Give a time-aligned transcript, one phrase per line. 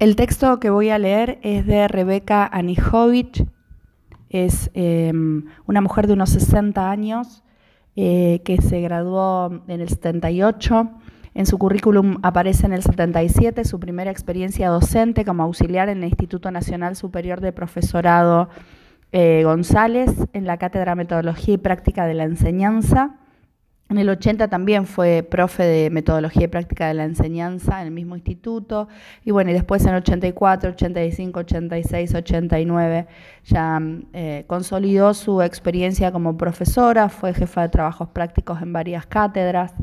[0.00, 3.46] El texto que voy a leer es de Rebeca Anijovic,
[4.30, 7.44] es em, una mujer de unos 60 años
[7.96, 10.90] eh, que se graduó en el 78.
[11.34, 16.08] En su currículum aparece en el 77 su primera experiencia docente como auxiliar en el
[16.08, 18.48] Instituto Nacional Superior de Profesorado
[19.12, 23.18] eh, González en la Cátedra Metodología y Práctica de la Enseñanza.
[23.90, 27.92] En el 80 también fue profe de metodología y práctica de la enseñanza en el
[27.92, 28.86] mismo instituto.
[29.24, 33.06] Y bueno, y después en 84, 85, 86, 89
[33.46, 39.74] ya eh, consolidó su experiencia como profesora, fue jefa de trabajos prácticos en varias cátedras.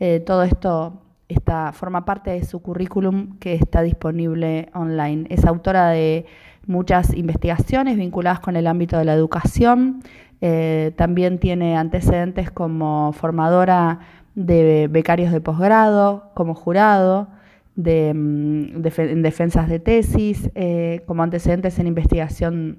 [0.00, 5.26] Eh, todo esto está, forma parte de su currículum que está disponible online.
[5.28, 6.24] Es autora de
[6.66, 10.02] muchas investigaciones vinculadas con el ámbito de la educación.
[10.40, 14.00] Eh, también tiene antecedentes como formadora
[14.34, 17.28] de becarios de posgrado, como jurado,
[17.76, 22.78] de, mm, en defensas de tesis, eh, como antecedentes en investigación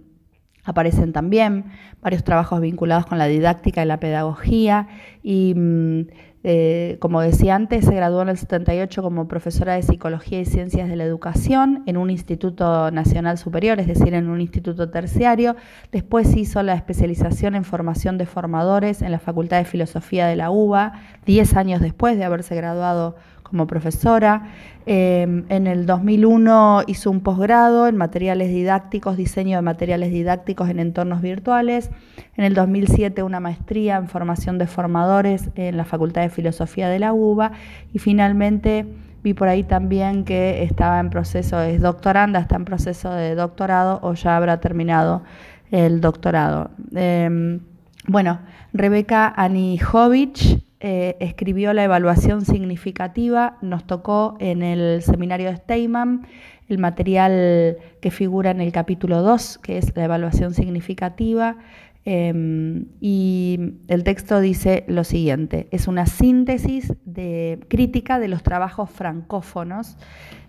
[0.63, 1.66] aparecen también
[2.02, 4.88] varios trabajos vinculados con la didáctica y la pedagogía
[5.23, 6.02] y mm,
[6.44, 10.89] eh, como decía antes, se graduó en el 78 como profesora de Psicología y Ciencias
[10.89, 15.56] de la Educación en un instituto nacional superior, es decir, en un instituto terciario.
[15.92, 20.50] Después hizo la especialización en formación de formadores en la Facultad de Filosofía de la
[20.50, 20.94] UBA,
[21.25, 23.16] 10 años después de haberse graduado
[23.52, 24.47] como profesora.
[24.85, 30.80] Em, en el 2001 hizo un posgrado en materiales didácticos, diseño de materiales didácticos en
[30.80, 31.91] entornos virtuales.
[32.38, 36.99] En el 2007 una maestría en formación de formadores en la Facultad de Filosofía de
[36.99, 37.52] la UBA.
[37.93, 38.88] Y finalmente
[39.21, 43.99] vi por ahí también que estaba en proceso, es doctoranda, está en proceso de doctorado
[44.02, 45.23] o ya habrá terminado
[45.71, 46.71] el doctorado.
[46.95, 47.59] Em,
[48.08, 48.39] bueno,
[48.71, 56.25] Rebeca Anijovic eh, escribió la evaluación significativa, nos tocó en el seminario de Steyman
[56.69, 61.57] el material que figura en el capítulo 2, que es la evaluación significativa,
[62.03, 63.59] em, y
[63.89, 69.97] el texto dice lo siguiente, es una síntesis de crítica de los trabajos francófonos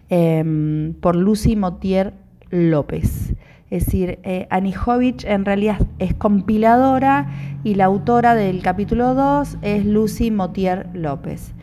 [0.08, 2.14] em, por Lucy Motier
[2.48, 3.34] López.
[3.72, 7.28] Es decir, eh, Anijovic en realidad es compiladora
[7.64, 11.54] y la autora del capítulo 2 es Lucy Motier López.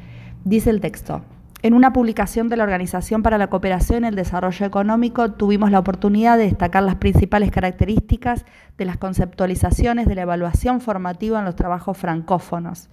[0.44, 1.22] Dice el texto.
[1.62, 5.78] En una publicación de la Organización para la Cooperación y el Desarrollo Económico tuvimos la
[5.78, 8.44] oportunidad de destacar las principales características
[8.76, 12.90] de las conceptualizaciones de la evaluación formativa en los trabajos francófonos,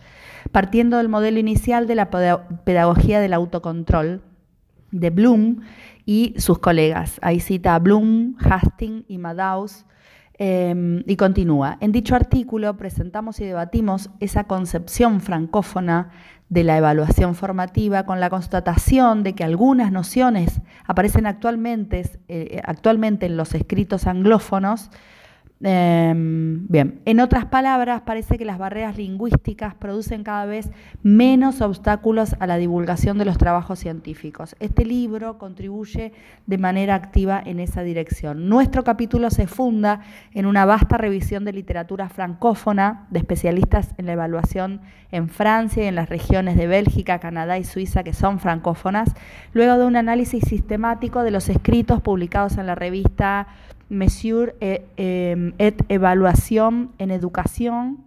[0.53, 4.21] partiendo del modelo inicial de la pedagogía del autocontrol
[4.91, 5.62] de Bloom
[6.06, 7.19] y sus colegas.
[7.21, 9.84] Ahí cita Bloom, Hastings y Madaus.
[10.39, 11.78] Em, y continúa.
[11.81, 16.11] En dicho artículo presentamos y debatimos esa concepción francófona
[16.50, 23.25] de la evaluación formativa con la constatación de que algunas nociones aparecen actualmente, eh, actualmente
[23.25, 24.91] en los escritos anglófonos
[25.62, 30.71] Em, bien, en otras palabras, parece que las barreras lingüísticas producen cada vez
[31.03, 34.55] menos obstáculos a la divulgación de los trabajos científicos.
[34.61, 36.12] Este libro contribuye
[36.47, 38.50] de manera activa en esa dirección.
[38.50, 40.00] Nuestro capítulo se funda
[40.34, 45.87] en una vasta revisión de literatura francófona de especialistas en la evaluación en Francia y
[45.87, 49.15] en las regiones de Bélgica, Canadá y Suiza que son francófonas,
[49.55, 53.47] luego de un análisis sistemático de los escritos publicados en la revista
[53.88, 58.04] Mesure et, eh, et Evaluación en Educación,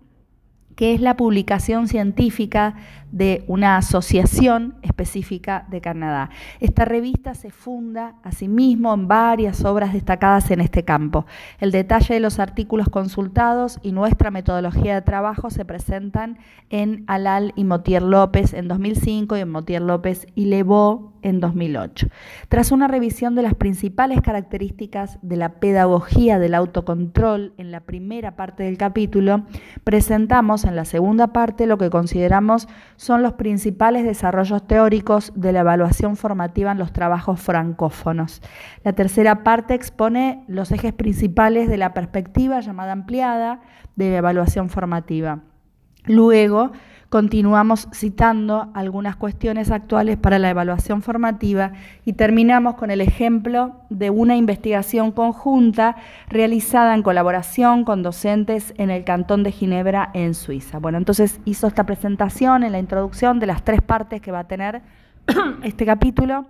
[0.79, 2.75] que es la publicación científica
[3.11, 6.29] de una asociación específica de Canadá.
[6.61, 11.25] Esta revista se funda asimismo en varias obras destacadas en este campo.
[11.59, 16.37] El detalle de los artículos consultados y nuestra metodología de trabajo se presentan
[16.69, 22.07] en Alal y Motier López en 2005 y en Motier López y Levaux en 2008.
[22.47, 28.35] Tras una revisión de las principales características de la pedagogía del autocontrol en la primera
[28.35, 29.43] parte del capítulo,
[29.83, 35.61] presentamos en la segunda parte lo que consideramos son los principales desarrollos teóricos de la
[35.61, 38.41] evaluación formativa en los trabajos francófonos.
[38.83, 43.61] La tercera parte expone los ejes principales de la perspectiva llamada ampliada
[43.95, 45.39] de evaluación formativa.
[46.05, 46.71] Luego,
[47.09, 51.73] continuamos citando algunas cuestiones actuales para la evaluación formativa
[52.05, 55.95] y terminamos con el ejemplo de una investigación conjunta
[56.29, 60.77] realizada en colaboración con docentes en el Cantón de Ginebra en Suiza.
[60.77, 64.47] Bueno, entonces hizo esta presentación en la introducción de las tres partes que va a
[64.47, 64.81] tener
[65.63, 66.45] este capítulo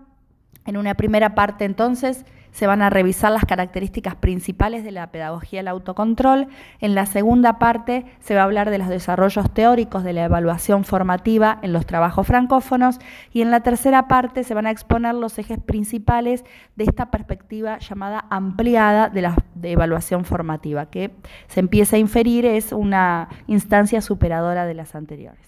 [0.66, 5.60] En una primera parte, entonces, se van a revisar las características principales de la pedagogía
[5.60, 6.48] del autocontrol.
[6.80, 10.84] En la segunda parte se va a hablar de los desarrollos teóricos de la evaluación
[10.84, 13.00] formativa en los trabajos francófonos
[13.32, 16.44] y en la tercera parte se van a exponer los ejes principales
[16.76, 21.12] de esta perspectiva llamada ampliada de la evaluación formativa, que
[21.48, 25.40] se empieza a inferir es una instancia superadora de las anteriores.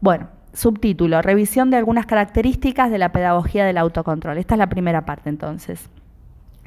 [0.00, 4.38] Bueno, subtítulo, revisión de algunas características de la pedagogía del autocontrol.
[4.38, 5.88] Esta es la primera parte entonces.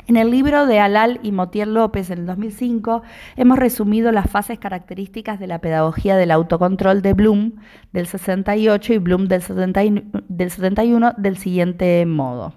[0.07, 3.01] En el libro de Alal y Motier López en el 2005
[3.37, 7.53] hemos resumido las fases características de la pedagogía del autocontrol de Bloom
[7.91, 12.53] del 68 y Bloom del, 71 del siguiente modo.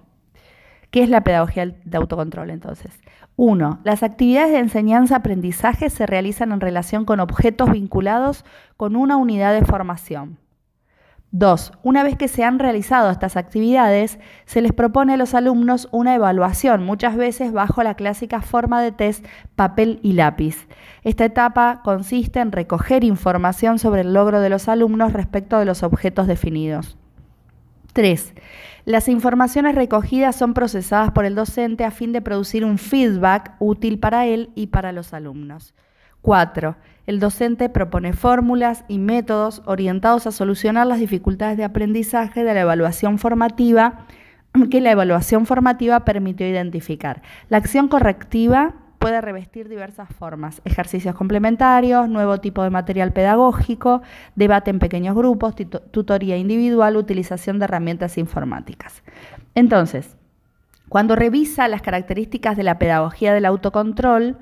[0.91, 2.93] ¿Qué es la pedagogía de autocontrol entonces?
[3.37, 8.45] Uno, Las actividades de enseñanza-aprendizaje se realizan en relación con objetos vinculados
[8.77, 10.39] con una unidad de formación.
[11.31, 15.87] Dos, una vez que se han realizado estas actividades, se les propone a los alumnos
[15.93, 20.67] una evaluación, muchas veces bajo la clásica forma de test papel y lápiz.
[21.03, 25.83] Esta etapa consiste en recoger información sobre el logro de los alumnos respecto de los
[25.83, 26.97] objetos definidos.
[27.93, 28.35] 3.
[28.87, 33.99] Las informaciones recogidas son procesadas por el docente a fin de producir un feedback útil
[33.99, 35.75] para él y para los alumnos.
[36.23, 36.77] 4.
[37.09, 42.61] El docente propone fórmulas y métodos orientados a solucionar las dificultades de aprendizaje de la
[42.61, 44.05] evaluación formativa
[44.71, 47.23] que la evaluación formativa permitió identificar.
[47.49, 54.03] La acción correctiva puede revestir diversas formas, ejercicios complementarios, nuevo tipo de material pedagógico,
[54.35, 55.55] debate en pequeños grupos,
[55.91, 59.03] tutoría individual, utilización de herramientas informáticas.
[59.55, 60.19] Entonces,
[60.91, 64.37] cuando revisa las características de la pedagogía del autocontrol,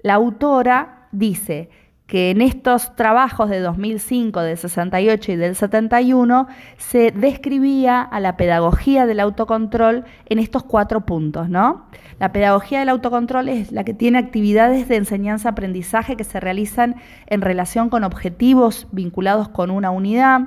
[0.00, 1.70] la autora dice
[2.06, 6.46] que en estos trabajos de 2005, del 68 y del 71
[6.76, 11.86] se describía a la pedagogía del autocontrol en estos cuatro puntos, ¿no?
[12.20, 16.96] La pedagogía del autocontrol es la que tiene actividades de enseñanza-aprendizaje que se realizan
[17.26, 20.40] en relación con objetivos vinculados con una unidad.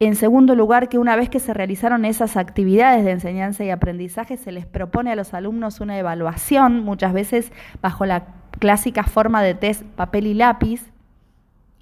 [0.00, 4.36] En segundo lugar, que una vez que se realizaron esas actividades de enseñanza y aprendizaje,
[4.36, 9.54] se les propone a los alumnos una evaluación, muchas veces bajo la clásica forma de
[9.54, 10.92] test papel y lápiz,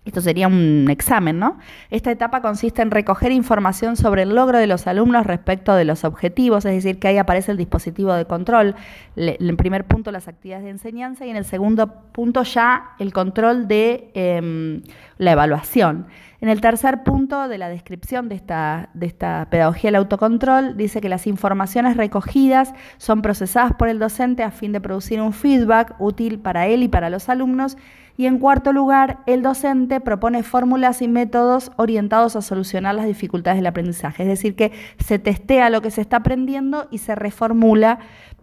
[0.07, 1.59] esto sería un examen, ¿no?
[1.91, 6.05] Esta etapa consiste en recoger información sobre el logro de los alumnos respecto de los
[6.05, 8.75] objetivos, es decir, que ahí aparece el dispositivo de control.
[9.17, 13.69] en primer punto las actividades de enseñanza y en el segundo punto ya el control
[13.69, 14.83] de em,
[15.19, 16.07] la evaluación.
[16.41, 21.03] En el tercer punto de la descripción de esta, de esta pedagogía del autocontrol, dice
[21.03, 25.97] que las informaciones recogidas son procesadas por el docente a fin de producir un feedback
[25.99, 27.77] útil para él y para los alumnos.
[28.21, 33.57] Y en cuarto lugar, el docente propone fórmulas y métodos orientados a solucionar las dificultades
[33.57, 34.25] del aprendizaje.
[34.25, 37.99] Es decir, que se testea lo que se está aprendiendo y se reformula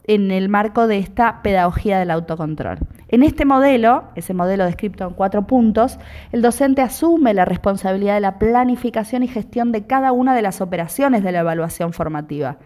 [0.06, 2.80] en el marco de esta pedagogía del autocontrol.
[3.10, 6.00] En este modelo, ese modelo descrito en cuatro puntos,
[6.32, 10.60] el docente asume la responsabilidad de la planificación y gestión de cada una de las
[10.60, 12.58] operaciones de la evaluación formativa.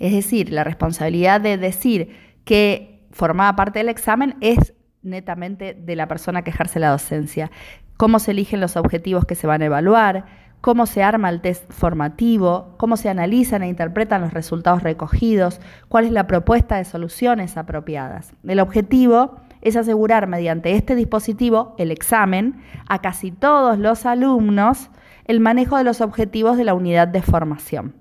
[0.00, 6.08] Es decir, la responsabilidad de decir que formaba parte del examen es netamente de la
[6.08, 7.50] persona que ejerce la docencia.
[7.96, 10.24] Cómo se eligen los objetivos que se van a evaluar,
[10.60, 16.06] cómo se arma el test formativo, cómo se analizan e interpretan los resultados recogidos, cuál
[16.06, 18.32] es la propuesta de soluciones apropiadas.
[18.42, 24.90] El objetivo es asegurar mediante este dispositivo, el examen, a casi todos los alumnos
[25.26, 27.94] el manejo de los objetivos de la unidad de formación.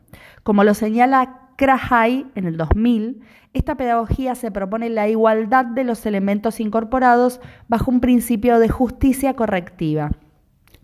[0.43, 3.21] Como lo señala Krahai en el 2000,
[3.53, 9.35] esta pedagogía se propone la igualdad de los elementos incorporados bajo un principio de justicia
[9.35, 10.11] correctiva.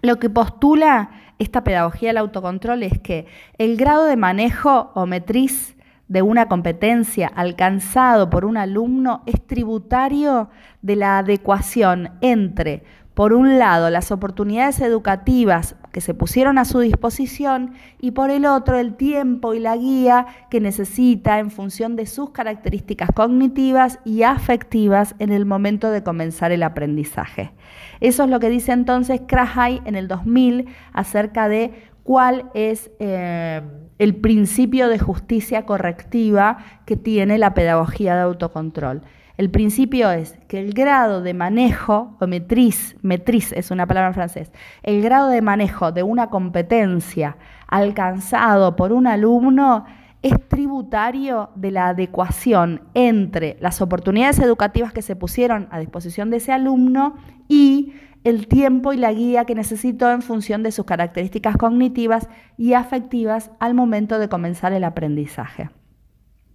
[0.02, 3.26] Lo que postula esta pedagogía del autocontrol es que
[3.58, 5.76] el grado de manejo o metriz
[6.08, 10.50] de una competencia alcanzado por un alumno es tributario
[10.82, 16.80] de la adecuación entre, por un lado, las oportunidades educativas que se pusieron a su
[16.80, 22.06] disposición y por el otro, el tiempo y la guía que necesita en función de
[22.06, 27.52] sus características cognitivas y afectivas en el momento de comenzar el aprendizaje.
[28.00, 33.62] Eso es lo que dice entonces Krahai en el 2000 acerca de cuál es eh,
[34.00, 39.02] el principio de justicia correctiva que tiene la pedagogía de autocontrol.
[39.40, 44.14] El principio es que el grado de manejo, o metriz, metriz es una palabra en
[44.14, 44.52] francés,
[44.84, 49.86] el grado de manejo de una competencia alcanzado por un alumno
[50.24, 56.36] es tributario de la adecuación entre las oportunidades educativas que se pusieron a disposición de
[56.36, 57.16] ese alumno
[57.48, 57.94] y
[58.26, 62.28] el tiempo y la guía que necesitó en función de sus características cognitivas
[62.58, 65.70] y afectivas al momento de comenzar el aprendizaje.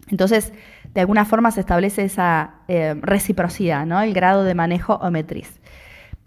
[0.09, 0.53] Entonces,
[0.95, 4.01] de alguna forma se establece esa eh, reciprocidad, ¿no?
[4.01, 5.61] el grado de manejo o metriz.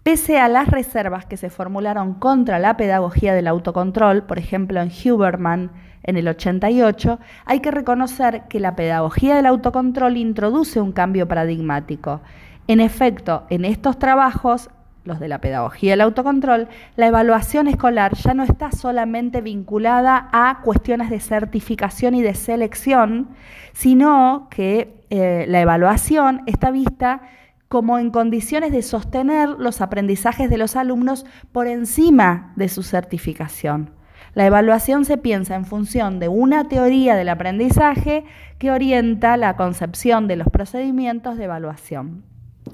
[0.02, 4.90] Pese a las reservas que se formularon contra la pedagogía del autocontrol, por ejemplo en
[4.90, 5.70] Huberman
[6.02, 12.20] en el 88, hay que reconocer que la pedagogía del autocontrol introduce un cambio paradigmático.
[12.66, 14.70] En efecto, en estos trabajos
[15.08, 20.60] los de la pedagogía del autocontrol, la evaluación escolar ya no está solamente vinculada a
[20.62, 23.30] cuestiones de certificación y de selección,
[23.72, 27.22] sino que eh, la evaluación está vista
[27.68, 33.90] como en condiciones de sostener los aprendizajes de los alumnos por encima de su certificación.
[34.34, 38.24] La evaluación se piensa en función de una teoría del aprendizaje
[38.58, 42.27] que orienta la concepción de los procedimientos de evaluación.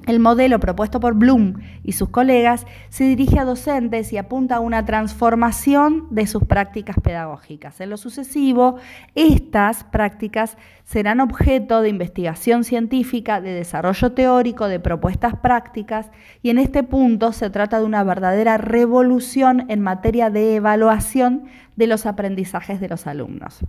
[0.06, 4.60] El modelo propuesto por Bloom y sus colegas se dirige a docentes y apunta a
[4.60, 7.80] una transformación de sus prácticas pedagógicas.
[7.80, 8.76] En lo sucesivo,
[9.14, 16.10] estas prácticas serán objeto de investigación científica, de desarrollo teórico, de propuestas prácticas
[16.42, 21.44] y en este punto se trata de una verdadera revolución en materia de evaluación
[21.76, 23.60] de los aprendizajes de los alumnos.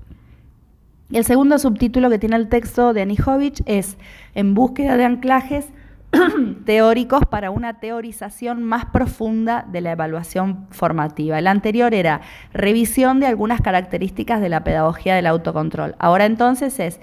[1.12, 3.98] El segundo subtítulo que tiene el texto de Anijovic es
[4.34, 5.68] En búsqueda de anclajes
[6.66, 11.40] teóricos para una teorización más profunda de la evaluación formativa.
[11.40, 12.22] El anterior era
[12.54, 15.96] revisión de algunas características de la pedagogía del autocontrol.
[16.00, 17.00] Ahora entonces es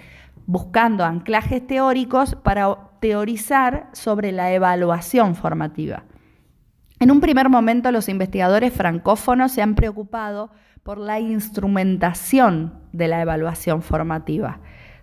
[0.46, 6.04] buscando anclajes teóricos para teorizar sobre la evaluación formativa.
[7.00, 10.50] En un primer momento los investigadores francófonos se han preocupado
[10.82, 14.60] por la instrumentación de la evaluación formativa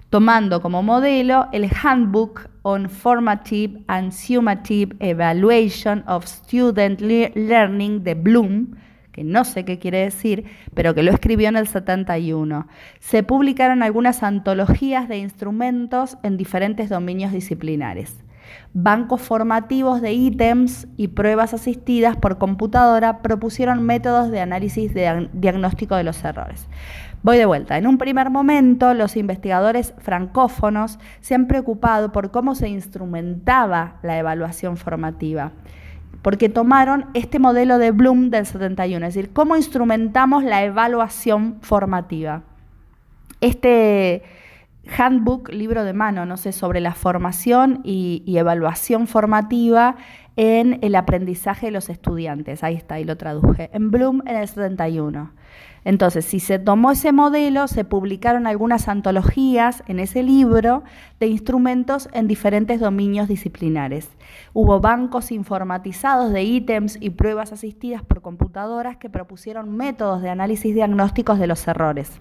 [0.09, 8.75] tomando como modelo el Handbook on Formative and Summative Evaluation of Student Learning de Bloom,
[9.11, 12.67] que no sé qué quiere decir, pero que lo escribió en el 71.
[12.99, 18.23] Se publicaron algunas antologías de instrumentos en diferentes dominios disciplinares.
[18.73, 25.95] Bancos formativos de ítems y pruebas asistidas por computadora propusieron métodos de análisis de diagnóstico
[25.95, 26.67] de los errores.
[27.21, 27.77] Voy de vuelta.
[27.77, 34.17] En un primer momento, los investigadores francófonos se han preocupado por cómo se instrumentaba la
[34.17, 35.51] evaluación formativa,
[36.21, 42.43] porque tomaron este modelo de Bloom del 71, es decir, cómo instrumentamos la evaluación formativa.
[43.41, 44.23] Este
[44.97, 49.97] handbook, libro de mano, no sé, sobre la formación y, evaluación formativa
[50.37, 52.63] en el aprendizaje de los estudiantes.
[52.63, 53.69] Ahí está, y lo traduje.
[53.73, 55.33] En Bloom en el 71.
[55.83, 60.83] Entonces, si se tomó ese modelo, se publicaron algunas antologías en ese libro
[61.19, 64.09] de instrumentos en diferentes dominios disciplinares.
[64.53, 70.73] Hubo bancos informatizados de ítems y pruebas asistidas por computadoras que propusieron métodos de análisis
[70.73, 72.19] diagnósticos de los errores.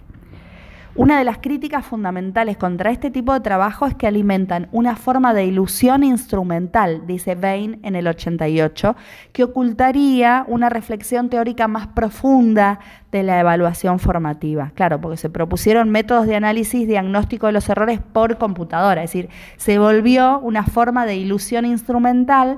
[0.99, 5.33] Una de las críticas fundamentales contra este tipo de trabajo es que alimentan una forma
[5.33, 8.97] de ilusión instrumental, dice Bain en el 88,
[9.31, 12.81] que ocultaría una reflexión teórica más profunda
[13.13, 14.73] de la evaluación formativa.
[14.75, 19.29] Claro, porque se propusieron métodos de análisis diagnóstico de los errores por computadora, es decir,
[19.55, 22.57] se volvió una forma de ilusión instrumental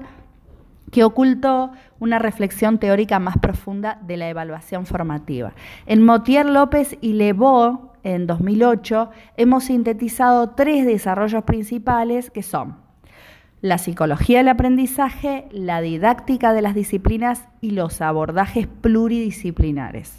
[0.90, 5.54] que ocultó una reflexión teórica más profunda de la evaluación formativa.
[5.86, 12.78] En Motier López y Levaux en 2008, hemos sintetizado tres desarrollos principales que son
[13.62, 20.18] la psicología del aprendizaje, la didáctica de las disciplinas y los abordajes pluridisciplinares.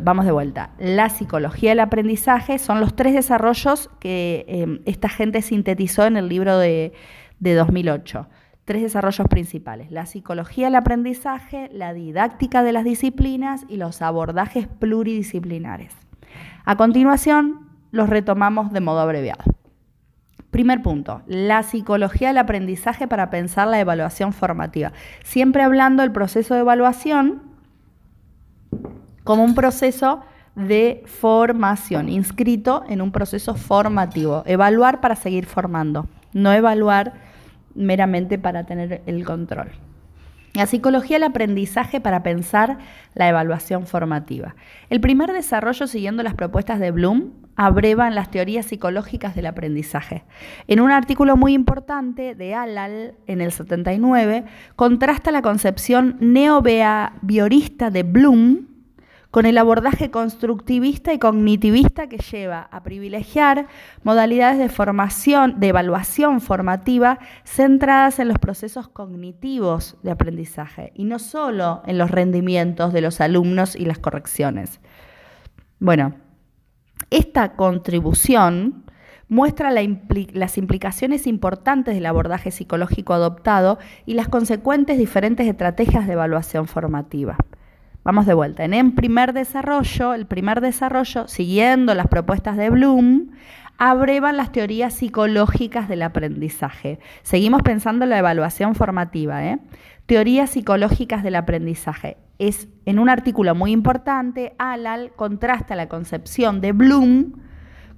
[0.00, 0.70] vamos de vuelta.
[0.78, 6.28] La psicología del aprendizaje son los tres desarrollos que em, esta gente sintetizó en el
[6.28, 6.92] libro de,
[7.38, 8.26] de 2008
[8.64, 14.66] tres desarrollos principales, la psicología del aprendizaje, la didáctica de las disciplinas y los abordajes
[14.66, 15.92] pluridisciplinares.
[16.64, 19.44] A continuación, los retomamos de modo abreviado.
[20.50, 24.92] Primer punto, la psicología del aprendizaje para pensar la evaluación formativa.
[25.24, 27.42] Siempre hablando del proceso de evaluación
[29.24, 30.20] como un proceso
[30.54, 34.42] de formación, inscrito en un proceso formativo.
[34.46, 37.12] Evaluar para seguir formando, no evaluar
[37.74, 39.72] meramente para tener el control.
[40.54, 42.78] La psicología del aprendizaje para pensar
[43.14, 44.54] la evaluación formativa.
[44.88, 50.22] El primer desarrollo, siguiendo las propuestas de Bloom, abreva en las teorías psicológicas del aprendizaje.
[50.68, 54.44] En un artículo muy importante de Alal en el 79,
[54.76, 58.73] contrasta la concepción neobehaviorista de Bloom
[59.34, 63.66] con el abordaje constructivista y cognitivista que lleva a privilegiar
[64.04, 71.18] modalidades de formación, de evaluación formativa centradas en los procesos cognitivos de aprendizaje y no
[71.18, 74.78] solo en los rendimientos de los alumnos y las correcciones.
[75.80, 76.14] Bueno,
[77.10, 78.84] esta contribución
[79.26, 86.68] muestra las implicaciones importantes del abordaje psicológico adoptado y las consecuentes diferentes estrategias de evaluación
[86.68, 87.36] formativa.
[88.04, 88.64] Vamos de vuelta.
[88.64, 93.30] En primer desarrollo, el primer desarrollo, siguiendo las propuestas de Bloom,
[93.78, 96.98] abrevan las teorías psicológicas del aprendizaje.
[97.22, 99.46] Seguimos pensando en la evaluación formativa.
[99.46, 99.58] ¿eh?
[100.04, 102.18] Teorías psicológicas del aprendizaje.
[102.38, 107.32] Es en un artículo muy importante, Alal contrasta la concepción de Bloom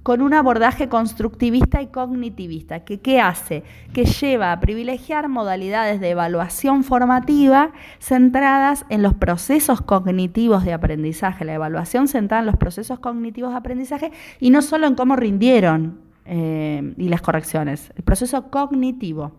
[0.07, 3.65] con un abordaje constructivista y cognitivista, que ¿qué hace?
[3.91, 11.43] Que lleva a privilegiar modalidades de evaluación formativa centradas en los procesos cognitivos de aprendizaje,
[11.43, 15.99] la evaluación centrada en los procesos cognitivos de aprendizaje y no solo en cómo rindieron
[16.23, 19.33] eh, y las correcciones, el proceso cognitivo.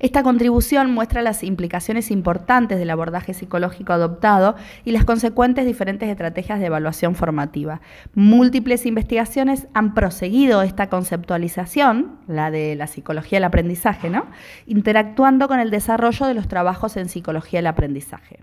[0.00, 6.60] Esta contribución muestra las implicaciones importantes del abordaje psicológico adoptado y las consecuentes diferentes estrategias
[6.60, 7.80] de evaluación formativa.
[8.14, 14.26] Múltiples investigaciones han proseguido esta conceptualización, la de la psicología del aprendizaje, ¿no?
[14.66, 18.40] interactuando con el desarrollo de los trabajos en psicología del aprendizaje.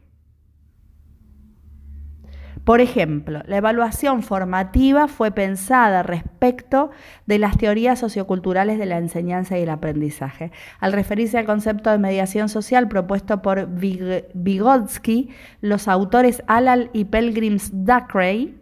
[2.65, 6.89] Por ejemplo, la evaluación formativa fue pensada respecto
[7.27, 10.51] de las teorías socioculturales de la enseñanza y el aprendizaje.
[10.79, 15.29] Al referirse al concepto de mediación social propuesto por Vygotsky,
[15.61, 18.55] los autores Alal y Pelgrims Dacray,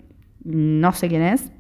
[0.44, 1.54] no sé quién es,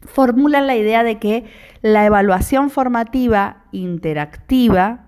[0.00, 1.44] formulan la idea de que
[1.82, 5.05] la evaluación formativa interactiva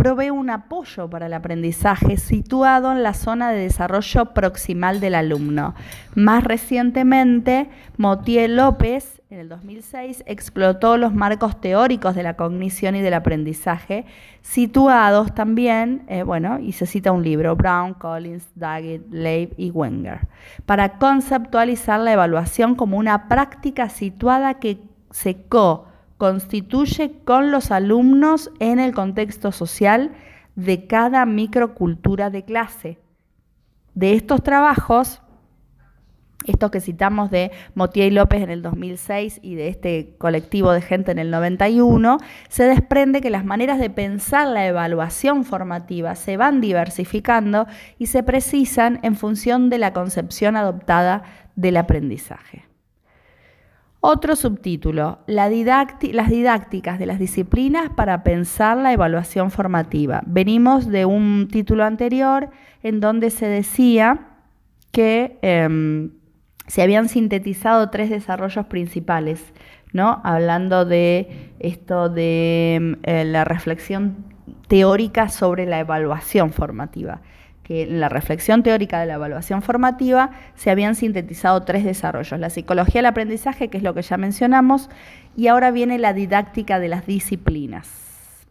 [0.00, 5.74] provee un apoyo para el aprendizaje situado en la zona de desarrollo proximal del alumno.
[6.14, 13.02] Más recientemente, Motier López, en el 2006, explotó los marcos teóricos de la cognición y
[13.02, 14.06] del aprendizaje,
[14.40, 20.28] situados también, eh, bueno, y se cita un libro, Brown, Collins, Daggett, Leib y Wenger,
[20.64, 24.78] para conceptualizar la evaluación como una práctica situada que
[25.10, 25.89] se co
[26.20, 30.12] constituye con los alumnos en el contexto social
[30.54, 32.98] de cada microcultura de clase.
[33.94, 35.22] De estos trabajos,
[36.44, 40.82] estos que citamos de Motier y López en el 2006 y de este colectivo de
[40.82, 42.18] gente en el 91,
[42.50, 48.22] se desprende que las maneras de pensar la evaluación formativa se van diversificando y se
[48.22, 51.22] precisan en función de la concepción adoptada
[51.56, 52.69] del aprendizaje.
[54.02, 60.22] Otro subtítulo, las didácticas de las disciplinas para pensar la evaluación formativa.
[60.24, 62.48] Venimos de un título anterior
[62.82, 64.28] en donde se decía
[64.90, 66.12] que em,
[66.66, 69.52] se habían sintetizado tres desarrollos principales,
[69.92, 70.22] ¿no?
[70.24, 74.24] hablando de esto de em, eh, la reflexión
[74.66, 77.20] teórica sobre la evaluación formativa
[77.70, 82.50] que en la reflexión teórica de la evaluación formativa se habían sintetizado tres desarrollos, la
[82.50, 84.90] psicología del aprendizaje, que es lo que ya mencionamos,
[85.36, 87.88] y ahora viene la didáctica de las disciplinas.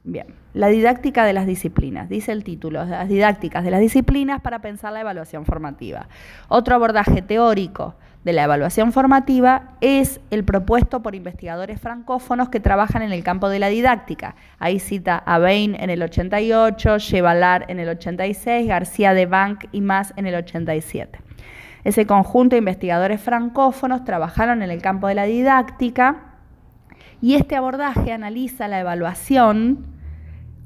[0.06, 4.60] Bien, la didáctica de las disciplinas, dice el título, las didácticas de las disciplinas para
[4.60, 6.08] pensar la evaluación formativa.
[6.48, 7.96] Otro abordaje teórico
[8.30, 13.50] de la evaluación formativa es el propuesto por investigadores francófonos que trabajan en el campo
[13.50, 14.36] de la didáctica.
[14.60, 19.82] Ahí cita a Bain en el 88, Chevalar en el 86, García de Bank y
[19.82, 21.20] más en el 87.
[21.84, 26.38] Ese conjunto de investigadores francófonos trabajaron en el campo de la didáctica
[27.24, 29.88] y este abordaje analiza la evaluación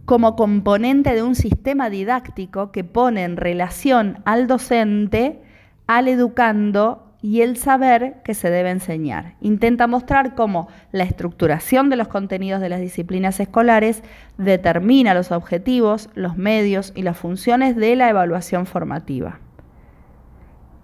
[0.04, 5.42] como componente de un sistema didáctico que pone en relación al docente,
[5.88, 9.36] al educando y el saber que se debe enseñar.
[9.40, 14.04] Intenta mostrar cómo la estructuración de los contenidos de las disciplinas escolares
[14.38, 19.40] determina los objetivos, los medios y las funciones de la evaluación formativa.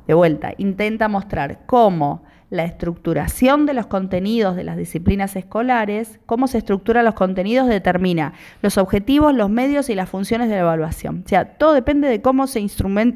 [0.08, 6.48] De vuelta, intenta mostrar cómo la estructuración de los contenidos de las disciplinas escolares, cómo
[6.48, 11.24] se estructuran los contenidos, determina los objetivos, los medios y las funciones de la evaluación.
[11.26, 12.66] O sea, todo depende de cómo se,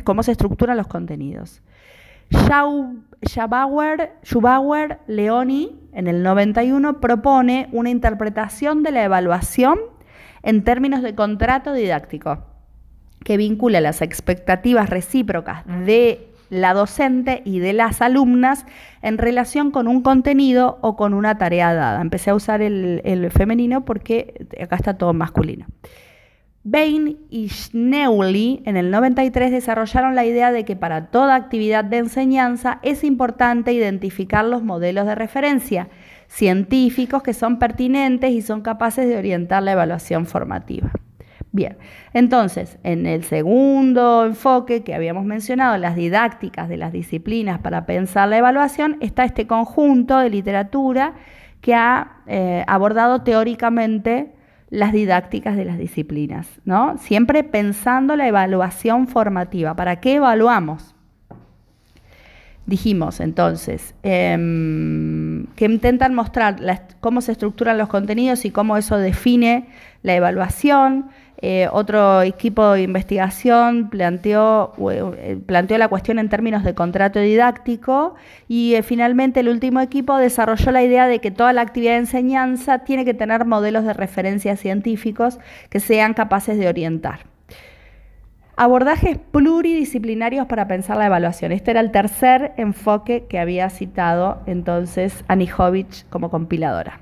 [0.04, 1.62] cómo se estructuran los contenidos.
[3.26, 9.80] Schubauer, Leoni, en el 91, propone una interpretación de la evaluación
[10.42, 12.46] en términos de contrato didáctico,
[13.24, 18.66] que vincula las expectativas recíprocas de la docente y de las alumnas
[19.02, 22.02] en relación con un contenido o con una tarea dada.
[22.02, 25.66] Empecé a usar el, el femenino porque acá está todo masculino.
[26.66, 31.98] Bain y Schneuli en el 93 desarrollaron la idea de que para toda actividad de
[31.98, 35.90] enseñanza es importante identificar los modelos de referencia
[36.28, 40.92] científicos que son pertinentes y son capaces de orientar la evaluación formativa.
[41.52, 41.78] Bien,
[42.14, 48.30] entonces, en el segundo enfoque que habíamos mencionado, las didácticas de las disciplinas para pensar
[48.30, 51.14] la evaluación, está este conjunto de literatura
[51.62, 54.32] que ha eh, abordado teóricamente
[54.74, 56.98] las didácticas de las disciplinas, ¿no?
[56.98, 59.76] Siempre pensando la evaluación formativa.
[59.76, 60.96] ¿Para qué evaluamos?
[62.66, 66.56] Dijimos entonces em, que intentan mostrar
[67.02, 69.68] cómo se estructuran los contenidos y cómo eso define
[70.02, 71.10] la evaluación,
[71.46, 78.16] eh, otro equipo de investigación planteó, eh, planteó la cuestión en términos de contrato didáctico
[78.48, 81.98] y eh, finalmente el último equipo desarrolló la idea de que toda la actividad de
[81.98, 85.38] enseñanza tiene que tener modelos de referencia científicos
[85.70, 87.26] que sean capaces de orientar.
[88.56, 91.52] Abordajes pluridisciplinarios para pensar la evaluación.
[91.52, 97.02] Este era el tercer enfoque que había citado entonces Anijovic como compiladora.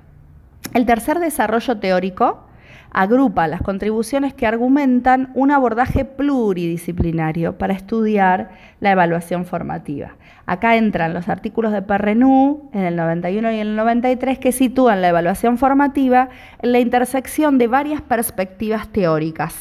[0.73, 2.47] El tercer desarrollo teórico
[2.91, 10.15] agrupa las contribuciones que argumentan un abordaje pluridisciplinario para estudiar la evaluación formativa.
[10.45, 15.01] Acá entran los artículos de Perrenú en el 91 y en el 93 que sitúan
[15.01, 16.29] la evaluación formativa
[16.61, 19.55] en la intersección de varias perspectivas teóricas.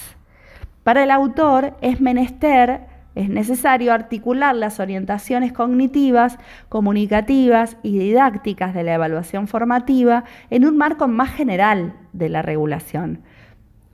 [0.83, 8.85] Para el autor es menester es necesario articular las orientaciones cognitivas, comunicativas y didácticas de
[8.85, 13.23] la evaluación formativa en un marco más general de la regulación.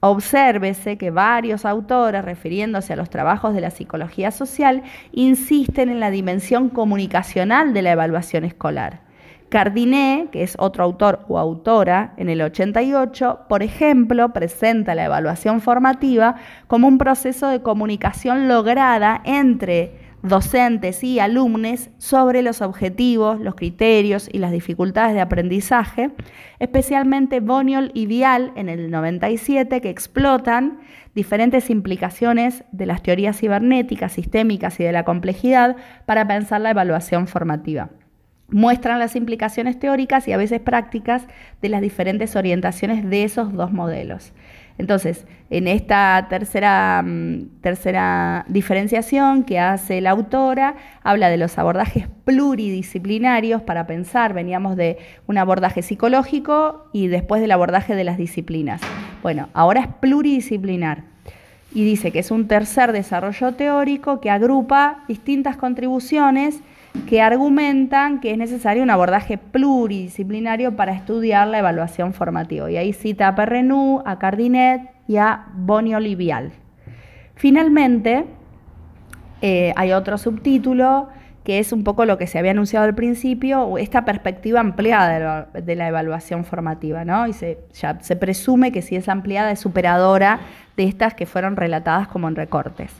[0.00, 6.10] Obsérvese que varios autores, refiriéndose a los trabajos de la psicología social, insisten en la
[6.10, 9.05] dimensión comunicacional de la evaluación escolar.
[9.48, 15.60] Cardiné, que es otro autor o autora, en el 88, por ejemplo, presenta la evaluación
[15.60, 16.34] formativa
[16.66, 24.28] como un proceso de comunicación lograda entre docentes y alumnos sobre los objetivos, los criterios
[24.32, 26.10] y las dificultades de aprendizaje,
[26.58, 30.80] especialmente Boniol y Vial en el 97, que explotan
[31.14, 37.28] diferentes implicaciones de las teorías cibernéticas, sistémicas y de la complejidad para pensar la evaluación
[37.28, 37.90] formativa
[38.48, 41.26] muestran las implicaciones teóricas y a veces prácticas
[41.62, 44.32] de las diferentes orientaciones de esos dos modelos.
[44.78, 52.08] Entonces, en esta tercera, mm, tercera diferenciación que hace la autora, habla de los abordajes
[52.24, 58.82] pluridisciplinarios para pensar, veníamos de un abordaje psicológico y después del abordaje de las disciplinas.
[59.22, 61.04] Bueno, ahora es pluridisciplinar
[61.72, 66.60] y dice que es un tercer desarrollo teórico que agrupa distintas contribuciones
[67.08, 72.70] que argumentan que es necesario un abordaje pluridisciplinario para estudiar la evaluación formativa.
[72.70, 76.52] Y ahí cita a Perrenú, a Cardinet y a Boni Olivial.
[77.34, 78.24] Finalmente,
[79.42, 81.08] eh, hay otro subtítulo
[81.44, 85.76] que es un poco lo que se había anunciado al principio, esta perspectiva ampliada de
[85.76, 87.28] la, evaluación formativa, ¿no?
[87.28, 90.40] Y se, ya se presume que si es ampliada es superadora
[90.76, 92.90] de estas que fueron relatadas como en recortes.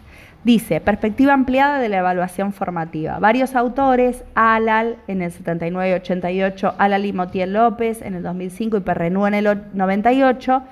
[0.47, 3.19] Dice, perspectiva ampliada de la evaluación formativa.
[3.19, 8.77] Varios autores, Alal en el 79 y 88, Alal y Motiel López en el 2005
[8.77, 10.63] y Perrenú en el 98,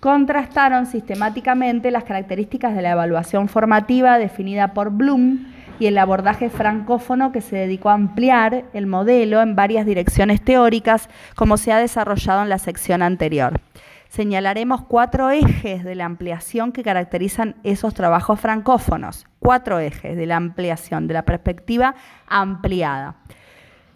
[0.00, 5.44] contrastaron sistemáticamente las características de la evaluación formativa definida por Bloom
[5.78, 11.10] y el abordaje francófono que se dedicó a ampliar el modelo en varias direcciones teóricas,
[11.36, 13.60] como se ha desarrollado en la sección anterior
[14.08, 19.26] señalaremos cuatro ejes de la ampliación que caracterizan esos trabajos francófonos.
[19.38, 21.94] Cuatro ejes de la ampliación, de la perspectiva
[22.26, 23.16] ampliada.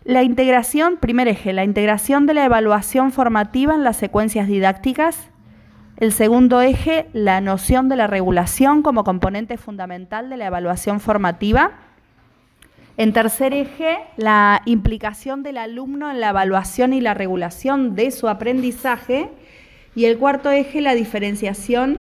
[0.05, 5.31] La integración, primer eje, la integración de la evaluación formativa en las secuencias didácticas.
[5.97, 11.73] El segundo eje, la noción de la regulación como componente fundamental de la evaluación formativa.
[12.97, 18.29] En tercer eje, la implicación del alumno en la evaluación y la regulación de su
[18.29, 19.31] aprendizaje.
[19.95, 21.97] Y el cuarto eje, la diferenciación.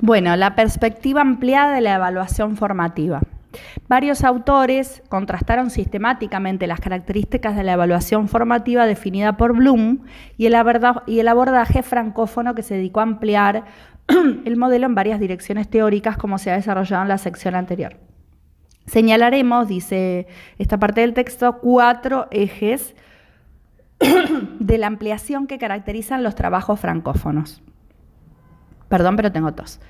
[0.00, 3.20] Bueno, la perspectiva ampliada de la evaluación formativa.
[3.88, 10.04] Varios autores contrastaron sistemáticamente las características de la evaluación formativa definida por Bloom
[10.36, 13.64] y el, abordaje francófono que se dedicó a ampliar
[14.44, 17.96] el modelo en varias direcciones teóricas como se ha desarrollado en la sección anterior.
[18.86, 20.26] Señalaremos, dice
[20.58, 22.94] esta parte del texto, cuatro ejes
[24.58, 27.62] de la ampliación que caracterizan los trabajos francófonos.
[28.88, 29.80] Perdón, pero tengo tos.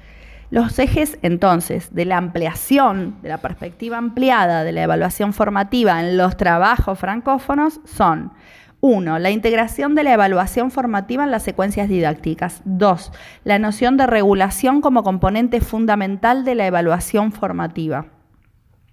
[0.51, 6.17] Los ejes entonces de la ampliación, de la perspectiva ampliada de la evaluación formativa en
[6.17, 8.33] los trabajos francófonos son
[8.81, 9.19] 1.
[9.19, 12.63] La integración de la evaluación formativa en las secuencias didácticas.
[12.65, 13.13] 2.
[13.45, 18.07] La noción de regulación como componente fundamental de la evaluación formativa.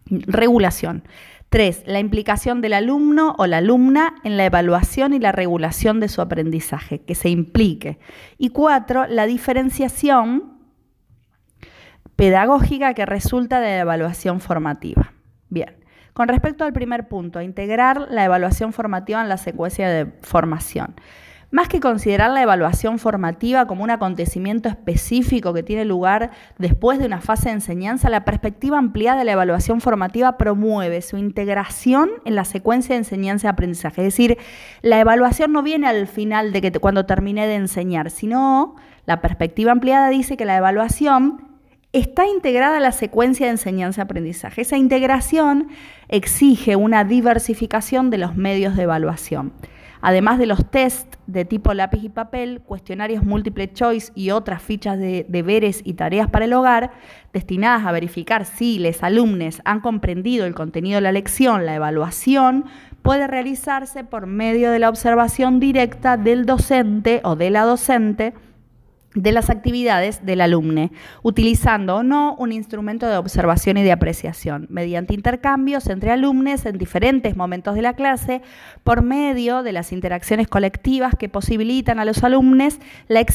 [0.07, 1.03] Regulación.
[1.55, 6.09] Tres, la implicación del alumno o la alumna en la evaluación y la regulación de
[6.09, 7.97] su aprendizaje, que se implique.
[8.37, 10.59] Y cuatro, la diferenciación
[12.17, 15.13] pedagógica que resulta de la evaluación formativa.
[15.47, 15.77] Bien,
[16.11, 20.95] Con respecto al primer punto, integrar la evaluación formativa en la secuencia de formación.
[21.55, 27.05] Más que considerar la evaluación formativa como un acontecimiento específico que tiene lugar después de
[27.05, 32.35] una fase de enseñanza, la perspectiva ampliada de la evaluación formativa promueve su integración en
[32.35, 34.01] la secuencia de enseñanza y aprendizaje.
[34.01, 34.37] Es decir,
[34.81, 39.71] la evaluación no viene al final de que cuando terminé de enseñar, sino la perspectiva
[39.71, 41.41] ampliada dice que la evaluación
[41.93, 44.63] está integrada a la secuencia de enseñanza-aprendizaje.
[44.63, 45.69] Esa integración
[46.09, 49.53] exige una diversificación de los medios de evaluación.
[50.07, 54.99] Además de los test de tipo lápiz y papel, cuestionarios múltiple choice y otras fichas
[54.99, 56.91] de deberes y tareas para el hogar,
[57.33, 62.65] destinadas a verificar si los alumnos han comprendido el contenido de la lección, la evaluación
[63.01, 68.35] puede realizarse por medio de la observación directa del docente o de la docente
[69.15, 70.91] de las actividades del alumne,
[71.23, 76.77] utilizando o no un instrumento de observación y de apreciación, mediante intercambios entre alumnos en
[76.77, 78.41] diferentes momentos de la clase,
[78.83, 83.25] por medio de las interacciones colectivas que posibilitan a los alumnos la,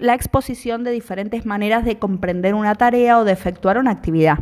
[0.00, 4.38] la exposición de diferentes maneras de comprender una tarea o de efectuar una actividad.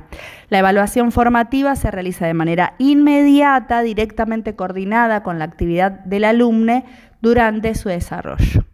[0.49, 6.85] La evaluación formativa se realiza de manera inmediata, directamente coordinada con la actividad del alumne
[7.21, 8.65] durante su desarrollo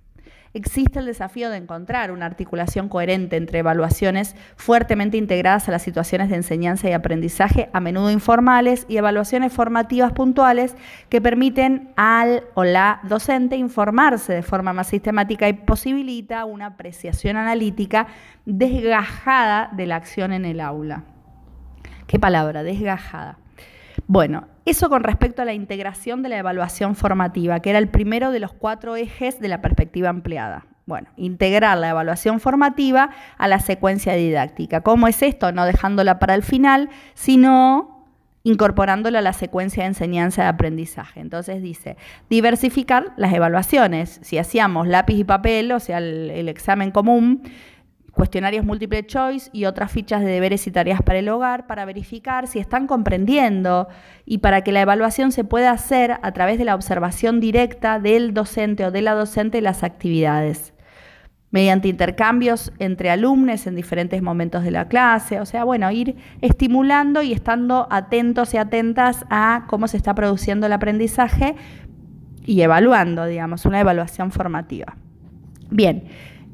[0.55, 6.29] existe el desafío de encontrar una articulación coherente entre evaluaciones fuertemente integradas a las situaciones
[6.29, 10.77] de enseñanza y aprendizaje, a menudo informales, y evaluaciones formativas puntuales
[11.09, 17.37] que permiten al o la docente informarse de forma más sistemática y posibilita una apreciación
[17.37, 18.07] analítica
[18.45, 21.05] desgajada de la acción en el aula.
[22.07, 22.62] ¿Qué palabra?
[22.62, 23.38] Desgajada.
[24.07, 28.31] Bueno, eso con respecto a la integración de la evaluación formativa, que era el primero
[28.31, 30.66] de los cuatro ejes de la perspectiva empleada.
[30.87, 34.81] Bueno, integrar la evaluación formativa a la secuencia didáctica.
[34.81, 35.53] ¿Cómo es esto?
[35.53, 37.92] No dejándola para el final, sino
[38.44, 41.20] incorporándola a la secuencia de enseñanza y aprendizaje.
[41.20, 41.96] Entonces dice,
[42.29, 44.18] diversificar las evaluaciones.
[44.22, 47.42] Si hacíamos lápiz y papel, o sea, el examen común,
[48.12, 52.46] cuestionarios múltiple choice y otras fichas de deberes y tareas para el hogar para verificar
[52.46, 53.88] si están comprendiendo
[54.27, 58.35] y para que la evaluación se pueda hacer a través de la observación directa del
[58.35, 60.75] docente o de la docente de las actividades,
[61.51, 67.22] mediante intercambios entre alumnos en diferentes momentos de la clase, o sea, bueno, ir estimulando
[67.22, 71.57] y estando atentos y atentas a cómo se está produciendo el aprendizaje
[72.44, 74.96] y evaluando, digamos, una evaluación formativa.
[75.70, 76.05] Bien,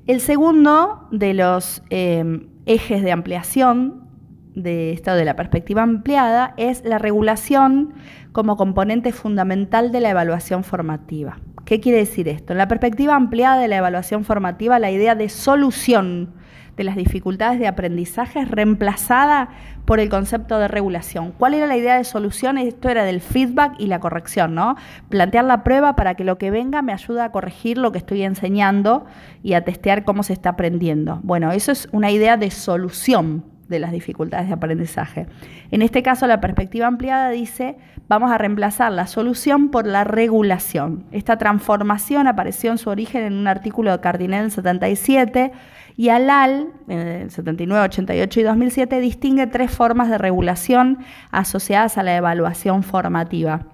[0.08, 4.08] el segundo de los em, ejes de ampliación
[4.54, 7.92] de esto de la perspectiva ampliada es la regulación
[8.32, 11.38] como componente fundamental de la evaluación formativa.
[11.66, 12.54] ¿Qué quiere decir esto?
[12.54, 16.32] En la perspectiva ampliada de la evaluación formativa, la idea de solución
[16.78, 19.50] de las dificultades de aprendizaje reemplazada
[19.84, 21.32] por el concepto de regulación.
[21.32, 22.56] ¿Cuál era la idea de solución?
[22.56, 24.76] Esto era del feedback y la corrección, ¿no?
[25.08, 28.22] Plantear la prueba para que lo que venga me ayude a corregir lo que estoy
[28.22, 29.06] enseñando
[29.42, 31.18] y a testear cómo se está aprendiendo.
[31.24, 35.26] Bueno, eso es una idea de solución de las dificultades de aprendizaje.
[35.70, 37.76] En este caso, la perspectiva ampliada dice,
[38.08, 41.04] vamos a reemplazar la solución por la regulación.
[41.12, 45.52] Esta transformación apareció en su origen en un artículo de Cardinal en 77
[45.98, 50.98] y ALAL, en el 79, 88 y 2007, distingue tres formas de regulación
[51.32, 53.66] asociadas a la evaluación formativa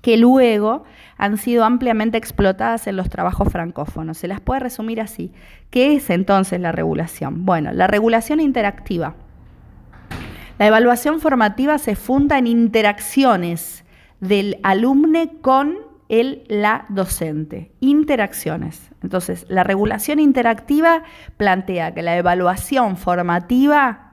[0.00, 0.84] que luego
[1.18, 4.16] han sido ampliamente explotadas en los trabajos francófonos.
[4.16, 5.32] Se las puede resumir así.
[5.68, 7.44] ¿Qué es entonces la regulación?
[7.44, 9.16] Bueno, la regulación interactiva.
[10.58, 13.84] La evaluación formativa se funda en interacciones
[14.20, 17.72] del alumne con el la docente.
[17.80, 18.90] Interacciones.
[19.02, 21.04] Entonces, la regulación interactiva
[21.36, 24.10] plantea que la evaluación formativa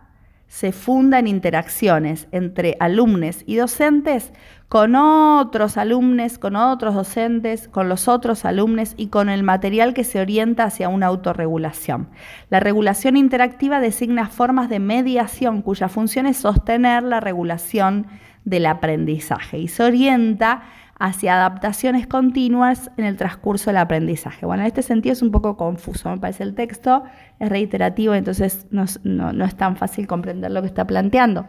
[0.47, 4.31] se funda en interacciones entre alumnos y docentes
[4.69, 10.03] con otros alumnos, con otros docentes, con los otros alumnos y con el material que
[10.03, 12.09] se orienta hacia una autorregulación.
[12.49, 18.07] La regulación interactiva designa formas de mediación cuya función es sostener la regulación
[18.45, 20.63] del aprendizaje y se orienta
[20.99, 24.45] hacia adaptaciones continuas en el transcurso del aprendizaje.
[24.45, 27.03] Bueno, en este sentido es un poco confuso, me parece el texto,
[27.39, 31.45] es reiterativo, entonces no, no es tan fácil comprender lo que está planteando,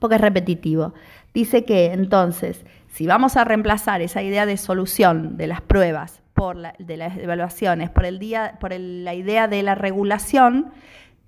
[0.00, 0.94] porque es repetitivo.
[1.32, 6.56] Dice que entonces, si vamos a reemplazar esa idea de solución de las pruebas por
[6.56, 10.72] la, de las evaluaciones, por, el día, por la idea de la regulación,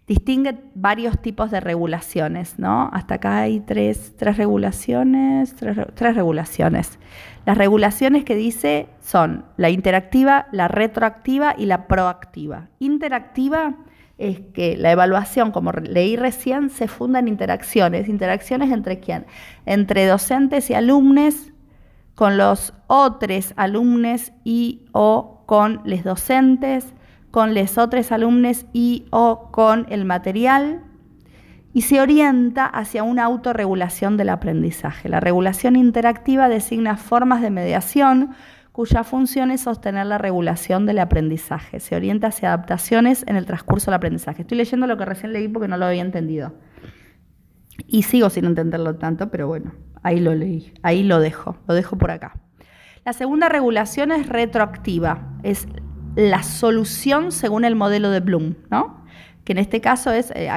[0.07, 2.91] distingue varios tipos de regulaciones, ¿no?
[2.93, 5.77] Hasta acá hay tres, tres regulaciones, tres,
[6.15, 6.99] regulaciones.
[7.47, 12.69] Las regulaciones que dice son la interactiva, la retroactiva y la proactiva.
[12.79, 13.77] Interactiva
[14.19, 18.09] es que la evaluación, como leí recién, se funda en interacciones.
[18.09, 19.27] ¿Interacciones entre quién?
[19.67, 21.53] Entre docentes y alumnos,
[22.15, 26.93] con los otros alumnos y o con los docentes,
[27.33, 30.83] con los otros alumnos y o con el material,
[31.73, 35.09] y se orienta hacia una autorregulación del aprendizaje.
[35.09, 38.35] La regulación interactiva designa formas de mediación
[38.73, 41.81] cuya función es sostener la regulación del aprendizaje.
[41.81, 44.43] Se orienta hacia adaptaciones en el transcurso del aprendizaje.
[44.43, 46.53] Estoy leyendo lo que recién leí porque no lo había entendido.
[47.87, 51.97] Y sigo sin entenderlo tanto, pero bueno, ahí lo leí, ahí lo dejo, lo dejo
[51.97, 52.37] por acá.
[53.07, 55.67] La segunda regulación es retroactiva, es
[56.17, 59.03] la solución según el modelo de Bloom, ¿no?
[59.45, 60.49] que en este caso es eh,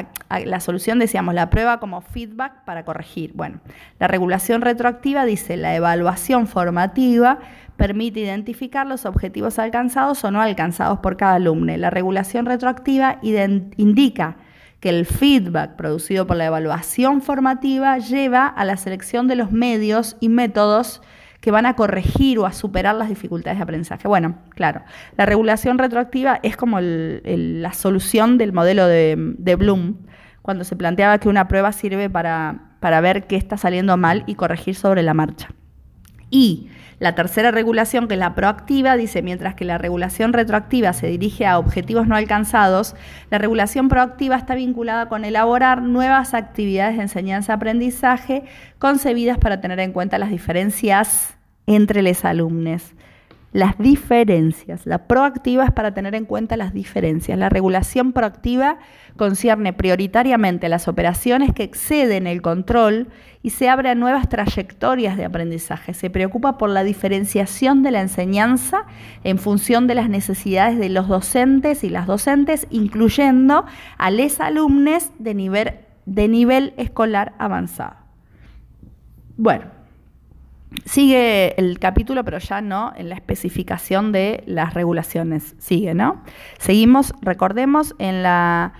[0.45, 3.31] la solución, decíamos, la prueba como feedback para corregir.
[3.33, 3.59] Bueno,
[3.99, 7.39] la regulación retroactiva dice la evaluación formativa
[7.77, 11.75] permite identificar los objetivos alcanzados o no alcanzados por cada alumno.
[11.77, 14.37] La regulación retroactiva indica
[14.79, 20.15] que el feedback producido por la evaluación formativa lleva a la selección de los medios
[20.19, 21.01] y métodos
[21.45, 24.07] que van a corregir o a superar las dificultades de aprendizaje.
[24.07, 24.81] Bueno, claro,
[25.15, 29.97] la regulación retroactiva es como la solución del modelo de, de, Bloom,
[30.41, 34.33] cuando se planteaba que una prueba sirve para, para ver qué está saliendo mal y
[34.33, 35.49] corregir sobre la marcha.
[36.31, 41.07] Y la tercera regulación, que es la proactiva, dice, mientras que la regulación retroactiva se
[41.07, 42.95] dirige a objetivos no alcanzados,
[43.29, 48.43] la regulación proactiva está vinculada con elaborar nuevas actividades de enseñanza-aprendizaje
[48.79, 51.35] concebidas para tener en cuenta las diferencias
[51.67, 52.93] entre los alumnos.
[53.55, 54.85] Las diferencias.
[54.85, 57.39] La proactiva es para tener en cuenta las diferencias.
[57.39, 58.79] La regulación proactiva
[59.15, 63.07] concierne prioritariamente las operaciones que exceden el control
[63.43, 65.93] y se abre a nuevas trayectorias de aprendizaje.
[65.93, 68.83] Se preocupa por la diferenciación de la enseñanza
[69.23, 73.65] en función de las necesidades de los docentes y las docentes, incluyendo
[73.97, 77.95] a los alumnos de nivel, de nivel escolar avanzado.
[79.37, 79.74] Bueno,
[80.85, 85.55] Sigue el capítulo, pero ya no en la especificación de las regulaciones.
[85.57, 86.21] Sigue, ¿no?
[86.57, 88.73] Seguimos, recordemos, en la,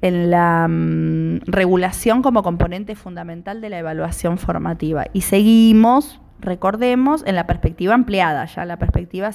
[0.00, 5.06] en la mm, regulación como componente fundamental de la evaluación formativa.
[5.12, 9.32] Y seguimos, recordemos, en la perspectiva ampliada, ya la perspectiva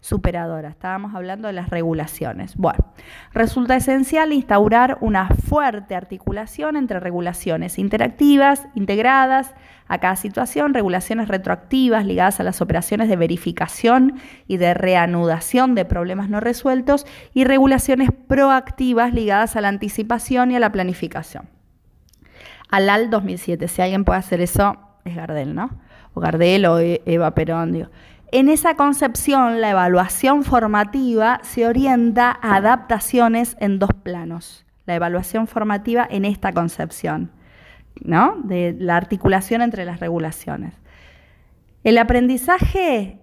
[0.00, 0.68] superadora.
[0.68, 2.56] Estábamos hablando de las regulaciones.
[2.56, 2.92] Bueno,
[3.32, 9.54] resulta esencial instaurar una fuerte articulación entre regulaciones interactivas, integradas
[9.88, 15.84] a cada situación, regulaciones retroactivas ligadas a las operaciones de verificación y de reanudación de
[15.84, 21.48] problemas no resueltos y regulaciones proactivas ligadas a la anticipación y a la planificación.
[22.70, 25.70] ALAL 2007, si alguien puede hacer eso, es Gardel, ¿no?
[26.14, 27.88] O Gardel o e-, Eva Perón, digo.
[28.32, 34.64] En esa concepción, la evaluación formativa se orienta a adaptaciones en dos planos.
[34.86, 37.32] La evaluación formativa en esta concepción,
[38.00, 38.36] ¿no?
[38.44, 40.74] De la articulación entre las regulaciones.
[41.82, 43.18] El aprendizaje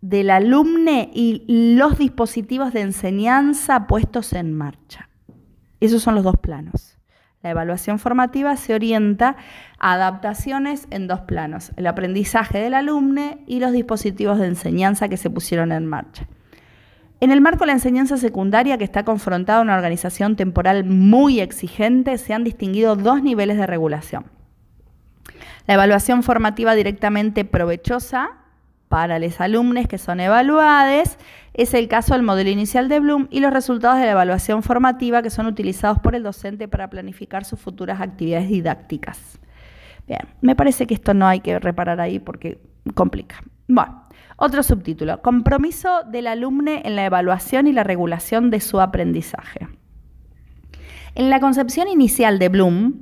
[0.00, 1.44] del alumne y
[1.76, 5.08] los dispositivos de enseñanza puestos en marcha.
[5.78, 6.99] Esos son los dos planos.
[7.42, 9.36] La evaluación formativa se orienta
[9.78, 15.16] a adaptaciones en dos planos, el aprendizaje del alumno y los dispositivos de enseñanza que
[15.16, 16.26] se pusieron en marcha.
[17.20, 21.40] En el marco de la enseñanza secundaria, que está confrontada a una organización temporal muy
[21.40, 24.26] exigente, se han distinguido dos niveles de regulación.
[25.66, 28.32] La evaluación formativa directamente provechosa,
[28.90, 31.16] para los alumnos que son evaluados.
[31.54, 35.22] Es el caso del modelo inicial de Bloom y los resultados de la evaluación formativa
[35.22, 39.40] que son utilizados por el docente para planificar sus futuras actividades didácticas.
[40.06, 42.60] Bien, me parece que esto no hay que reparar ahí porque
[42.94, 43.42] complica.
[43.68, 44.04] Bueno,
[44.36, 49.68] otro subtítulo, compromiso del alumno en la evaluación y la regulación de su aprendizaje.
[51.14, 52.94] En la concepción inicial de Bloom,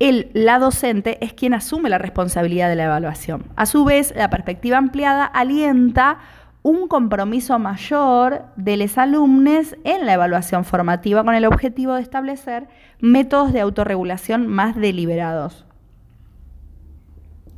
[0.00, 3.44] la docente es quien asume la responsabilidad de la evaluación.
[3.54, 6.18] A su vez, la perspectiva ampliada alienta
[6.62, 12.68] un compromiso mayor de los alumnos en la evaluación formativa con el objetivo de establecer
[13.00, 15.66] métodos de autorregulación más deliberados.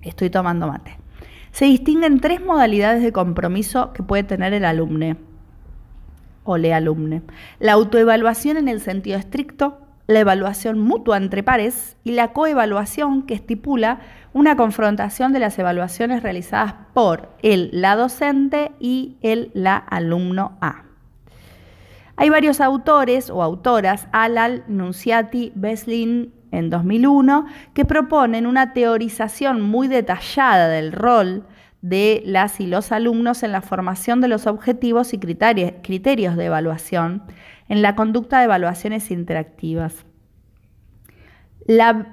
[0.00, 0.98] Estoy tomando mate.
[1.52, 5.16] Se distinguen tres modalidades de compromiso que puede tener el alumno
[6.44, 7.22] o le alumne.
[7.58, 13.34] La autoevaluación en el sentido estricto, la evaluación mutua entre pares y la coevaluación que
[13.34, 14.00] estipula
[14.34, 20.82] una confrontación de las evaluaciones realizadas por el la docente y el la alumno A.
[22.16, 29.88] Hay varios autores o autoras, Alal, Nunciati, Beslin, en 2001, que proponen una teorización muy
[29.88, 31.44] detallada del rol
[31.80, 37.22] de las y los alumnos en la formación de los objetivos y criterios de evaluación,
[37.68, 40.06] en la conducta de evaluaciones interactivas.
[41.66, 42.06] La,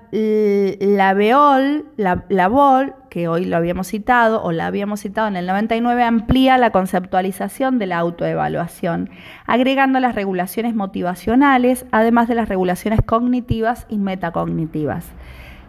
[1.14, 5.46] BEOL, la, la BOL, que hoy lo habíamos citado o la habíamos citado en el
[5.46, 9.10] 99, amplía la conceptualización de la autoevaluación,
[9.46, 15.06] agregando las regulaciones motivacionales, además de las regulaciones cognitivas y metacognitivas.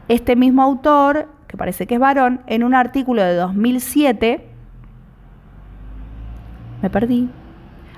[0.07, 4.47] Este mismo autor, que parece que es varón, en un artículo de 2007,
[6.83, 7.29] me perdí,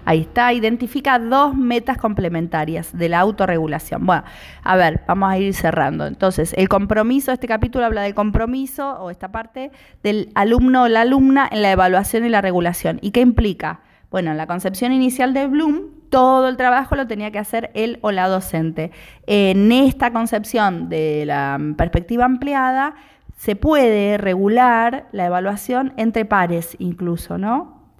[0.04, 4.04] Ahí está, identifica dos metas complementarias de la autorregulación.
[4.04, 4.24] Bueno,
[4.62, 6.06] a ver, vamos a ir cerrando.
[6.06, 9.70] Entonces, el compromiso, este capítulo habla del compromiso o esta parte
[10.02, 12.98] del alumno o la alumna en la evaluación y la regulación.
[13.02, 13.80] ¿Y qué implica?
[14.10, 17.98] Bueno, en la concepción inicial de Bloom, todo el trabajo lo tenía que hacer él
[18.02, 18.92] o la docente.
[19.26, 22.94] En esta concepción de la perspectiva ampliada,
[23.36, 27.90] se puede regular la evaluación entre pares incluso, ¿no?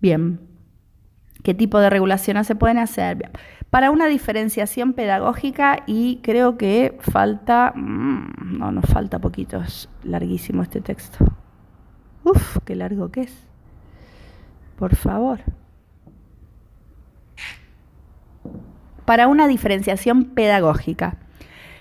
[0.00, 0.40] Bien,
[1.42, 3.30] qué tipo de regulaciones se pueden hacer.
[3.70, 10.62] Para una diferenciación pedagógica y creo que falta, mm, no, nos falta poquito, es larguísimo
[10.62, 11.24] este texto.
[12.24, 13.48] Uf, qué largo que es.
[14.76, 15.40] Por favor.
[19.04, 21.18] Para una diferenciación pedagógica.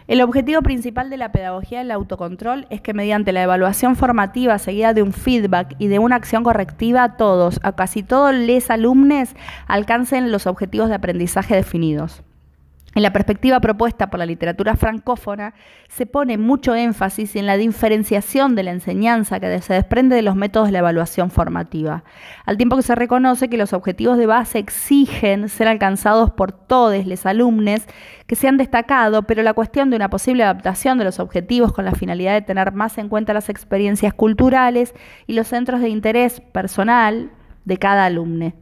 [0.09, 4.95] El objetivo principal de la pedagogía del autocontrol es que mediante la evaluación formativa seguida
[4.95, 9.29] de un feedback y de una acción correctiva, todos, a casi todos los alumnos,
[9.67, 12.23] alcancen los objetivos de aprendizaje definidos.
[12.95, 15.53] En la perspectiva propuesta por la literatura francófona,
[15.89, 20.35] se pone mucho énfasis en la diferenciación de la enseñanza que se desprende de los
[20.35, 22.03] métodos de la evaluación formativa,
[22.45, 27.05] al tiempo que se reconoce que los objetivos de base exigen ser alcanzados por todos
[27.05, 27.81] los alumnos
[28.25, 31.85] que se han destacado, pero la cuestión de una posible adaptación de los objetivos con
[31.85, 34.95] la finalidad de tener más en cuenta las experiencias culturales
[35.27, 37.29] y los centros de interés personal
[37.65, 38.53] de cada alumno.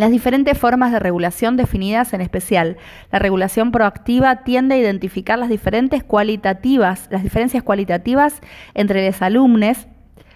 [0.00, 2.78] Las diferentes formas de regulación definidas en especial,
[3.12, 8.40] la regulación proactiva tiende a identificar las diferentes cualitativas, las diferencias cualitativas
[8.72, 9.88] entre los alumnos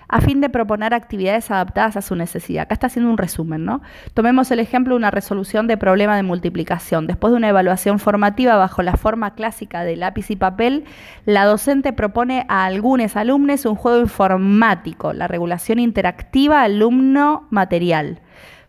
[0.07, 2.65] a fin de proponer actividades adaptadas a su necesidad.
[2.65, 3.81] Acá está haciendo un resumen, ¿no?
[4.13, 7.07] Tomemos el ejemplo de una resolución de problema de multiplicación.
[7.07, 10.85] Después de una evaluación formativa bajo la forma clásica de lápiz y papel,
[11.25, 18.21] la docente propone a algunos alumnos un juego informático, la regulación interactiva alumno-material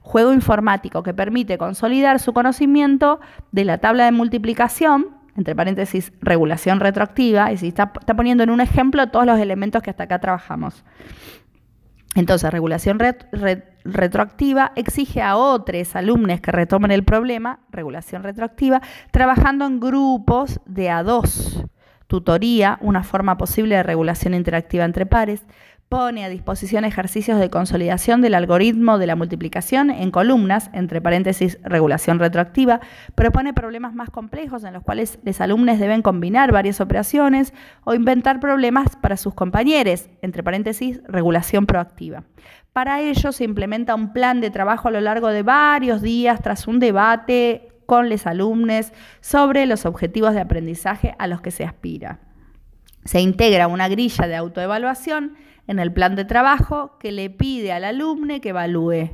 [0.06, 3.20] juego informático que permite consolidar su conocimiento
[3.52, 8.62] de la tabla de multiplicación, entre paréntesis, regulación retroactiva, y si está, poniendo en un
[8.62, 10.86] ejemplo todos los elementos que hasta acá trabajamos.
[12.14, 13.00] Entonces, regulación
[13.84, 20.92] retroactiva exige a otros alumnos que retomen el problema, regulación retroactiva, trabajando en grupos de
[20.92, 21.66] a dos.
[22.06, 25.44] Tutoría, una forma posible de regulación interactiva entre pares
[25.90, 31.60] pone a disposición ejercicios de consolidación del algoritmo de la multiplicación en columnas, entre paréntesis,
[31.64, 32.82] regulación retroactiva,
[33.14, 38.40] propone problemas más complejos en los cuales los alumnos deben combinar varias operaciones o inventar
[38.40, 42.24] problemas para sus compañeros, entre paréntesis, regulación proactiva.
[42.74, 46.68] Para ello se implementa un plan de trabajo a lo largo de varios días tras
[46.68, 52.20] un debate con los alumnos sobre los objetivos de aprendizaje a los que se aspira.
[53.06, 57.84] Se integra una grilla de autoevaluación en el plan de trabajo que le pide al
[57.84, 59.12] alumno que evalúe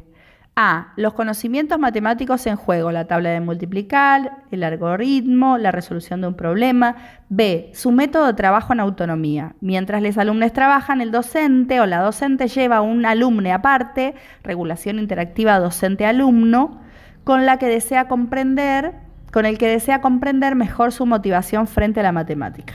[0.56, 0.94] a.
[0.98, 6.36] Los conocimientos matemáticos en juego, la tabla de multiplicar, el algoritmo, la resolución de un
[6.36, 6.96] problema.
[7.30, 7.72] B.
[7.74, 9.56] Su método de trabajo en autonomía.
[9.62, 15.00] Mientras los alumnos trabajan, el docente o la docente lleva a un alumno aparte, regulación
[15.00, 16.82] interactiva docente-alumno,
[17.24, 18.94] con la que desea comprender,
[19.32, 22.74] con el que desea comprender mejor su motivación frente a la matemática.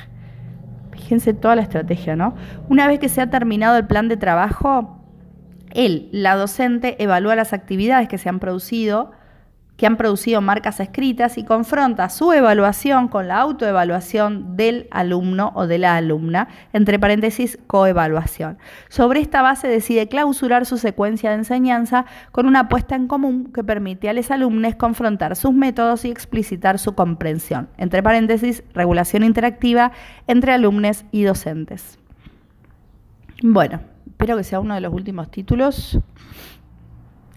[0.97, 2.35] Fíjense toda la estrategia, ¿no?
[2.69, 5.01] Una vez que se ha terminado el plan de trabajo,
[5.73, 9.13] él, la docente, evalúa las actividades que se han producido
[9.77, 15.67] que han producido marcas escritas y confronta su evaluación con la autoevaluación del alumno o
[15.67, 18.59] de la alumna, entre paréntesis, coevaluación.
[18.89, 23.65] Sobre esta base decide clausurar su secuencia de enseñanza con una apuesta en común que
[23.65, 29.93] permite a los alumnos confrontar sus métodos y explicitar su comprensión, entre paréntesis, regulación interactiva
[30.27, 31.99] entre alumnos y docentes.
[33.43, 35.99] Bueno, espero que sea uno de los últimos títulos.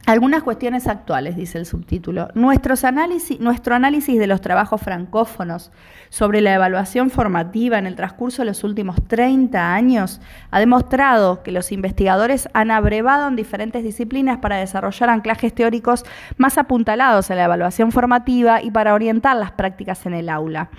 [0.10, 2.30] Algunas cuestiones actuales, dice el subtítulo.
[2.34, 5.72] Nuestros análisis, nuestro análisis de los trabajos francófonos
[6.10, 11.51] sobre la evaluación formativa en el transcurso de los últimos 30 años ha demostrado que
[11.51, 16.03] los investigadores han abrevado en diferentes disciplinas para desarrollar anclajes teóricos
[16.38, 20.72] más apuntalados en la evaluación formativa y para orientar las prácticas en el aula.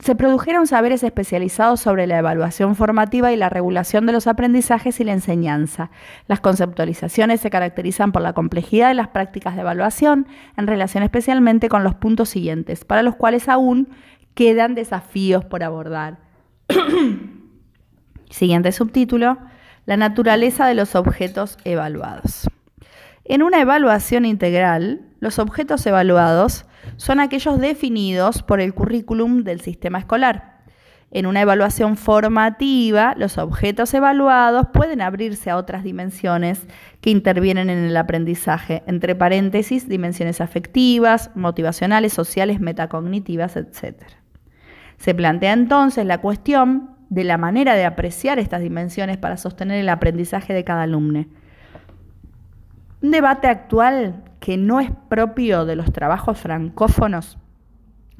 [0.00, 5.04] Se produjeron saberes especializados sobre la evaluación formativa y la regulación de los aprendizajes y
[5.04, 5.92] la enseñanza.
[6.26, 11.68] Las conceptualizaciones se caracterizan por la complejidad de las prácticas de evaluación en relación especialmente
[11.68, 13.88] con los puntos siguientes, para los cuales aún
[14.34, 16.18] quedan desafíos por abordar.
[18.30, 19.38] Siguiente subtítulo,
[19.84, 22.48] la naturaleza de los objetos evaluados.
[23.24, 26.64] En una evaluación integral, los objetos evaluados
[26.96, 30.51] son aquellos definidos por el currículum del sistema escolar.
[31.14, 36.66] En una evaluación formativa, los objetos evaluados pueden abrirse a otras dimensiones
[37.02, 44.04] que intervienen en el aprendizaje, entre paréntesis, dimensiones afectivas, motivacionales, sociales, metacognitivas, etc.
[44.96, 49.90] Se plantea entonces la cuestión de la manera de apreciar estas dimensiones para sostener el
[49.90, 51.26] aprendizaje de cada alumno.
[53.02, 57.36] Un debate actual que no es propio de los trabajos francófonos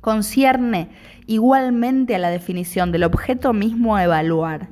[0.03, 0.91] concierne
[1.27, 4.69] igualmente a la definición del objeto mismo a evaluar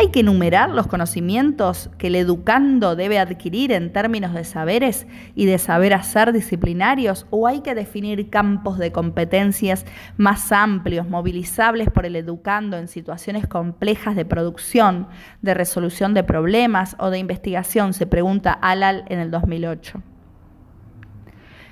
[0.00, 5.44] ¿Hay que enumerar los conocimientos que el educando debe adquirir en términos de saberes y
[5.44, 9.84] de saber hacer disciplinarios o hay que definir campos de competencias
[10.16, 15.06] más amplios, movilizables por el educando en situaciones complejas de producción,
[15.42, 17.92] de resolución de problemas o de investigación?
[17.92, 20.09] Se pregunta Alal en el 2008.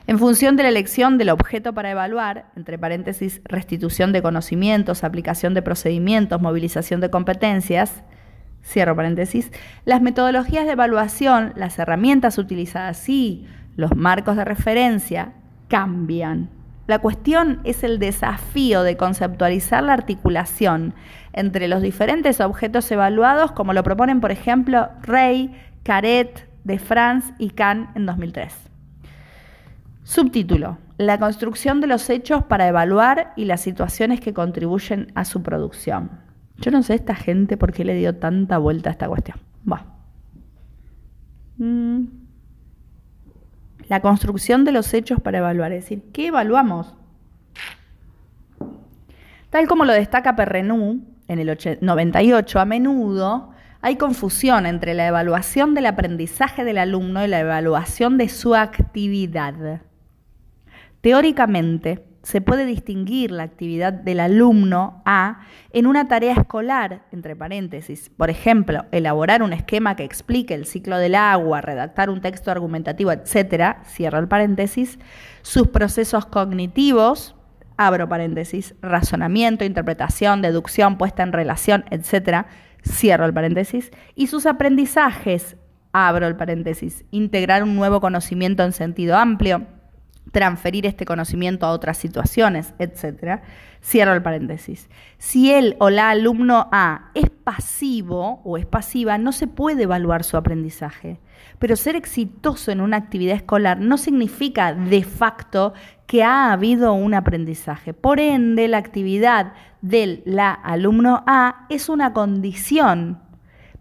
[0.09, 5.53] En función de la elección del objeto para evaluar, entre paréntesis, restitución de conocimientos, aplicación
[5.53, 8.03] de procedimientos, movilización de competencias,
[8.65, 9.53] cierro paréntesis,
[9.85, 13.47] las metodologías de evaluación, las herramientas utilizadas y
[13.77, 15.35] los marcos de referencia
[15.69, 16.49] cambian.
[16.87, 20.95] La cuestión es el desafío de conceptualizar la articulación
[21.35, 27.51] entre los diferentes objetos evaluados, como lo proponen, por ejemplo, Rey, Caret, De France y
[27.51, 28.68] Kahn en 2003.
[30.09, 30.79] Subtítulo.
[30.97, 36.11] La construcción de los hechos para evaluar y las situaciones que contribuyen a su producción.
[36.57, 39.37] Yo no sé esta gente por qué le dio tanta vuelta a esta cuestión.
[39.71, 39.85] Va.
[41.59, 42.05] Mm.
[43.89, 46.95] La construcción de los hechos para evaluar, es decir, ¿qué evaluamos?
[49.51, 53.51] Tal como lo destaca Perrenú en el 98, a menudo
[53.83, 59.83] hay confusión entre la evaluación del aprendizaje del alumno y la evaluación de su actividad.
[61.01, 65.41] Teóricamente, se puede distinguir la actividad del alumno A
[65.73, 70.99] en una tarea escolar, entre paréntesis, por ejemplo, elaborar un esquema que explique el ciclo
[70.99, 74.99] del agua, redactar un texto argumentativo, etcétera, cierro el paréntesis,
[75.43, 77.35] sus procesos cognitivos,
[77.79, 82.47] abro paréntesis, razonamiento, interpretación, deducción, puesta en relación, etcétera,
[82.87, 85.57] cierro el paréntesis, y sus aprendizajes,
[85.93, 89.67] abro el paréntesis, integrar un nuevo conocimiento en sentido amplio,
[90.33, 93.41] transferir este conocimiento a otras situaciones, etc.
[93.83, 94.89] Cierro el paréntesis.
[95.19, 100.25] Si él o la alumno A es pasivo o es pasiva, no se puede evaluar
[100.25, 101.21] su aprendizaje.
[101.59, 105.73] Pero ser exitoso en una actividad escolar no significa de facto
[106.07, 107.95] que ha habido un aprendizaje.
[107.95, 109.53] Por ende, la actividad
[109.83, 113.21] del la alumno A es una condición,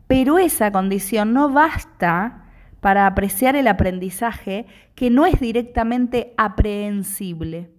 [0.07, 2.46] pero esa condición no basta
[2.79, 4.65] para apreciar el aprendizaje
[4.95, 7.69] que no es directamente aprehensible.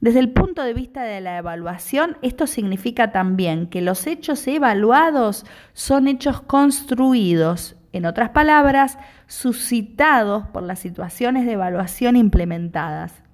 [0.00, 5.46] Desde el punto de vista de la evaluación, esto significa también que los hechos evaluados
[5.72, 13.25] son hechos construidos, en otras palabras, suscitados por las situaciones de evaluación implementadas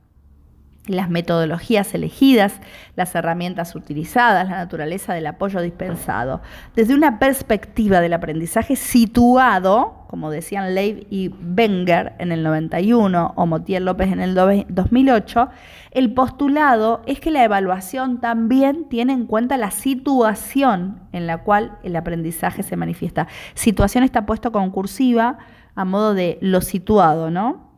[0.86, 2.60] las metodologías elegidas,
[2.96, 6.42] las herramientas utilizadas, la naturaleza del apoyo dispensado,
[6.74, 13.46] desde una perspectiva del aprendizaje situado, como decían Leib y Wenger en el 91 o
[13.46, 15.48] Motier López en el 2008,
[15.92, 21.78] el postulado es que la evaluación también tiene en cuenta la situación en la cual
[21.84, 23.28] el aprendizaje se manifiesta.
[23.54, 25.38] Situación está puesto con cursiva
[25.74, 27.71] a modo de lo situado, ¿no?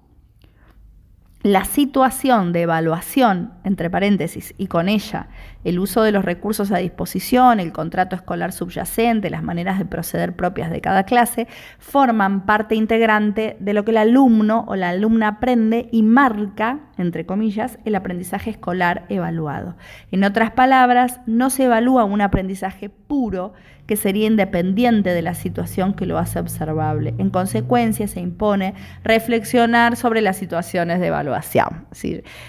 [1.45, 5.29] La situación de evaluación, entre paréntesis, y con ella
[5.65, 10.37] el uso de los recursos a disposición, el contrato escolar subyacente, las maneras de proceder
[10.37, 11.49] propias de cada clase,
[11.79, 17.27] forman parte integrante de lo que el alumno o la alumna aprende y marca entre
[17.27, 19.77] comillas, el aprendizaje escolar evaluado.
[20.11, 23.53] En otras palabras, no se evalúa un aprendizaje puro
[23.87, 27.15] que sería independiente de la situación que lo hace observable.
[27.19, 31.87] En consecuencia, se impone reflexionar sobre las situaciones de evaluación.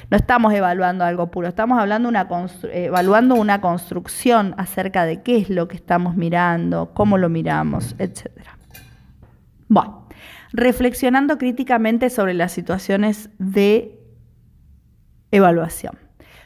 [0.10, 2.30] No estamos evaluando algo puro, estamos hablando una
[3.06, 8.32] evaluando una construcción acerca de qué es lo que estamos mirando, cómo lo miramos, etc.
[9.68, 10.08] Bueno,
[10.52, 14.00] reflexionando críticamente sobre las situaciones de
[15.30, 16.00] evaluación.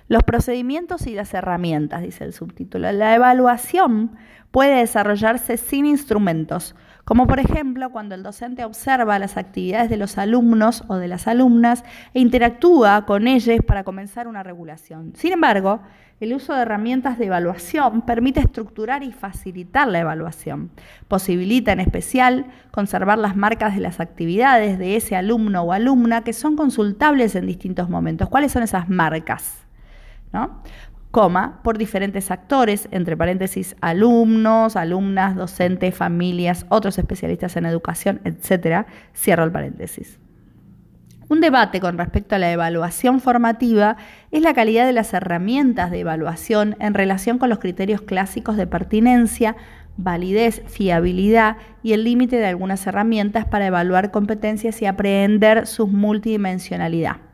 [0.09, 2.91] Los procedimientos y las herramientas, dice el subtítulo.
[2.91, 4.17] La evaluación
[4.51, 6.75] puede desarrollarse sin instrumentos,
[7.09, 11.27] como por ejemplo cuando el docente observa las actividades de los alumnos o de las
[11.27, 11.83] alumnas
[12.13, 15.13] e interactúa con ellos para comenzar una regulación.
[15.15, 15.79] Sin embargo,
[16.19, 20.69] el uso de herramientas de evaluación permite estructurar y facilitar la evaluación.
[21.07, 26.33] Posibilita en especial conservar las marcas de las actividades de ese alumno o alumna que
[26.33, 28.29] son consultables en distintos momentos.
[28.29, 29.65] ¿Cuáles son esas marcas?
[30.31, 30.61] ¿No?
[31.11, 38.85] Coma, por diferentes actores, entre paréntesis, alumnos, alumnas, docentes, familias, otros especialistas en educación, etc.
[39.15, 40.19] Cierro el paréntesis.
[41.29, 43.97] Un debate con respecto a la evaluación formativa
[44.31, 48.65] es la calidad de las herramientas de evaluación en relación con los criterios clásicos de
[48.65, 49.55] pertinencia,
[49.95, 57.28] validez, fiabilidad y el límite de algunas herramientas para evaluar competencias y aprehender su multidimensionalidad.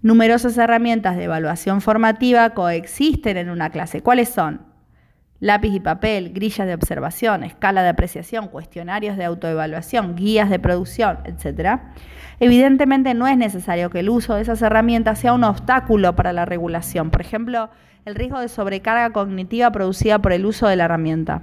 [0.00, 4.00] Numerosas herramientas de evaluación formativa coexisten en una clase.
[4.00, 4.60] ¿Cuáles son?
[5.40, 11.18] Lápiz y papel, grillas de observación, escala de apreciación, cuestionarios de autoevaluación, guías de producción,
[11.24, 11.80] etc.
[12.38, 16.44] Evidentemente no es necesario que el uso de esas herramientas sea un obstáculo para la
[16.44, 17.10] regulación.
[17.10, 17.68] Por ejemplo,
[18.04, 21.40] el riesgo de sobrecarga cognitiva producida por el uso de la herramienta.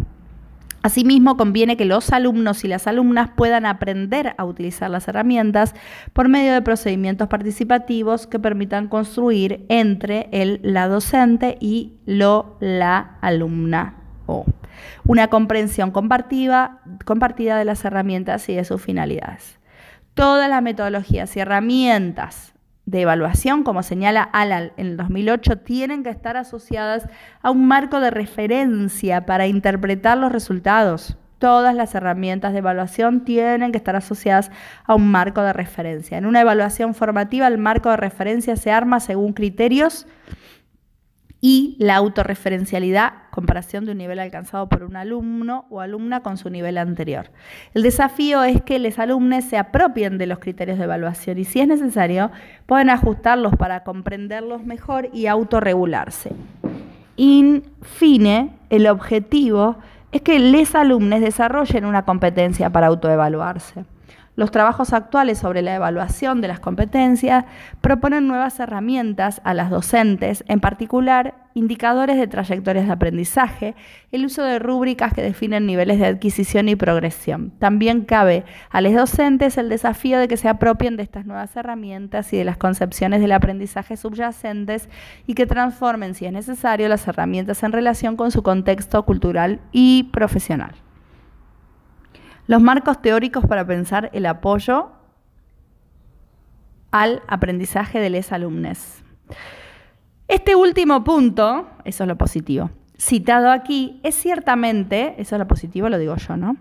[0.86, 5.74] Asimismo, conviene que los alumnos y las alumnas puedan aprender a utilizar las herramientas
[6.14, 13.18] por medio de procedimientos participativos que permitan construir entre el la docente y lo la
[13.22, 13.96] alumna
[14.28, 14.46] o
[15.06, 19.58] una comprensión compartida, compartida de las herramientas y de sus finalidades.
[20.14, 22.55] Todas las metodologías y herramientas
[22.86, 27.08] de evaluación, como señala Alal en el 2008, tienen que estar asociadas
[27.42, 31.18] a un marco de referencia para interpretar los resultados.
[31.40, 34.52] Todas las herramientas de evaluación tienen que estar asociadas
[34.86, 36.18] a un marco de referencia.
[36.18, 40.08] En una evaluación formativa, el marco de referencia se arma según criterios
[41.48, 46.50] y la autorreferencialidad, comparación de un nivel alcanzado por un alumno o alumna con su
[46.50, 47.30] nivel anterior.
[47.76, 51.60] El desafío es que los alumnos se apropien de los criterios de evaluación y si
[51.60, 52.32] es necesario,
[52.66, 56.32] pueden ajustarlos para comprenderlos mejor y autorregularse.
[57.16, 59.76] In fine, el objetivo
[60.12, 63.86] es que los alumnos desarrollen una competencia para autoevaluarse.
[64.36, 67.46] Los trabajos actuales sobre la evaluación de las competencias
[67.80, 73.76] proponen nuevas herramientas a las docentes, en particular indicadores de trayectorias de aprendizaje,
[74.12, 77.52] el uso de rúbricas que definen niveles de adquisición y progresión.
[77.60, 82.34] También cabe a los docentes el desafío de que se apropien de estas nuevas herramientas
[82.34, 84.90] y de las concepciones del aprendizaje subyacentes
[85.28, 90.10] y que transformen, si es necesario, las herramientas en relación con su contexto cultural y
[90.12, 90.85] profesional.
[92.48, 94.92] Los marcos teóricos para pensar el apoyo
[96.92, 99.04] al aprendizaje de les alumnes.
[100.28, 105.90] Este último punto, eso es lo positivo, citado aquí, es ciertamente, eso es lo positivo,
[105.90, 106.56] lo digo yo, ¿no?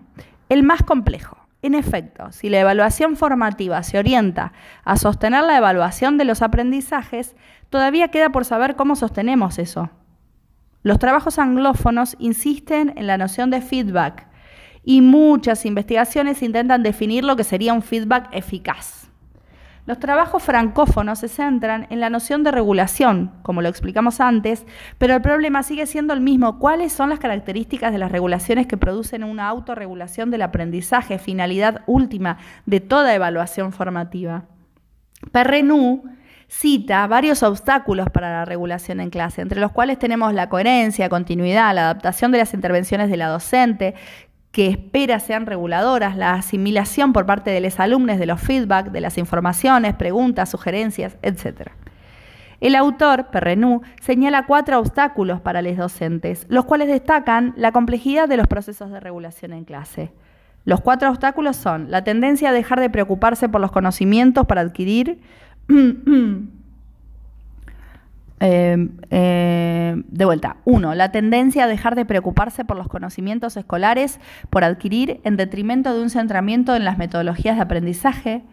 [0.49, 1.37] El más complejo.
[1.61, 7.35] En efecto, si la evaluación formativa se orienta a sostener la evaluación de los aprendizajes,
[7.69, 9.89] todavía queda por saber cómo sostenemos eso.
[10.83, 14.27] Los trabajos anglófonos insisten en la noción de feedback,
[14.85, 19.09] y muchas investigaciones intentan definir lo que sería un feedback eficaz.
[19.87, 24.65] Los trabajos francófonos se centran en la noción de regulación, como lo explicamos antes,
[24.97, 26.57] pero el problema sigue siendo el mismo.
[26.57, 32.37] ¿Cuáles son las características de las regulaciones que producen una autorregulación del aprendizaje, finalidad última
[32.65, 34.45] de toda evaluación formativa?
[35.31, 36.03] Perrenú
[36.47, 41.73] cita varios obstáculos para la regulación en clase, entre los cuales tenemos la coherencia, continuidad,
[41.73, 43.95] la adaptación de las intervenciones de la docente,
[44.55, 49.01] que espera sean reguladoras, la asimilación por parte de los alumnos de los feedback, de
[49.01, 51.71] las informaciones, preguntas, sugerencias, etc.
[52.61, 58.37] El autor, Perrenú, señala cuatro obstáculos para los docentes, los cuales destacan la complejidad de
[58.37, 60.13] los procesos de regulación en clase.
[60.63, 65.19] Los cuatro obstáculos son la tendencia a dejar de preocuparse por los conocimientos para adquirir
[68.41, 74.19] Eh, eh, de vuelta, uno, la tendencia a dejar de preocuparse por los conocimientos escolares
[74.49, 78.43] por adquirir en detrimento de un centramiento en las metodologías de aprendizaje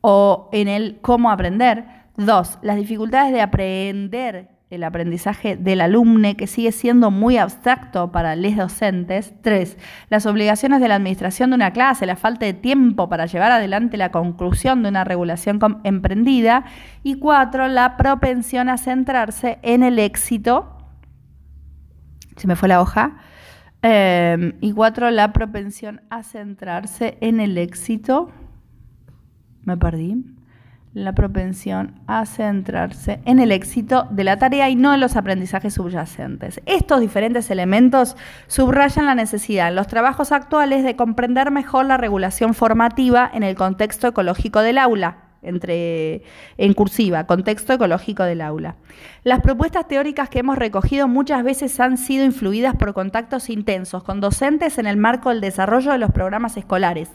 [0.00, 1.84] o en el cómo aprender.
[2.16, 8.34] Dos, las dificultades de aprender el aprendizaje del alumne, que sigue siendo muy abstracto para
[8.36, 9.34] los docentes.
[9.42, 9.76] Tres,
[10.08, 13.98] las obligaciones de la administración de una clase, la falta de tiempo para llevar adelante
[13.98, 16.64] la conclusión de una regulación emprendida.
[17.02, 20.78] Y cuatro, la propensión a centrarse en el éxito.
[22.36, 23.18] Se me fue la hoja.
[23.82, 28.30] Eh, y cuatro, la propensión a centrarse en el éxito.
[29.64, 30.16] Me perdí
[30.94, 35.74] la propensión a centrarse en el éxito de la tarea y no en los aprendizajes
[35.74, 36.60] subyacentes.
[36.66, 38.16] Estos diferentes elementos
[38.46, 43.54] subrayan la necesidad en los trabajos actuales de comprender mejor la regulación formativa en el
[43.54, 46.22] contexto ecológico del aula, entre,
[46.58, 48.76] en cursiva, contexto ecológico del aula.
[49.24, 54.20] Las propuestas teóricas que hemos recogido muchas veces han sido influidas por contactos intensos con
[54.20, 57.08] docentes en el marco del desarrollo de los programas escolares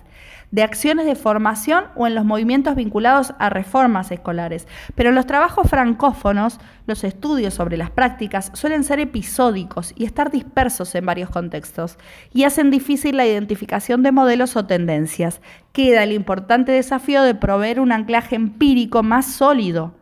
[0.51, 4.67] de acciones de formación o en los movimientos vinculados a reformas escolares.
[4.95, 10.95] Pero los trabajos francófonos, los estudios sobre las prácticas suelen ser episódicos y estar dispersos
[10.95, 11.97] en varios contextos
[12.33, 15.41] y hacen difícil la identificación de modelos o tendencias.
[15.73, 19.95] Queda el importante desafío de proveer un anclaje empírico más sólido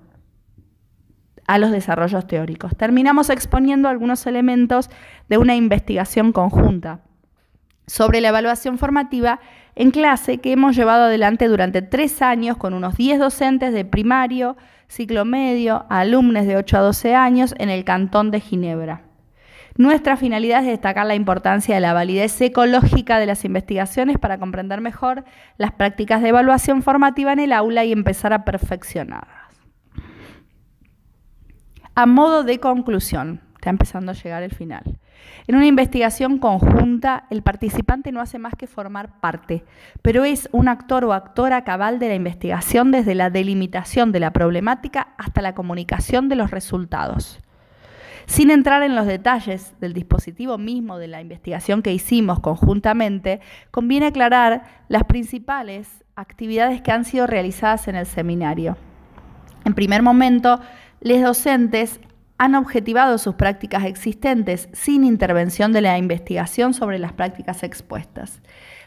[1.48, 2.76] a los desarrollos teóricos.
[2.76, 4.90] Terminamos exponiendo algunos elementos
[5.30, 7.02] de una investigación conjunta
[7.88, 9.40] sobre la evaluación formativa
[9.76, 14.56] en clase que hemos llevado adelante durante tres años con unos 10 docentes de primario,
[14.88, 19.04] ciclo medio, alumnos de 8 a 12 años en el Cantón de Ginebra.
[19.78, 24.80] Nuestra finalidad es destacar la importancia de la validez ecológica de las investigaciones para comprender
[24.80, 25.26] mejor
[25.58, 29.46] las prácticas de evaluación formativa en el aula y empezar a perfeccionarlas.
[31.94, 34.98] A modo de conclusión, está empezando a llegar el final.
[35.48, 39.64] En una investigación conjunta, el participante no hace más que formar parte,
[40.02, 44.34] pero es un actor o actora cabal de la investigación desde la delimitación de la
[44.34, 47.40] problemática hasta la comunicación de los resultados.
[48.26, 54.08] Sin entrar en los detalles del dispositivo mismo de la investigación que hicimos conjuntamente, conviene
[54.08, 58.78] aclarar las principales actividades que han sido realizadas en el seminario.
[59.64, 60.60] En primer momento,
[61.02, 62.00] los docentes
[62.38, 68.42] han objetivado sus prácticas existentes sin intervención de la investigación sobre las prácticas expuestas.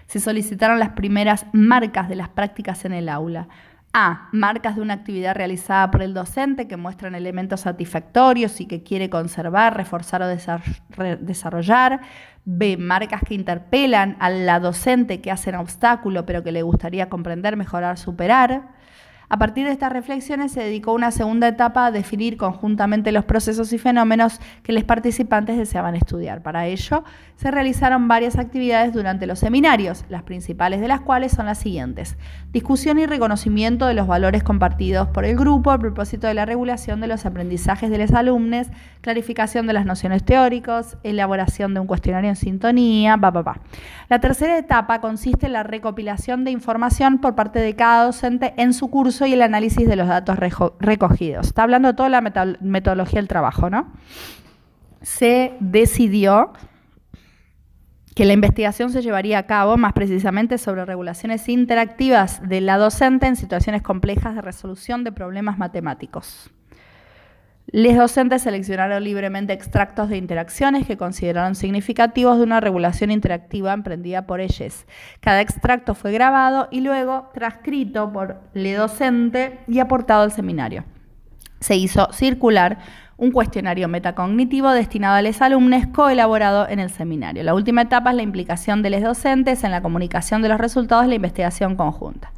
[0.06, 3.48] Se solicitaron las primeras marcas de las prácticas en el aula.
[3.94, 4.28] A.
[4.32, 9.08] Marcas de una actividad realizada por el docente que muestran elementos satisfactorios y que quiere
[9.08, 10.28] conservar, reforzar o
[11.20, 12.00] desarrollar.
[12.44, 12.76] B.
[12.76, 17.98] Marcas que interpelan a la docente que hacen obstáculo pero que le gustaría comprender, mejorar,
[17.98, 18.77] superar.
[19.30, 23.72] A partir de estas reflexiones se dedicó una segunda etapa a definir conjuntamente los procesos
[23.72, 26.42] y fenómenos que los participantes deseaban estudiar.
[26.42, 27.04] Para ello,
[27.38, 32.16] se realizaron varias actividades durante los seminarios, las principales de las cuales son las siguientes.
[32.50, 37.00] Discusión y reconocimiento de los valores compartidos por el grupo a propósito de la regulación
[37.00, 38.66] de los aprendizajes de los alumnos,
[39.02, 43.60] clarificación de las nociones teóricas, elaboración de un cuestionario en sintonía, pa, pa,
[44.08, 48.72] La tercera etapa consiste en la recopilación de información por parte de cada docente en
[48.72, 50.36] su curso y el análisis de los datos
[50.80, 51.46] recogidos.
[51.46, 53.92] Está hablando toda la metodología del trabajo, ¿no?
[55.02, 56.52] Se decidió
[58.18, 63.28] que la investigación se llevaría a cabo más precisamente sobre regulaciones interactivas de la docente
[63.28, 66.50] en situaciones complejas de resolución de problemas matemáticos.
[67.68, 74.26] Los docentes seleccionaron libremente extractos de interacciones que consideraron significativos de una regulación interactiva emprendida
[74.26, 74.84] por ellos.
[75.20, 80.82] Cada extracto fue grabado y luego transcrito por el docente y aportado al seminario.
[81.60, 82.78] Se hizo circular
[83.18, 87.42] un cuestionario metacognitivo destinado a los alumnos coelaborado en el seminario.
[87.42, 91.04] La última etapa es la implicación de los docentes en la comunicación de los resultados
[91.04, 92.32] de la investigación conjunta.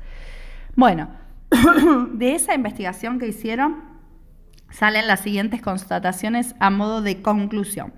[0.74, 1.10] Bueno,
[2.14, 3.84] de esa investigación que hicieron,
[4.70, 7.92] salen las siguientes constataciones a modo de conclusión.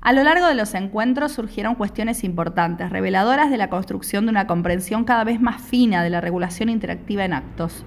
[0.00, 4.46] A lo largo de los encuentros surgieron cuestiones importantes, reveladoras de la construcción de una
[4.46, 7.84] comprensión cada vez más fina de la regulación interactiva en actos.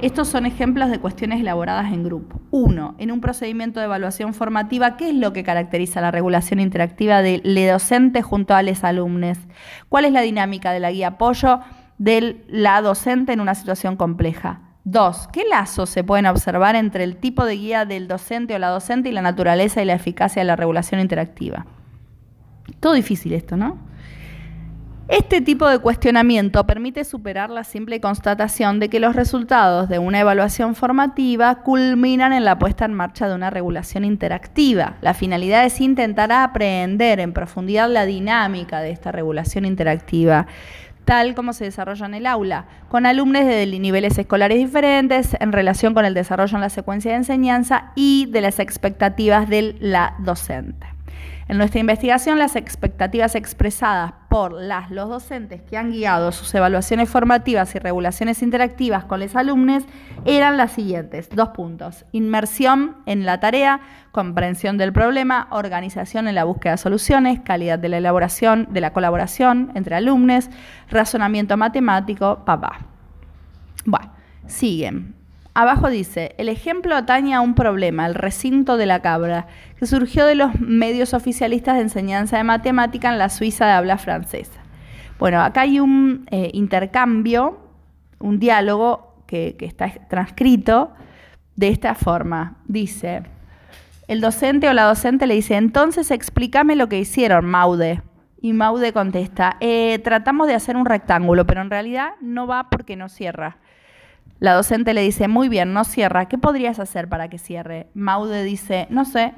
[0.00, 2.40] Estos son ejemplos de cuestiones elaboradas en grupo.
[2.52, 7.20] Uno, en un procedimiento de evaluación formativa, ¿qué es lo que caracteriza la regulación interactiva
[7.20, 9.38] del docente junto a los alumnos?
[9.88, 11.58] ¿Cuál es la dinámica de la guía apoyo
[11.98, 14.60] de la docente en una situación compleja?
[14.84, 18.68] Dos, ¿qué lazos se pueden observar entre el tipo de guía del docente o la
[18.68, 21.66] docente y la naturaleza y la eficacia de la regulación interactiva?
[22.78, 23.87] Todo difícil esto, ¿no?
[25.08, 30.20] Este tipo de cuestionamiento permite superar la simple constatación de que los resultados de una
[30.20, 34.96] evaluación formativa culminan en la puesta en marcha de una regulación interactiva.
[35.00, 40.46] La finalidad es intentar aprender en profundidad la dinámica de esta regulación interactiva
[41.06, 45.94] tal como se desarrolla en el aula, con alumnos de niveles escolares diferentes en relación
[45.94, 50.97] con el desarrollo en la secuencia de enseñanza y de las expectativas de la docente.
[51.48, 57.08] En nuestra investigación, las expectativas expresadas por las, los docentes que han guiado sus evaluaciones
[57.08, 59.84] formativas y regulaciones interactivas con los alumnos
[60.26, 61.30] eran las siguientes.
[61.30, 62.04] Dos puntos.
[62.12, 63.80] Inmersión en la tarea,
[64.12, 68.92] comprensión del problema, organización en la búsqueda de soluciones, calidad de la elaboración, de la
[68.92, 70.50] colaboración entre alumnos,
[70.90, 72.80] razonamiento matemático, papá.
[73.86, 74.12] Bueno,
[74.46, 75.17] siguen.
[75.60, 80.24] Abajo dice, el ejemplo atañe a un problema, el recinto de la cabra, que surgió
[80.24, 84.60] de los medios oficialistas de enseñanza de matemática en la Suiza de habla francesa.
[85.18, 87.58] Bueno, acá hay un eh, intercambio,
[88.20, 90.92] un diálogo que, está transcrito
[91.56, 92.58] de esta forma.
[92.66, 93.24] Dice,
[94.06, 98.00] el docente o la docente le dice, entonces explícame lo que hicieron, Maude.
[98.40, 102.94] Y Maude contesta, eh, tratamos de hacer un rectángulo, pero en realidad no va porque
[102.94, 103.56] no cierra.
[104.40, 107.88] La docente le dice, muy bien, no cierra, ¿qué podrías hacer para que cierre?
[107.94, 109.34] Maude dice, no sé.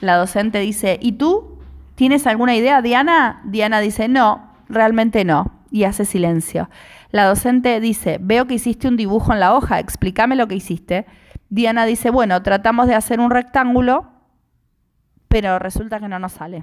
[0.00, 1.58] La docente dice, ¿y tú?
[1.96, 3.42] ¿Tienes alguna idea, Diana?
[3.44, 6.70] Diana dice, no, realmente no, y hace silencio.
[7.10, 11.06] La docente dice, veo que hiciste un dibujo en la hoja, explícame lo que hiciste.
[11.48, 14.12] Diana dice, bueno, tratamos de hacer un rectángulo,
[15.26, 16.62] pero resulta que no nos sale.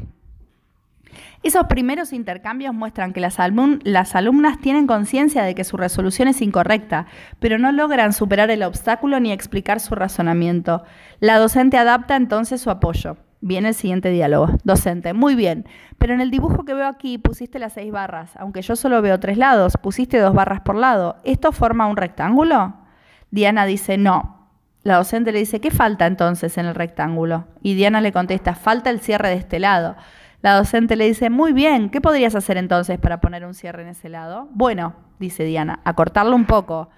[1.43, 7.05] Esos primeros intercambios muestran que las, alumnas tienen conciencia de que su resolución es incorrecta,
[7.39, 10.83] pero no logran superar el obstáculo ni explicar su razonamiento.
[11.19, 13.17] La docente adapta entonces su apoyo.
[13.39, 14.49] Viene el siguiente diálogo.
[14.63, 15.67] Docente, muy bien,
[15.99, 19.19] pero en el dibujo que veo aquí pusiste las seis barras, aunque yo solo veo
[19.19, 21.17] tres lados, pusiste dos barras por lado.
[21.23, 22.73] ¿Esto forma un rectángulo?
[23.29, 24.49] Diana dice, no.
[24.83, 27.45] La docente le dice, ¿qué falta entonces en el rectángulo?
[27.61, 29.97] Y Diana le contesta, falta el cierre de este lado.
[30.41, 33.89] La docente le dice, muy bien, ¿qué podrías hacer entonces para poner un cierre en
[33.89, 34.47] ese lado?
[34.51, 36.89] Bueno, dice Diana, acortarlo un poco.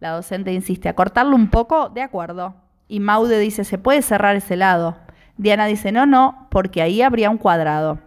[0.00, 2.54] La docente insiste, acortarlo un poco, de acuerdo.
[2.88, 4.96] Y Maude dice, ¿se puede cerrar ese lado?
[5.36, 8.00] Diana dice, no, no, porque ahí habría un cuadrado.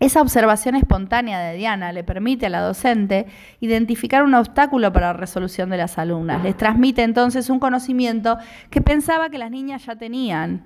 [0.00, 3.26] Esa observación espontánea de Diana le permite a la docente
[3.60, 6.42] identificar un obstáculo para la resolución de las alumnas.
[6.42, 8.38] Les transmite entonces un conocimiento
[8.70, 10.64] que pensaba que las niñas ya tenían.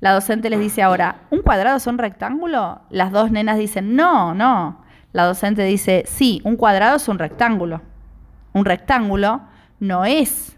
[0.00, 2.80] La docente les dice ahora, ¿un cuadrado es un rectángulo?
[2.88, 4.80] Las dos nenas dicen, no, no.
[5.12, 7.82] La docente dice, sí, un cuadrado es un rectángulo.
[8.52, 9.42] Un rectángulo
[9.78, 10.56] no es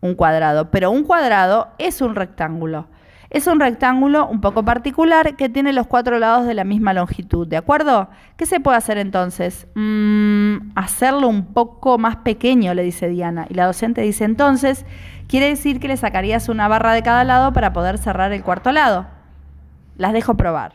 [0.00, 2.86] un cuadrado, pero un cuadrado es un rectángulo.
[3.30, 7.46] Es un rectángulo un poco particular que tiene los cuatro lados de la misma longitud,
[7.46, 8.08] ¿de acuerdo?
[8.36, 9.68] ¿Qué se puede hacer entonces?
[9.76, 13.46] Mm, hacerlo un poco más pequeño, le dice Diana.
[13.48, 14.84] Y la docente dice entonces
[15.30, 18.72] Quiere decir que le sacarías una barra de cada lado para poder cerrar el cuarto
[18.72, 19.06] lado.
[19.96, 20.72] Las dejo probar.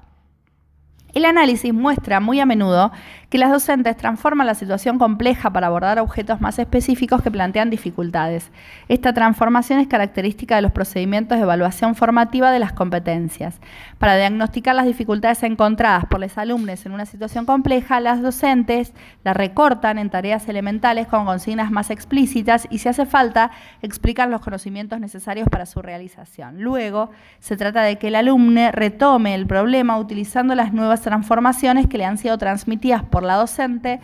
[1.16, 2.91] El análisis muestra muy a menudo
[3.30, 8.51] que las docentes transforman la situación compleja para abordar objetos más específicos que plantean dificultades.
[8.89, 13.61] Esta transformación es característica de los procedimientos de evaluación formativa de las competencias.
[13.97, 18.93] Para diagnosticar las dificultades encontradas por los alumnos en una situación compleja, las docentes
[19.24, 23.51] las recortan en tareas elementales con consignas más explícitas y, si hace falta,
[23.82, 26.61] explican los conocimientos necesarios para su realización.
[26.61, 27.09] Luego,
[27.39, 32.03] se trata de que el alumno retome el problema utilizando las nuevas transformaciones que le
[32.03, 34.01] han sido transmitidas por la docente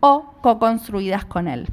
[0.00, 1.68] o co-construidas con él.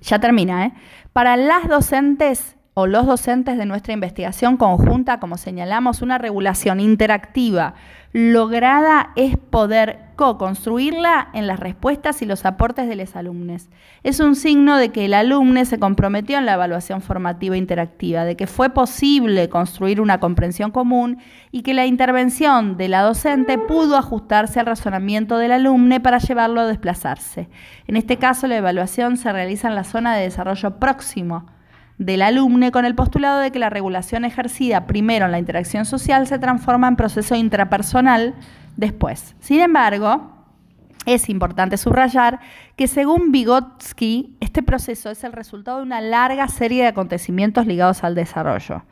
[0.00, 0.72] Ya termina, ¿eh?
[1.12, 7.74] Para las docentes o los docentes de nuestra investigación conjunta, como señalamos, una regulación interactiva
[8.12, 13.68] lograda es poder co-construirla en las respuestas y los aportes de los alumnos.
[14.02, 18.36] Es un signo de que el alumno se comprometió en la evaluación formativa interactiva, de
[18.36, 21.18] que fue posible construir una comprensión común
[21.52, 26.62] y que la intervención de la docente pudo ajustarse al razonamiento del alumno para llevarlo
[26.62, 27.48] a desplazarse.
[27.86, 31.46] En este caso, la evaluación se realiza en la zona de desarrollo próximo
[31.98, 36.26] del alumne con el postulado de que la regulación ejercida primero en la interacción social
[36.26, 38.34] se transforma en proceso intrapersonal
[38.76, 39.34] después.
[39.40, 40.32] Sin embargo,
[41.06, 42.40] es importante subrayar
[42.74, 48.02] que según Vygotsky, este proceso es el resultado de una larga serie de acontecimientos ligados
[48.02, 48.82] al desarrollo.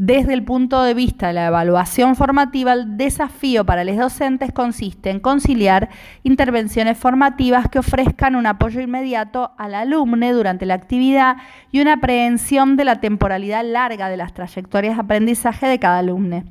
[0.00, 5.10] Desde el punto de vista de la evaluación formativa, el desafío para los docentes consiste
[5.10, 5.88] en conciliar
[6.22, 11.38] intervenciones formativas que ofrezcan un apoyo inmediato al alumno durante la actividad
[11.72, 16.44] y una aprehensión de la temporalidad larga de las trayectorias de aprendizaje de cada alumno.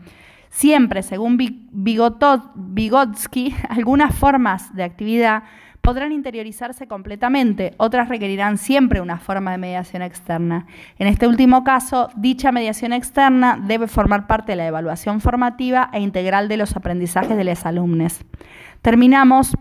[0.49, 5.43] Siempre, según Vygotsky, algunas formas de actividad
[5.87, 10.67] podrán interiorizarse completamente, otras requerirán siempre una forma de mediación externa.
[10.99, 16.01] En este último caso, dicha mediación externa debe formar parte de la evaluación formativa e
[16.01, 18.19] integral de los aprendizajes de los alumnos.
[18.81, 19.55] Terminamos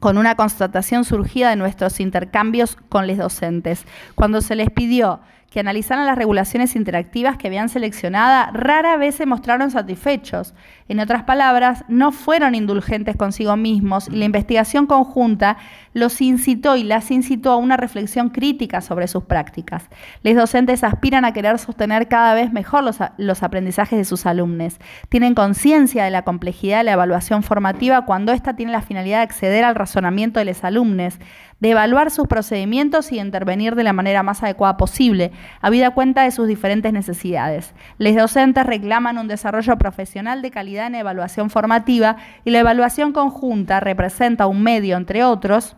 [0.00, 3.86] con una constatación surgida de nuestros intercambios con los docentes.
[4.14, 5.20] Cuando se les pidió
[5.50, 10.54] que analizaran las regulaciones interactivas que habían seleccionado, rara vez se mostraron satisfechos.
[10.88, 15.56] En otras palabras, no fueron indulgentes consigo mismos y la investigación conjunta
[15.92, 19.88] los incitó y las incitó a una reflexión crítica sobre sus prácticas.
[20.22, 24.78] Los docentes aspiran a querer sostener cada vez mejor los, los aprendizajes de sus alumnos.
[25.08, 29.24] Tienen conciencia de la complejidad de la evaluación formativa cuando ésta tiene la finalidad de
[29.24, 31.18] acceder al razonamiento de los alumnos
[31.60, 36.30] de evaluar sus procedimientos y intervenir de la manera más adecuada posible, habida cuenta de
[36.30, 37.74] sus diferentes necesidades.
[37.98, 43.80] Los docentes reclaman un desarrollo profesional de calidad en evaluación formativa y la evaluación conjunta
[43.80, 45.76] representa un medio, entre otros,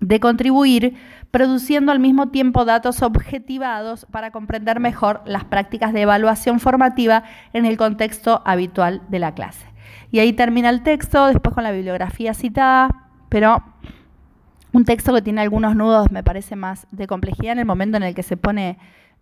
[0.00, 0.96] de contribuir
[1.30, 7.66] produciendo al mismo tiempo datos objetivados para comprender mejor las prácticas de evaluación formativa en
[7.66, 9.66] el contexto habitual de la clase.
[10.10, 13.62] Y ahí termina el texto, después con la bibliografía citada, pero
[14.72, 18.02] un texto que tiene algunos nudos, me parece más de complejidad en el momento en
[18.02, 18.78] el que se pone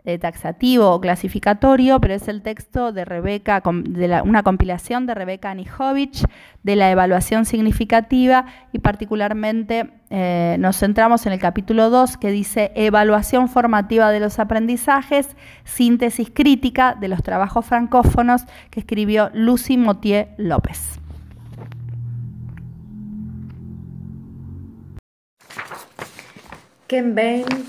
[0.07, 5.51] eh, taxativo o clasificatorio, pero es el texto de Rebeca, de una compilación de Rebeca
[5.51, 6.29] Anijovic
[6.63, 12.73] de la evaluación significativa y particularmente eh, nos centramos en el capítulo 2 que dice
[12.75, 20.35] evaluación formativa de los aprendizajes, síntesis crítica de los trabajos francófonos que escribió Lucy Motier
[20.37, 21.04] López.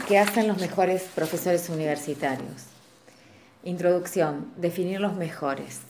[0.08, 2.66] ¿Qué hacen los mejores profesores universitarios?
[3.64, 5.82] Introducción, definir los mejores.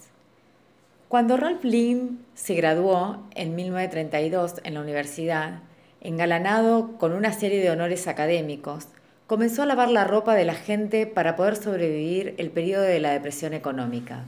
[1.09, 5.63] Cuando Ralph Lynn se graduó en 1932 en la universidad,
[5.99, 8.87] engalanado con una serie de honores académicos,
[9.27, 13.11] comenzó a lavar la ropa de la gente para poder sobrevivir el periodo de la
[13.11, 14.23] depresión económica.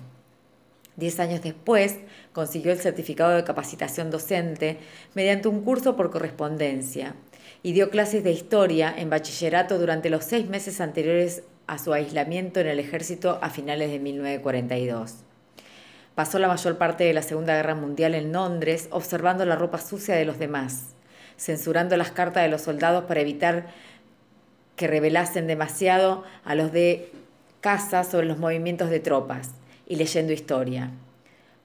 [0.98, 1.96] Diez años después,
[2.34, 4.80] consiguió el certificado de capacitación docente
[5.14, 7.16] mediante un curso por correspondencia
[7.64, 12.60] y dio clases de historia en bachillerato durante los seis meses anteriores a su aislamiento
[12.60, 15.16] en el ejército a finales de 1942.
[16.16, 20.16] Pasó la mayor parte de la Segunda Guerra Mundial en Londres observando la ropa sucia
[20.16, 20.96] de los demás,
[21.38, 23.68] censurando las cartas de los soldados para evitar
[24.76, 27.12] que revelasen demasiado a los de
[27.62, 29.52] casa sobre los movimientos de tropas
[29.86, 30.92] y leyendo historia.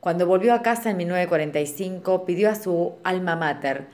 [0.01, 3.87] Cuando volvió a casa en 1945, pidió a su alma mater,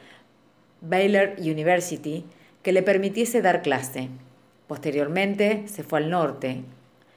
[0.80, 2.24] Baylor University
[2.62, 4.08] que le permitiese dar clase.
[4.66, 6.62] Posteriormente se fue al norte,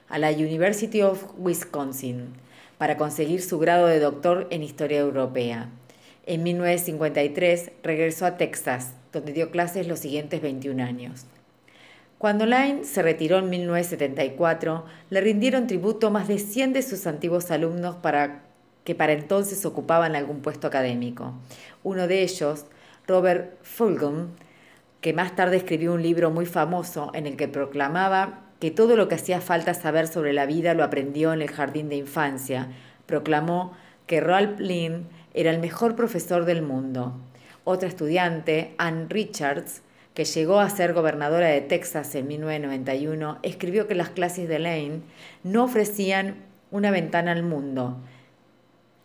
[0.08, 2.28] a la University of Wisconsin,
[2.78, 5.68] para conseguir su grado de doctor en Historia Europea.
[6.26, 11.26] En 1953 regresó a Texas, donde dio clases los siguientes 21 años.
[12.18, 17.50] Cuando Lyne se retiró en 1974, le rindieron tributo más de 100 de sus antiguos
[17.50, 18.42] alumnos para
[18.84, 21.34] que para entonces ocupaban algún puesto académico.
[21.82, 22.66] Uno de ellos,
[23.06, 24.28] Robert Fulghum,
[25.00, 29.08] que más tarde escribió un libro muy famoso en el que proclamaba que todo lo
[29.08, 32.68] que hacía falta saber sobre la vida lo aprendió en el jardín de infancia.
[33.06, 33.72] Proclamó
[34.06, 37.18] que Ralph Lynn era el mejor profesor del mundo.
[37.64, 39.82] Otra estudiante, Anne Richards,
[40.14, 45.00] que llegó a ser gobernadora de Texas en 1991, escribió que las clases de Lane
[45.42, 46.36] no ofrecían
[46.70, 47.98] una ventana al mundo,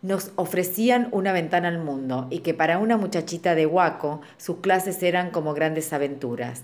[0.02, 5.02] nos ofrecían una ventana al mundo y que para una muchachita de Huaco sus clases
[5.02, 6.62] eran como grandes aventuras.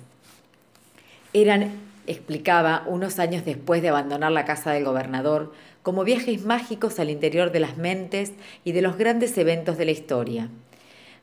[1.32, 1.72] Eran,
[2.06, 7.50] explicaba, unos años después de abandonar la casa del gobernador, como viajes mágicos al interior
[7.50, 8.32] de las mentes
[8.64, 10.48] y de los grandes eventos de la historia.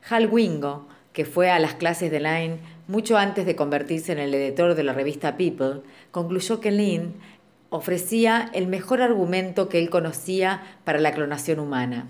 [0.08, 2.58] Hal Wingo, que fue a las clases de Line
[2.88, 7.14] mucho antes de convertirse en el editor de la revista People, concluyó que Lynn
[7.72, 12.06] ofrecía el mejor argumento que él conocía para la clonación humana.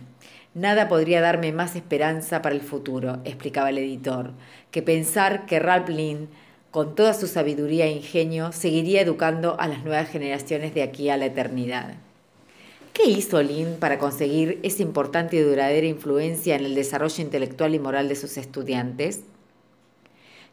[0.54, 4.32] Nada podría darme más esperanza para el futuro, explicaba el editor,
[4.70, 6.28] que pensar que Ralph Lynn,
[6.72, 11.16] con toda su sabiduría e ingenio, seguiría educando a las nuevas generaciones de aquí a
[11.16, 11.94] la eternidad.
[12.92, 17.78] ¿Qué hizo Lynn para conseguir esa importante y duradera influencia en el desarrollo intelectual y
[17.78, 19.20] moral de sus estudiantes?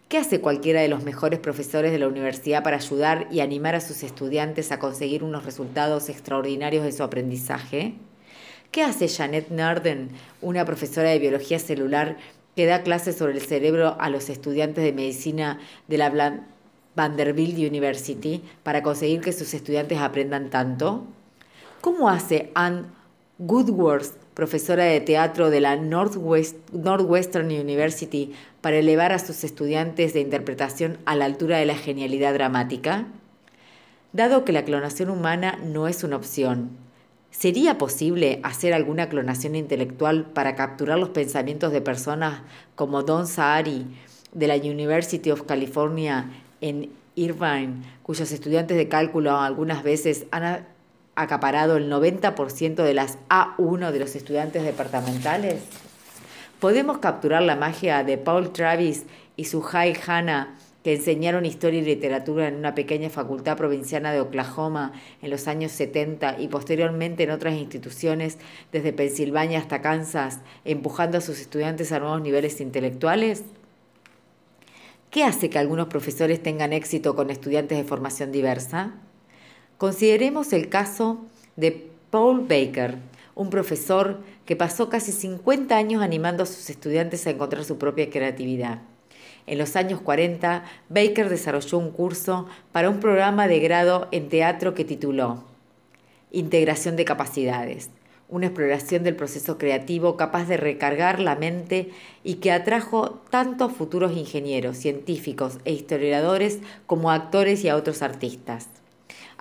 [0.09, 3.79] ¿Qué hace cualquiera de los mejores profesores de la universidad para ayudar y animar a
[3.79, 7.93] sus estudiantes a conseguir unos resultados extraordinarios de su aprendizaje?
[8.71, 10.09] ¿Qué hace Janet Narden,
[10.41, 12.17] una profesora de biología celular
[12.55, 16.41] que da clases sobre el cerebro a los estudiantes de medicina de la
[16.95, 21.05] Vanderbilt University para conseguir que sus estudiantes aprendan tanto?
[21.81, 22.85] ¿Cómo hace Anne
[23.37, 28.31] Goodworth, profesora de teatro de la Northwestern University,
[28.61, 33.07] para elevar a sus estudiantes de interpretación a la altura de la genialidad dramática?
[34.13, 36.69] Dado que la clonación humana no es una opción,
[37.31, 42.41] ¿Sería posible hacer alguna clonación intelectual para capturar los pensamientos de personas
[42.75, 43.85] como Don Saari
[44.31, 46.31] de la University of California
[46.61, 50.65] en Irvine, cuyos estudiantes de cálculo algunas veces han
[51.21, 55.61] acaparado el 90% de las A1 de los estudiantes departamentales?
[56.59, 59.05] ¿Podemos capturar la magia de Paul Travis
[59.35, 64.21] y su High Hannah que enseñaron historia y literatura en una pequeña facultad provinciana de
[64.21, 68.37] Oklahoma en los años 70 y posteriormente en otras instituciones
[68.71, 73.43] desde Pensilvania hasta Kansas, empujando a sus estudiantes a nuevos niveles intelectuales?
[75.09, 78.93] ¿Qué hace que algunos profesores tengan éxito con estudiantes de formación diversa?
[79.79, 81.19] Consideremos el caso
[81.55, 82.97] de Paul Baker,
[83.33, 88.09] un profesor que pasó casi 50 años animando a sus estudiantes a encontrar su propia
[88.09, 88.81] creatividad.
[89.47, 94.73] En los años 40, Baker desarrolló un curso para un programa de grado en teatro
[94.73, 95.45] que tituló
[96.29, 97.89] Integración de Capacidades,
[98.27, 101.91] una exploración del proceso creativo capaz de recargar la mente
[102.25, 107.77] y que atrajo tanto a futuros ingenieros, científicos e historiadores como a actores y a
[107.77, 108.67] otros artistas.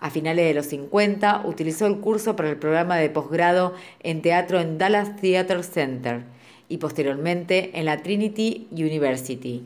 [0.01, 4.61] A finales de los 50 utilizó el curso para el programa de posgrado en teatro
[4.61, 6.23] en Dallas Theatre Center
[6.69, 9.65] y posteriormente en la Trinity University,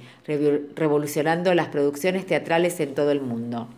[0.74, 3.68] revolucionando las producciones teatrales en todo el mundo.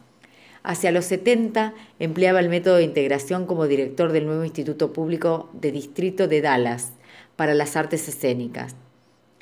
[0.62, 5.72] Hacia los 70 empleaba el método de integración como director del nuevo Instituto Público de
[5.72, 6.92] Distrito de Dallas
[7.34, 8.76] para las artes escénicas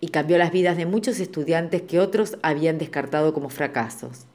[0.00, 4.26] y cambió las vidas de muchos estudiantes que otros habían descartado como fracasos.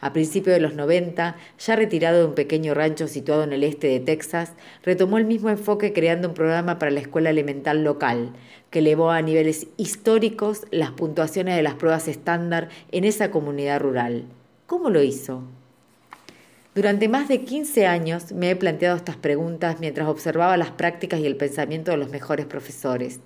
[0.00, 3.88] A principios de los 90, ya retirado de un pequeño rancho situado en el este
[3.88, 8.32] de Texas, retomó el mismo enfoque creando un programa para la escuela elemental local,
[8.70, 14.24] que elevó a niveles históricos las puntuaciones de las pruebas estándar en esa comunidad rural.
[14.66, 15.42] ¿Cómo lo hizo?
[16.74, 21.26] Durante más de 15 años me he planteado estas preguntas mientras observaba las prácticas y
[21.26, 23.20] el pensamiento de los mejores profesores,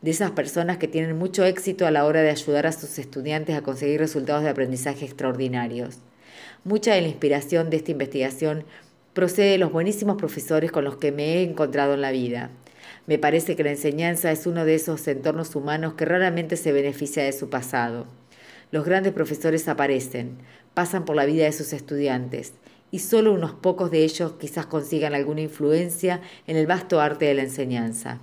[0.00, 3.56] de esas personas que tienen mucho éxito a la hora de ayudar a sus estudiantes
[3.56, 5.98] a conseguir resultados de aprendizaje extraordinarios.
[6.64, 8.64] Mucha de la inspiración de esta investigación
[9.12, 12.52] procede de los buenísimos profesores con los que me he encontrado en la vida.
[13.06, 17.22] Me parece que la enseñanza es uno de esos entornos humanos que raramente se beneficia
[17.22, 18.06] de su pasado.
[18.70, 20.38] Los grandes profesores aparecen,
[20.72, 22.54] pasan por la vida de sus estudiantes,
[22.90, 27.34] y solo unos pocos de ellos quizás consigan alguna influencia en el vasto arte de
[27.34, 28.20] la enseñanza.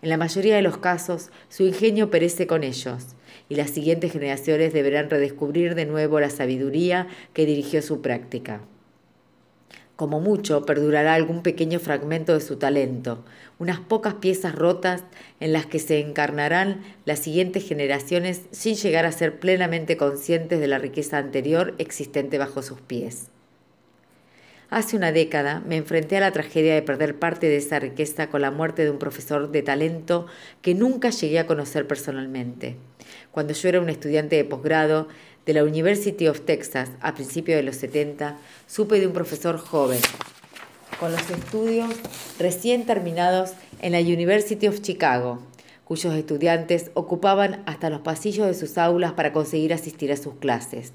[0.00, 3.08] En la mayoría de los casos, su ingenio perece con ellos,
[3.54, 8.62] y las siguientes generaciones deberán redescubrir de nuevo la sabiduría que dirigió su práctica.
[9.94, 13.24] Como mucho, perdurará algún pequeño fragmento de su talento,
[13.60, 15.04] unas pocas piezas rotas
[15.38, 20.66] en las que se encarnarán las siguientes generaciones sin llegar a ser plenamente conscientes de
[20.66, 23.28] la riqueza anterior existente bajo sus pies.
[24.68, 28.42] Hace una década me enfrenté a la tragedia de perder parte de esa riqueza con
[28.42, 30.26] la muerte de un profesor de talento
[30.60, 32.74] que nunca llegué a conocer personalmente.
[33.34, 35.08] Cuando yo era un estudiante de posgrado
[35.44, 39.98] de la University of Texas a principios de los 70, supe de un profesor joven,
[41.00, 41.92] con los estudios
[42.38, 45.40] recién terminados en la University of Chicago,
[45.84, 50.92] cuyos estudiantes ocupaban hasta los pasillos de sus aulas para conseguir asistir a sus clases.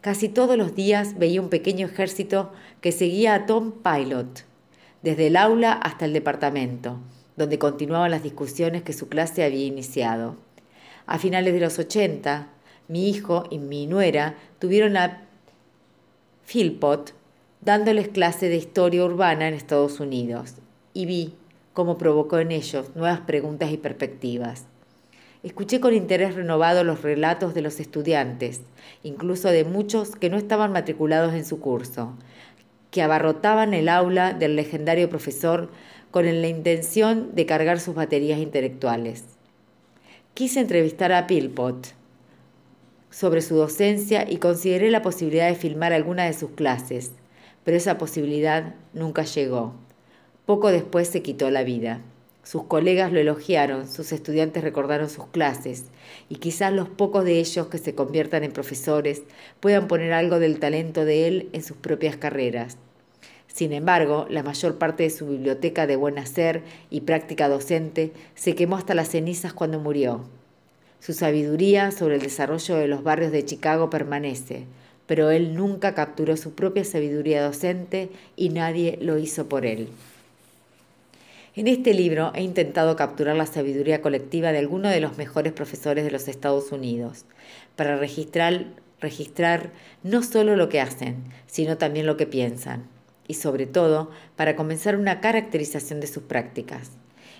[0.00, 4.46] Casi todos los días veía un pequeño ejército que seguía a Tom Pilot,
[5.02, 6.96] desde el aula hasta el departamento,
[7.36, 10.45] donde continuaban las discusiones que su clase había iniciado.
[11.06, 12.48] A finales de los 80,
[12.88, 15.22] mi hijo y mi nuera tuvieron a
[16.46, 17.12] Philpott
[17.60, 20.54] dándoles clase de historia urbana en Estados Unidos
[20.94, 21.34] y vi
[21.74, 24.66] cómo provocó en ellos nuevas preguntas y perspectivas.
[25.42, 28.62] Escuché con interés renovado los relatos de los estudiantes,
[29.04, 32.14] incluso de muchos que no estaban matriculados en su curso,
[32.90, 35.70] que abarrotaban el aula del legendario profesor
[36.10, 39.35] con la intención de cargar sus baterías intelectuales.
[40.36, 41.94] Quise entrevistar a Pilpot
[43.08, 47.12] sobre su docencia y consideré la posibilidad de filmar alguna de sus clases,
[47.64, 49.72] pero esa posibilidad nunca llegó.
[50.44, 52.02] Poco después se quitó la vida.
[52.42, 55.86] Sus colegas lo elogiaron, sus estudiantes recordaron sus clases,
[56.28, 59.22] y quizás los pocos de ellos que se conviertan en profesores
[59.60, 62.76] puedan poner algo del talento de él en sus propias carreras.
[63.56, 68.54] Sin embargo, la mayor parte de su biblioteca de buen hacer y práctica docente se
[68.54, 70.26] quemó hasta las cenizas cuando murió.
[71.00, 74.64] Su sabiduría sobre el desarrollo de los barrios de Chicago permanece,
[75.06, 79.88] pero él nunca capturó su propia sabiduría docente y nadie lo hizo por él.
[81.54, 86.04] En este libro he intentado capturar la sabiduría colectiva de algunos de los mejores profesores
[86.04, 87.24] de los Estados Unidos,
[87.74, 89.70] para registrar,
[90.02, 92.94] no solo lo que hacen, sino también lo que piensan.
[93.28, 96.92] Y sobre todo para comenzar una caracterización de sus prácticas.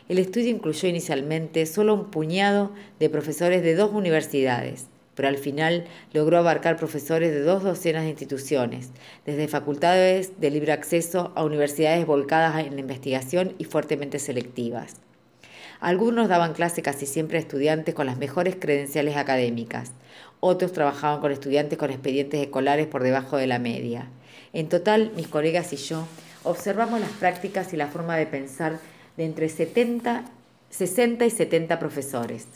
[0.08, 4.86] El estudio incluyó inicialmente solo un puñado de profesores de dos universidades,
[5.16, 8.90] pero al final logró abarcar profesores de dos docenas de instituciones,
[9.24, 14.96] desde facultades de libre acceso a universidades volcadas en la investigación y fuertemente selectivas.
[15.80, 19.92] Algunos daban clase casi siempre a estudiantes con las mejores credenciales académicas,
[20.40, 24.08] otros trabajaban con estudiantes con expedientes escolares por debajo de la media.
[24.56, 26.08] En total, mis colegas y yo
[26.42, 28.78] observamos las prácticas y la forma de pensar
[29.18, 30.24] de entre 70,
[30.70, 32.46] 60 y 70 profesores.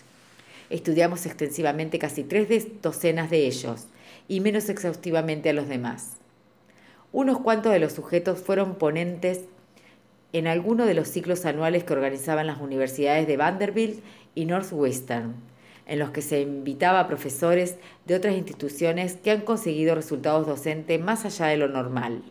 [0.70, 2.48] Estudiamos extensivamente casi tres
[2.80, 3.84] docenas de ellos
[4.28, 6.12] y menos exhaustivamente a los demás.
[7.12, 9.40] Unos cuantos de los sujetos fueron ponentes
[10.32, 14.02] en alguno de los ciclos anuales que organizaban las universidades de Vanderbilt
[14.34, 15.34] y Northwestern,
[15.90, 17.76] en los que se invitaba a profesores
[18.06, 22.22] de otras instituciones que han conseguido resultados docentes más allá de lo normal.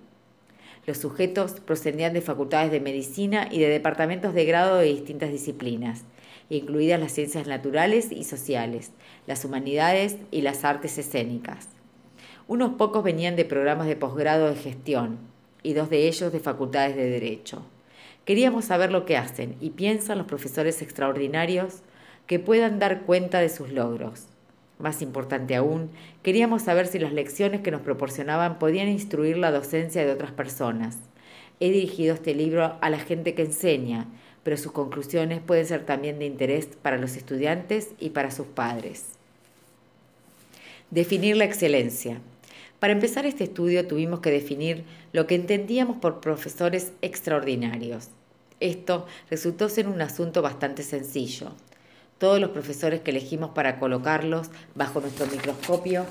[0.87, 6.05] Los sujetos procedían de facultades de medicina y de departamentos de grado de distintas disciplinas,
[6.49, 8.91] incluidas las ciencias naturales y sociales,
[9.27, 11.67] las humanidades y las artes escénicas.
[12.47, 15.19] Unos pocos venían de programas de posgrado de gestión
[15.63, 17.65] y dos de ellos de facultades de derecho.
[18.23, 21.83] Queríamos saber lo que hacen y piensan los profesores extraordinarios
[22.29, 24.25] que puedan dar cuenta de sus logros.
[24.77, 25.89] Más importante aún,
[26.21, 30.99] queríamos saber si las lecciones que nos proporcionaban podían instruir la docencia de otras personas.
[31.59, 34.05] He dirigido este libro a la gente que enseña,
[34.43, 39.05] pero sus conclusiones pueden ser también de interés para los estudiantes y para sus padres.
[40.91, 42.21] Definir la excelencia.
[42.77, 44.83] Para empezar este estudio tuvimos que definir
[45.13, 48.09] lo que entendíamos por profesores extraordinarios.
[48.59, 51.55] Esto resultó ser un asunto bastante sencillo.
[52.19, 56.05] Todos los profesores que elegimos para colocarlos bajo nuestro microscopio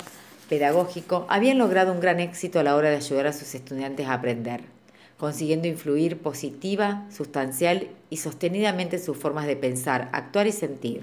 [0.48, 4.14] pedagógico habían logrado un gran éxito a la hora de ayudar a sus estudiantes a
[4.14, 4.62] aprender
[5.18, 11.02] consiguiendo influir positiva, sustancial y sostenidamente en sus formas de pensar, actuar y sentir.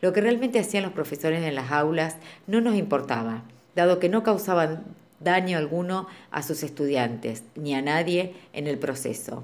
[0.00, 2.16] Lo que realmente hacían los profesores en las aulas
[2.46, 3.42] no nos importaba,
[3.74, 4.84] dado que no causaban
[5.18, 9.42] daño alguno a sus estudiantes ni a nadie en el proceso.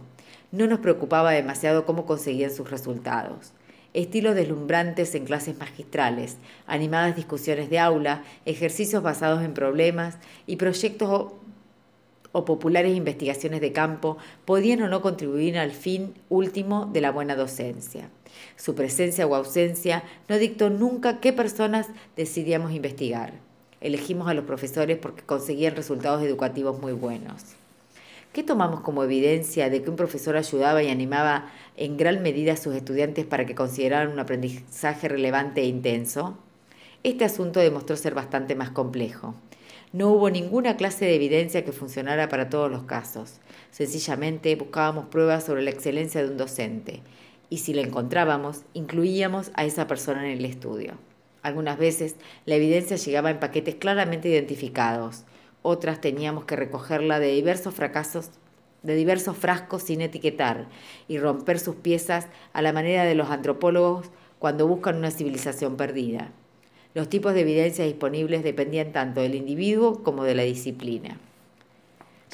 [0.52, 3.52] No nos preocupaba demasiado cómo conseguían sus resultados.
[3.94, 10.18] Estilos deslumbrantes en clases magistrales, animadas discusiones de aula, ejercicios basados en problemas
[10.48, 11.32] y proyectos
[12.32, 17.36] o populares investigaciones de campo podían o no contribuir al fin último de la buena
[17.36, 18.10] docencia.
[18.56, 23.34] Su presencia o ausencia no dictó nunca qué personas decidíamos investigar.
[23.80, 27.54] Elegimos a los profesores porque conseguían resultados educativos muy buenos.
[28.34, 32.56] ¿Qué tomamos como evidencia de que un profesor ayudaba y animaba en gran medida a
[32.56, 36.36] sus estudiantes para que consideraran un aprendizaje relevante e intenso?
[37.04, 39.36] Este asunto demostró ser bastante más complejo.
[39.92, 43.34] No hubo ninguna clase de evidencia que funcionara para todos los casos.
[43.70, 47.02] Sencillamente buscábamos pruebas sobre la excelencia de un docente
[47.50, 50.94] y si la encontrábamos, incluíamos a esa persona en el estudio.
[51.42, 52.16] Algunas veces
[52.46, 55.22] la evidencia llegaba en paquetes claramente identificados,
[55.64, 58.30] otras teníamos que recogerla de diversos fracasos
[58.84, 60.66] de diversos frascos sin etiquetar
[61.08, 66.30] y romper sus piezas a la manera de los antropólogos cuando buscan una civilización perdida.
[66.92, 71.18] Los tipos de evidencia disponibles dependían tanto del individuo como de la disciplina.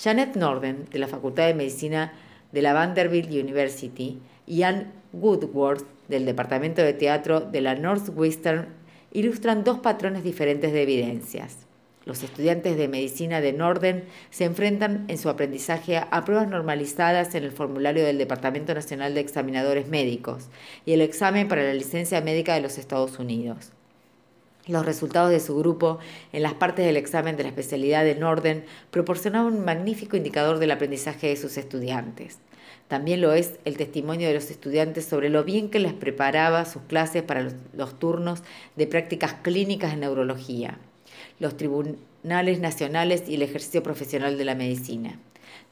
[0.02, 2.12] Janet Norden, de la Facultad de Medicina
[2.50, 8.66] de la Vanderbilt University, y Ann Woodworth, del Departamento de Teatro de la Northwestern,
[9.12, 11.69] ilustran dos patrones diferentes de evidencias.
[12.06, 17.44] Los estudiantes de medicina de Norden se enfrentan en su aprendizaje a pruebas normalizadas en
[17.44, 20.48] el formulario del Departamento Nacional de Examinadores Médicos
[20.86, 23.72] y el examen para la licencia médica de los Estados Unidos.
[24.66, 25.98] Los resultados de su grupo
[26.32, 30.70] en las partes del examen de la especialidad de Norden proporcionaban un magnífico indicador del
[30.70, 32.38] aprendizaje de sus estudiantes.
[32.88, 36.82] También lo es el testimonio de los estudiantes sobre lo bien que les preparaba sus
[36.82, 38.42] clases para los, turnos
[38.76, 40.78] de prácticas clínicas en neurología,
[41.40, 45.18] los tribunales nacionales y el ejercicio profesional de la medicina.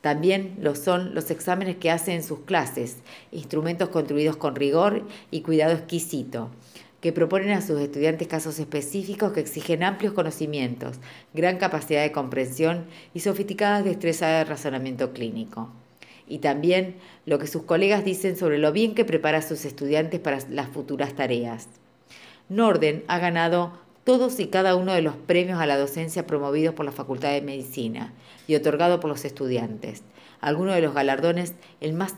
[0.00, 2.96] También lo son los exámenes que hacen en sus clases,
[3.32, 6.50] instrumentos construidos con rigor y cuidado exquisito,
[7.00, 10.96] que proponen a sus estudiantes casos específicos que exigen amplios conocimientos,
[11.34, 15.70] gran capacidad de comprensión y sofisticadas destrezas de razonamiento clínico.
[16.26, 20.20] Y también lo que sus colegas dicen sobre lo bien que prepara a sus estudiantes
[20.20, 21.68] para las futuras tareas.
[22.48, 23.72] Norden ha ganado
[24.08, 27.42] todos y cada uno de los premios a la docencia promovidos por la Facultad de
[27.42, 28.14] Medicina
[28.46, 30.02] y otorgados por los estudiantes.
[30.40, 31.52] Algunos de los galardones
[31.82, 32.14] en más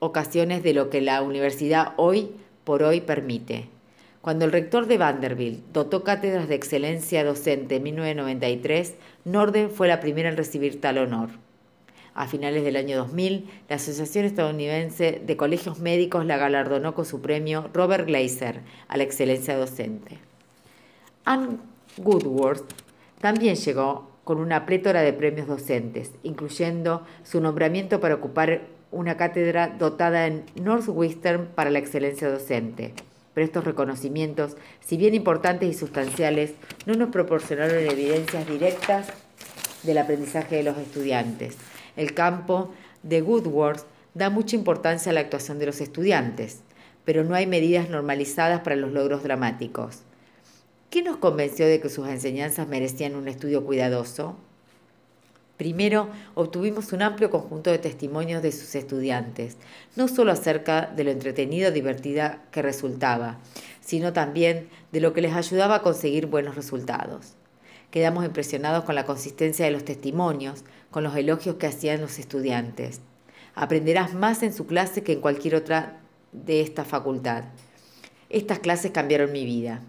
[0.00, 2.32] ocasiones de lo que la universidad hoy
[2.64, 3.68] por hoy permite.
[4.20, 10.00] Cuando el rector de Vanderbilt dotó cátedras de excelencia docente en 1993, Norden fue la
[10.00, 11.28] primera en recibir tal honor.
[12.14, 17.20] A finales del año 2000, la Asociación Estadounidense de Colegios Médicos la galardonó con su
[17.20, 20.25] premio Robert Glaser a la excelencia docente.
[21.26, 21.58] Anne
[21.98, 22.62] Woodworth
[23.20, 28.62] también llegó con una plétora de premios docentes, incluyendo su nombramiento para ocupar
[28.92, 32.94] una cátedra dotada en Northwestern para la excelencia docente.
[33.34, 36.54] Pero estos reconocimientos, si bien importantes y sustanciales,
[36.86, 39.08] no nos proporcionaron evidencias directas
[39.82, 41.56] del aprendizaje de los estudiantes.
[41.96, 42.72] El campo
[43.02, 43.84] de Woodworth
[44.14, 46.60] da mucha importancia a la actuación de los estudiantes,
[47.04, 50.05] pero no hay medidas normalizadas para los logros dramáticos.
[50.90, 54.36] ¿Qué nos convenció de que sus enseñanzas merecían un estudio cuidadoso?
[55.56, 59.56] Primero, obtuvimos un amplio conjunto de testimonios de sus estudiantes,
[59.96, 63.38] no solo acerca de lo entretenido y divertida que resultaba,
[63.80, 67.34] sino también de lo que les ayudaba a conseguir buenos resultados.
[67.90, 73.00] Quedamos impresionados con la consistencia de los testimonios, con los elogios que hacían los estudiantes.
[73.56, 75.98] Aprenderás más en su clase que en cualquier otra
[76.30, 77.44] de esta facultad.
[78.28, 79.82] Estas clases cambiaron mi vida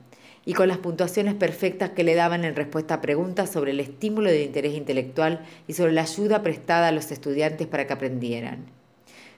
[0.48, 4.30] y con las puntuaciones perfectas que le daban en respuesta a preguntas sobre el estímulo
[4.30, 8.64] de interés intelectual y sobre la ayuda prestada a los estudiantes para que aprendieran.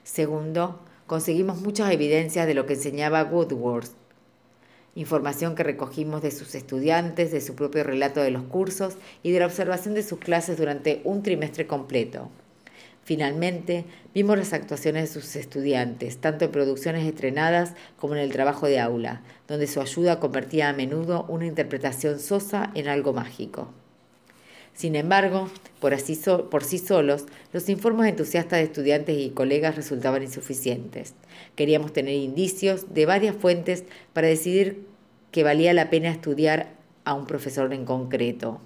[0.04, 0.78] Segundo,
[1.08, 3.90] conseguimos muchas evidencias de lo que enseñaba Woodworth,
[4.94, 9.40] información que recogimos de sus estudiantes, de su propio relato de los cursos y de
[9.40, 12.30] la observación de sus clases durante un trimestre completo.
[13.10, 18.68] Finalmente, vimos las actuaciones de sus estudiantes, tanto en producciones estrenadas como en el trabajo
[18.68, 23.72] de aula, donde su ayuda convertía a menudo una interpretación sosa en algo mágico.
[24.74, 25.50] Sin embargo,
[25.80, 25.92] por,
[26.50, 31.14] por sí solos, los informes entusiastas de estudiantes y colegas resultaban insuficientes.
[31.56, 33.82] Queríamos tener indicios de varias fuentes
[34.12, 34.86] para decidir
[35.32, 36.74] que valía la pena estudiar
[37.04, 38.60] a un profesor en concreto.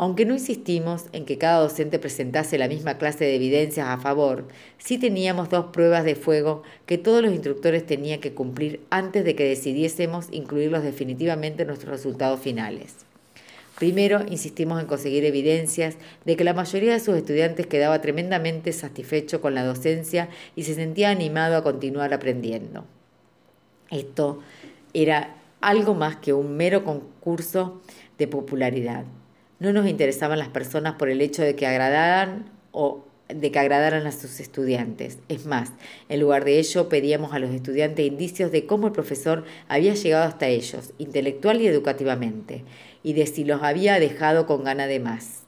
[0.00, 4.48] Aunque no insistimos en que cada docente presentase la misma clase de evidencias a favor,
[4.78, 9.34] sí teníamos dos pruebas de fuego que todos los instructores tenían que cumplir antes de
[9.36, 12.94] que decidiésemos incluirlos definitivamente en nuestros resultados finales.
[13.78, 19.42] Primero, insistimos en conseguir evidencias de que la mayoría de sus estudiantes quedaba tremendamente satisfecho
[19.42, 22.86] con la docencia y se sentía animado a continuar aprendiendo.
[23.90, 24.40] Esto
[24.94, 27.82] era algo más que un mero concurso
[28.16, 29.04] de popularidad.
[29.60, 34.06] No nos interesaban las personas por el hecho de que agradaran o de que agradaran
[34.06, 35.18] a sus estudiantes.
[35.28, 35.72] Es más,
[36.08, 40.24] en lugar de ello pedíamos a los estudiantes indicios de cómo el profesor había llegado
[40.24, 42.64] hasta ellos, intelectual y educativamente,
[43.02, 45.42] y de si los había dejado con gana de más.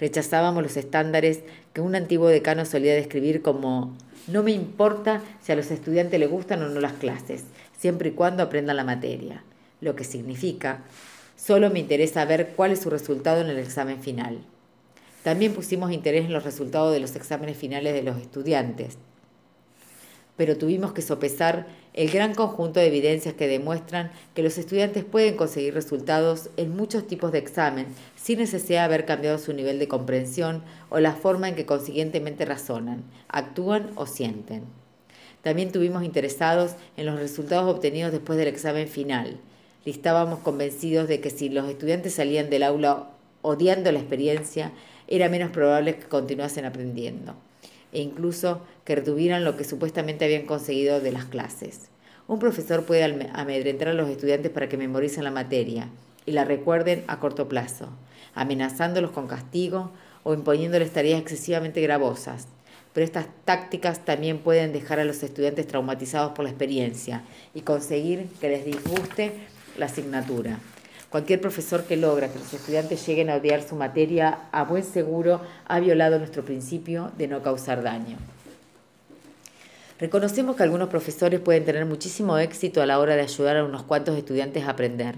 [0.00, 3.96] Rechazábamos los estándares que un antiguo decano solía describir como
[4.26, 7.44] no me importa si a los estudiantes les gustan o no las clases,
[7.78, 9.44] siempre y cuando aprendan la materia,
[9.80, 10.82] lo que significa
[11.38, 14.38] Solo me interesa ver cuál es su resultado en el examen final.
[15.22, 18.98] También pusimos interés en los resultados de los exámenes finales de los estudiantes,
[20.36, 25.36] pero tuvimos que sopesar el gran conjunto de evidencias que demuestran que los estudiantes pueden
[25.36, 27.86] conseguir resultados en muchos tipos de examen
[28.16, 32.46] sin necesidad de haber cambiado su nivel de comprensión o la forma en que consiguientemente
[32.46, 34.64] razonan, actúan o sienten.
[35.42, 39.38] También tuvimos interesados en los resultados obtenidos después del examen final,
[39.84, 43.10] estábamos convencidos de que si los estudiantes salían del aula
[43.42, 44.72] odiando la experiencia,
[45.06, 47.34] era menos probable que continuasen aprendiendo
[47.92, 51.88] e incluso que retuvieran lo que supuestamente habían conseguido de las clases.
[52.26, 55.88] Un profesor puede amedrentar a los estudiantes para que memoricen la materia
[56.26, 57.88] y la recuerden a corto plazo,
[58.34, 59.90] amenazándolos con castigo
[60.24, 62.48] o imponiéndoles tareas excesivamente gravosas.
[62.92, 67.22] Pero estas tácticas también pueden dejar a los estudiantes traumatizados por la experiencia
[67.54, 69.32] y conseguir que les disguste
[69.78, 70.58] la asignatura.
[71.10, 75.40] Cualquier profesor que logra que los estudiantes lleguen a odiar su materia, a buen seguro
[75.66, 78.18] ha violado nuestro principio de no causar daño.
[79.98, 83.82] Reconocemos que algunos profesores pueden tener muchísimo éxito a la hora de ayudar a unos
[83.82, 85.16] cuantos estudiantes a aprender,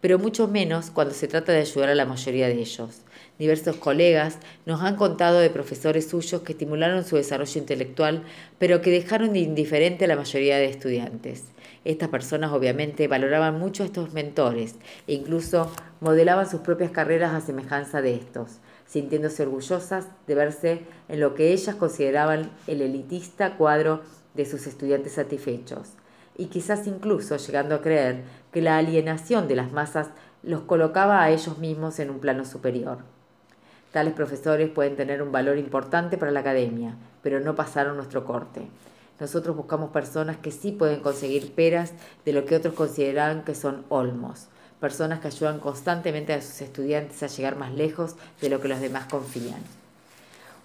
[0.00, 3.02] pero mucho menos cuando se trata de ayudar a la mayoría de ellos.
[3.38, 8.24] Diversos colegas nos han contado de profesores suyos que estimularon su desarrollo intelectual,
[8.58, 11.44] pero que dejaron de indiferente a la mayoría de estudiantes.
[11.88, 14.74] Estas personas obviamente valoraban mucho a estos mentores
[15.06, 21.20] e incluso modelaban sus propias carreras a semejanza de estos, sintiéndose orgullosas de verse en
[21.20, 24.02] lo que ellas consideraban el elitista cuadro
[24.34, 25.94] de sus estudiantes satisfechos,
[26.36, 28.20] y quizás incluso llegando a creer
[28.52, 30.08] que la alienación de las masas
[30.42, 32.98] los colocaba a ellos mismos en un plano superior.
[33.92, 38.68] Tales profesores pueden tener un valor importante para la academia, pero no pasaron nuestro corte.
[39.20, 41.92] Nosotros buscamos personas que sí pueden conseguir peras
[42.24, 44.46] de lo que otros consideran que son olmos,
[44.80, 48.80] personas que ayudan constantemente a sus estudiantes a llegar más lejos de lo que los
[48.80, 49.60] demás confían.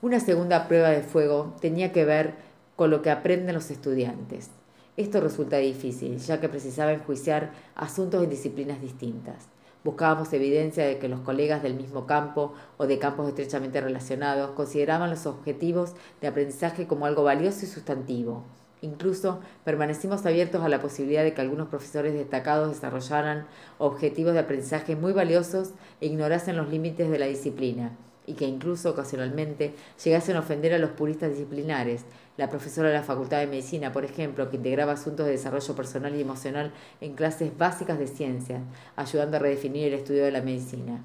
[0.02, 2.36] Una segunda prueba de fuego tenía que ver
[2.76, 4.50] con lo que aprenden los estudiantes.
[4.98, 9.53] Esto resulta difícil, ya que precisaba enjuiciar asuntos en disciplinas distintas.
[9.84, 15.10] Buscábamos evidencia de que los colegas del mismo campo o de campos estrechamente relacionados consideraban
[15.10, 18.44] los objetivos de aprendizaje como algo valioso y sustantivo.
[18.82, 23.46] Incluso permanecimos abiertos a la posibilidad de que algunos profesores destacados desarrollaran
[23.78, 27.92] objetivos de aprendizaje muy valiosos e ignorasen los límites de la disciplina,
[28.26, 32.06] y que incluso ocasionalmente llegasen a ofender a los puristas disciplinares,
[32.38, 36.16] la profesora de la Facultad de Medicina, por ejemplo, que integraba asuntos de desarrollo personal
[36.16, 38.62] y emocional en clases básicas de ciencia,
[38.96, 41.04] ayudando a redefinir el estudio de la medicina.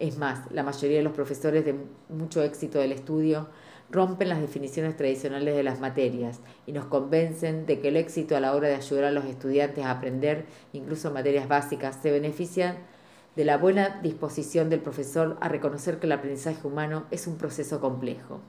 [0.00, 1.76] Es más, la mayoría de los profesores de
[2.08, 3.48] mucho éxito del estudio
[3.90, 8.40] rompen las definiciones tradicionales de las materias y nos convencen de que el éxito a
[8.40, 12.76] la hora de ayudar a los estudiantes a aprender, incluso materias básicas, se beneficia
[13.36, 17.80] de la buena disposición del profesor a reconocer que el aprendizaje humano es un proceso
[17.80, 18.40] complejo.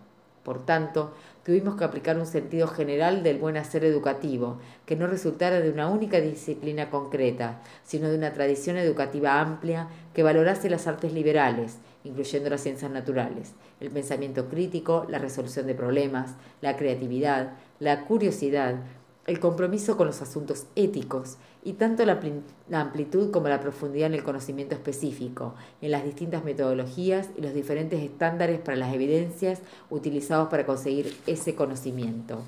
[0.43, 1.13] Por tanto,
[1.43, 5.87] tuvimos que aplicar un sentido general del buen hacer educativo, que no resultara de una
[5.87, 12.49] única disciplina concreta, sino de una tradición educativa amplia que valorase las artes liberales, incluyendo
[12.49, 18.75] las ciencias naturales, el pensamiento crítico, la resolución de problemas, la creatividad, la curiosidad,
[19.27, 22.19] el compromiso con los asuntos éticos y tanto la,
[22.73, 28.01] amplitud como la profundidad en el conocimiento específico, en las distintas metodologías y los diferentes
[28.01, 32.41] estándares para las evidencias utilizados para conseguir ese conocimiento.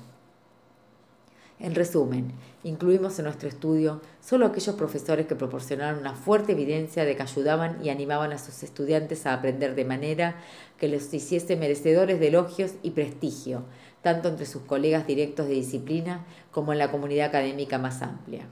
[1.60, 2.32] En resumen,
[2.64, 7.78] incluimos en nuestro estudio solo aquellos profesores que proporcionaron una fuerte evidencia de que ayudaban
[7.82, 10.36] y animaban a sus estudiantes a aprender de manera
[10.78, 13.62] que los hiciese merecedores de elogios y prestigio,
[14.02, 18.46] tanto entre sus colegas directos de disciplina como en la comunidad académica más amplia.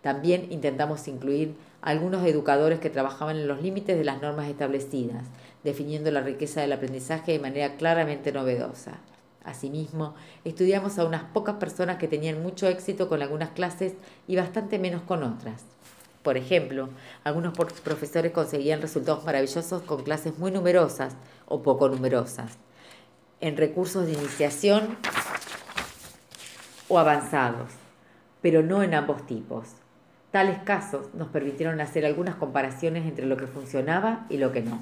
[0.00, 5.24] También intentamos incluir algunos educadores que trabajaban en los límites de las normas establecidas,
[5.64, 8.98] definiendo la riqueza del aprendizaje de manera claramente novedosa.
[9.44, 10.14] Asimismo,
[10.44, 13.94] estudiamos a unas pocas personas que tenían mucho éxito con algunas clases
[14.28, 15.64] y bastante menos con otras.
[16.22, 16.90] Por ejemplo,
[17.24, 21.16] algunos profesores conseguían resultados maravillosos con clases muy numerosas
[21.46, 22.56] o poco numerosas,
[23.40, 24.96] en recursos de iniciación
[26.92, 27.70] o avanzados,
[28.42, 29.64] pero no en ambos tipos.
[30.30, 34.78] Tales casos nos permitieron hacer algunas comparaciones entre lo que funcionaba y lo que no.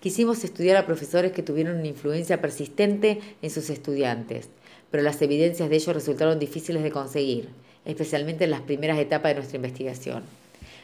[0.00, 4.48] Quisimos estudiar a profesores que tuvieron una influencia persistente en sus estudiantes,
[4.90, 7.50] pero las evidencias de ello resultaron difíciles de conseguir,
[7.84, 10.24] especialmente en las primeras etapas de nuestra investigación.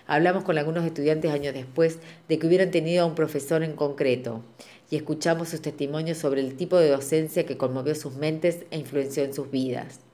[0.07, 1.99] Hablamos con algunos estudiantes años después
[2.29, 4.45] de que hubieran tenido a un profesor en concreto
[4.91, 9.25] y escuchamos sus testimonios sobre el tipo de docencia que conmovió sus mentes e influenció
[9.25, 10.06] en sus vidas.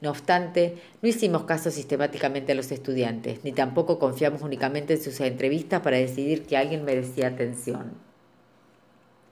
[0.00, 5.20] No obstante, no hicimos caso sistemáticamente a los estudiantes, ni tampoco confiamos únicamente en sus
[5.20, 7.94] entrevistas para decidir que alguien merecía atención.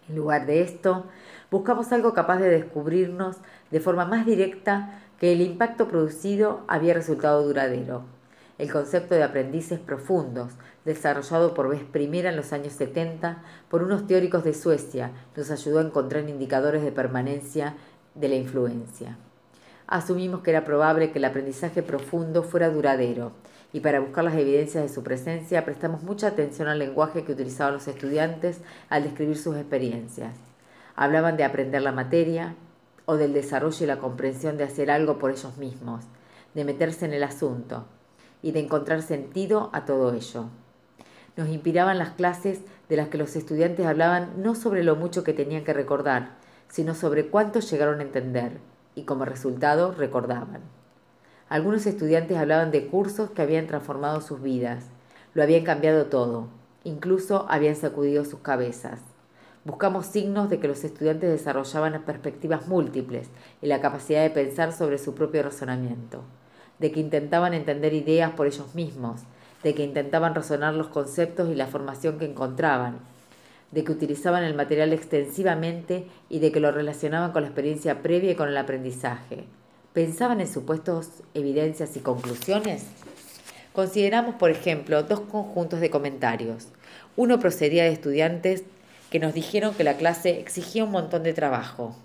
[0.08, 1.06] En lugar de esto,
[1.50, 3.36] buscamos algo capaz de descubrirnos
[3.70, 8.02] de forma más directa que el impacto producido había resultado duradero.
[8.58, 10.52] El concepto de aprendices profundos,
[10.84, 15.78] desarrollado por vez primera en los años 70 por unos teóricos de Suecia, nos ayudó
[15.78, 17.74] a encontrar indicadores de permanencia
[18.14, 19.18] de la influencia.
[19.88, 23.32] Asumimos que era probable que el aprendizaje profundo fuera duradero
[23.72, 27.74] y para buscar las evidencias de su presencia prestamos mucha atención al lenguaje que utilizaban
[27.74, 30.34] los estudiantes al describir sus experiencias.
[30.96, 32.56] Hablaban de aprender la materia
[33.04, 36.04] o del desarrollo y la comprensión de hacer algo por ellos mismos,
[36.54, 37.86] de meterse en el asunto
[38.42, 40.46] y de encontrar sentido a todo ello.
[41.36, 45.32] Nos inspiraban las clases de las que los estudiantes hablaban no sobre lo mucho que
[45.32, 46.30] tenían que recordar,
[46.68, 48.58] sino sobre cuánto llegaron a entender
[48.96, 50.62] y como resultado recordaban.
[51.48, 54.86] Algunos estudiantes hablaban de cursos que habían transformado sus vidas,
[55.32, 56.48] lo habían cambiado todo,
[56.82, 58.98] incluso habían sacudido sus cabezas.
[59.64, 63.28] Buscamos signos de que los estudiantes desarrollaban perspectivas múltiples
[63.62, 66.22] y la capacidad de pensar sobre su propio razonamiento,
[66.78, 69.22] de que intentaban entender ideas por ellos mismos,
[69.62, 73.00] de que intentaban razonar los conceptos y la formación que encontraban,
[73.72, 78.32] de que utilizaban el material extensivamente y de que lo relacionaban con la experiencia previa
[78.32, 79.44] y con el aprendizaje.
[79.92, 82.84] ¿Pensaban en supuestos evidencias y conclusiones?
[83.72, 86.68] Consideramos, por ejemplo, dos conjuntos de comentarios.
[87.16, 88.64] Uno procedía de estudiantes
[89.10, 91.96] que nos dijeron que la clase exigía un montón de trabajo,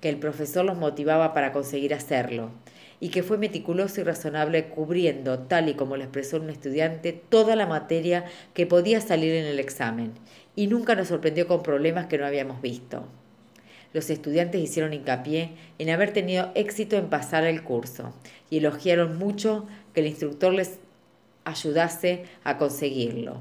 [0.00, 2.50] que el profesor los motivaba para conseguir hacerlo
[2.98, 7.56] y que fue meticuloso y razonable cubriendo, tal y como lo expresó un estudiante, toda
[7.56, 10.14] la materia que podía salir en el examen
[10.56, 13.06] y nunca nos sorprendió con problemas que no habíamos visto
[13.96, 18.12] los estudiantes hicieron hincapié en haber tenido éxito en pasar el curso
[18.50, 20.78] y elogiaron mucho que el instructor les
[21.46, 23.40] ayudase a conseguirlo.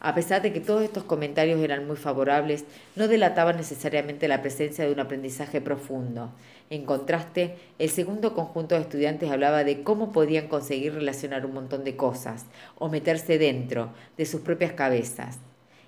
[0.00, 2.64] A pesar de que todos estos comentarios eran muy favorables,
[2.96, 6.32] no delataban necesariamente la presencia de un aprendizaje profundo.
[6.70, 11.84] En contraste, el segundo conjunto de estudiantes hablaba de cómo podían conseguir relacionar un montón
[11.84, 15.38] de cosas o meterse dentro de sus propias cabezas.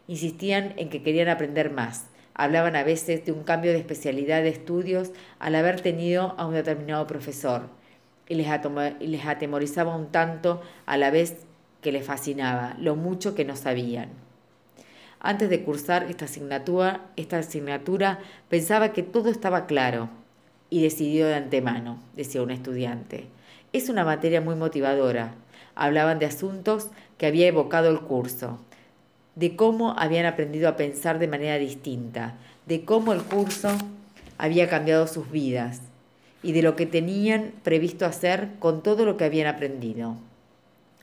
[0.09, 2.07] Insistían en que querían aprender más.
[2.35, 6.55] Hablaban a veces de un cambio de especialidad de estudios al haber tenido a un
[6.55, 7.69] determinado profesor
[8.29, 11.47] y les, atemorizaba un tanto a la vez
[11.81, 14.11] que les fascinaba, lo mucho que no sabían.
[15.21, 18.19] Antes de cursar esta asignatura, esta asignatura
[18.49, 20.09] pensaba que todo estaba claro
[20.69, 23.27] y decidido de antemano, decía un estudiante.
[23.73, 25.35] Es una materia muy motivadora.
[25.75, 26.89] Hablaban de asuntos
[27.19, 28.59] que había evocado el curso,
[29.37, 32.35] de cómo habían aprendido a pensar de manera distinta,
[32.65, 33.69] de cómo el curso
[34.39, 35.83] había cambiado sus vidas
[36.43, 40.17] y de lo que tenían previsto hacer con todo lo que habían aprendido.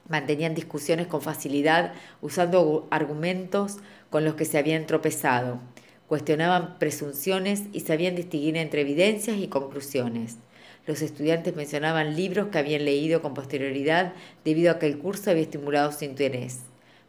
[0.09, 3.77] Mantenían discusiones con facilidad usando argumentos
[4.09, 5.59] con los que se habían tropezado.
[6.07, 10.37] Cuestionaban presunciones y sabían distinguir entre evidencias y conclusiones.
[10.85, 15.43] Los estudiantes mencionaban libros que habían leído con posterioridad debido a que el curso había
[15.43, 16.59] estimulado su interés,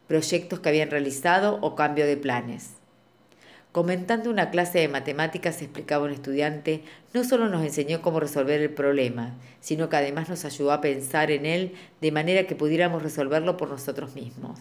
[0.07, 2.71] proyectos que habían realizado o cambio de planes.
[3.71, 6.83] Comentando una clase de matemáticas, explicaba un estudiante,
[7.13, 11.29] no solo nos enseñó cómo resolver el problema, sino que además nos ayudó a pensar
[11.29, 14.59] en él de manera que pudiéramos resolverlo por nosotros mismos.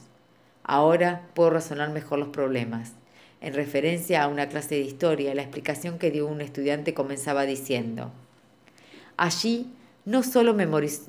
[0.65, 2.95] Ahora puedo razonar mejor los problemas.
[3.41, 8.11] En referencia a una clase de historia, la explicación que dio un estudiante comenzaba diciendo,
[9.17, 9.71] allí
[10.05, 11.05] no solo memorizo,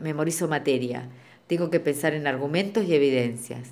[0.00, 1.08] memorizo materia,
[1.46, 3.70] tengo que pensar en argumentos y evidencias.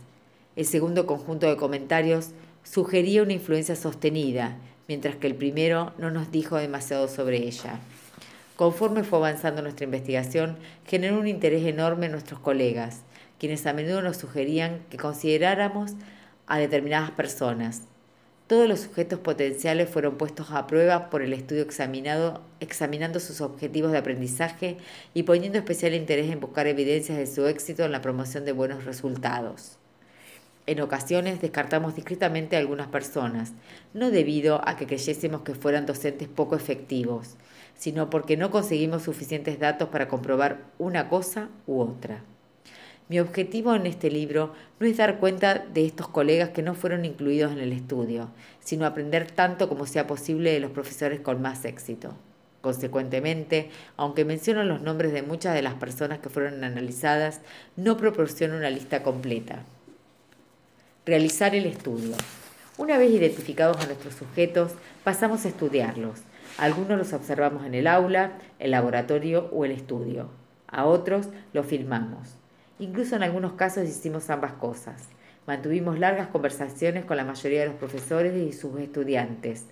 [0.57, 2.31] El segundo conjunto de comentarios
[2.63, 4.57] sugería una influencia sostenida,
[4.89, 7.81] mientras que el primero no nos dijo demasiado sobre ella.
[8.57, 13.01] Conforme fue avanzando nuestra investigación, generó un interés enorme en nuestros colegas,
[13.39, 15.93] quienes a menudo nos sugerían que consideráramos
[16.47, 17.83] a determinadas personas.
[18.53, 23.93] Todos los sujetos potenciales fueron puestos a prueba por el estudio examinado, examinando sus objetivos
[23.93, 24.77] de aprendizaje
[25.15, 28.85] y poniendo especial interés en buscar evidencias de su éxito en la promoción de buenos
[28.85, 29.79] resultados.
[30.67, 33.55] En ocasiones descartamos discretamente a algunas personas,
[33.95, 37.37] no debido a que creyésemos que fueran docentes poco efectivos,
[37.75, 42.23] sino porque no conseguimos suficientes datos para comprobar una cosa u otra.
[43.13, 47.05] Mi objetivo en este libro no es dar cuenta de estos colegas que no fueron
[47.05, 48.31] incluidos en el estudio,
[48.61, 52.15] sino aprender tanto como sea posible de los profesores con más éxito.
[52.63, 53.69] Consecuentemente,
[53.99, 57.43] aunque menciono los nombres de muchas de las personas que fueron analizadas,
[57.77, 59.63] no proporciono una lista completa.
[61.05, 62.17] Realizar el estudio.
[62.79, 64.73] Una vez identificados a nuestros sujetos,
[65.05, 66.21] pasamos a estudiarlos.
[66.57, 70.31] algunos los observamos en el aula, el laboratorio o el estudio.
[70.67, 72.42] A otros los filmamos.
[72.83, 75.05] Incluso en algunos casos hicimos ambas cosas.
[75.47, 79.67] Mantuvimos largas conversaciones con la mayoría de los profesores y sus estudiantes.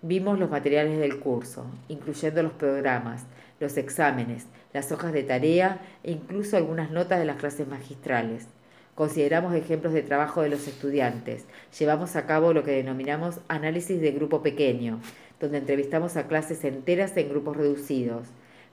[0.00, 3.24] Vimos los materiales del curso, incluyendo los programas,
[3.58, 8.46] los exámenes, las hojas de tarea e incluso algunas notas de las clases magistrales.
[8.94, 11.46] Consideramos ejemplos de trabajo de los estudiantes.
[11.76, 15.00] Llevamos a cabo lo que denominamos análisis de grupo pequeño,
[15.40, 18.28] donde entrevistamos a clases enteras en grupos reducidos.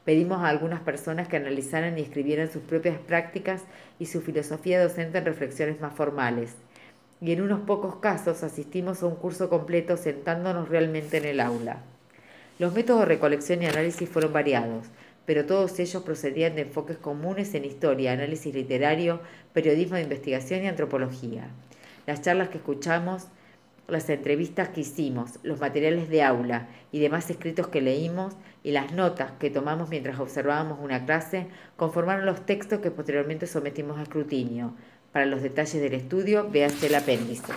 [0.05, 3.61] Pedimos a algunas personas que analizaran y escribieran sus propias prácticas
[3.99, 6.55] y su filosofía docente en reflexiones más formales.
[7.21, 11.77] Y en unos pocos casos asistimos a un curso completo sentándonos realmente en el aula.
[12.59, 14.88] Los métodos de recolección y análisis fueron variados
[15.25, 19.21] pero todos ellos procedían de enfoques comunes en historia, análisis literario,
[19.53, 21.47] periodismo de investigación y antropología.
[22.05, 23.27] Las charlas que escuchamos,
[23.88, 28.34] las entrevistas que hicimos, los materiales de aula y demás escritos que leímos
[28.64, 33.99] y las notas que tomamos mientras observábamos una clase conformaron los textos que posteriormente sometimos
[33.99, 34.73] a escrutinio.
[35.11, 37.53] Para los detalles del estudio, véase el apéndice.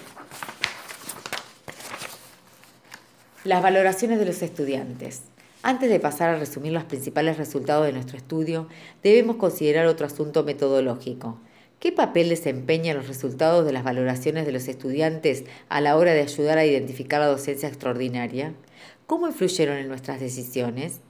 [3.45, 5.23] Las valoraciones de los estudiantes.
[5.62, 8.69] Antes de pasar a resumir los principales resultados de nuestro estudio,
[9.03, 11.39] debemos considerar otro asunto metodológico.
[11.78, 16.23] ¿Qué papel desempeñan los resultados de las valoraciones de los estudiantes a la hora de
[16.23, 18.55] ayudar a identificar la docencia extraordinaria?
[19.07, 21.01] ¿Cómo influyeron en nuestras decisiones?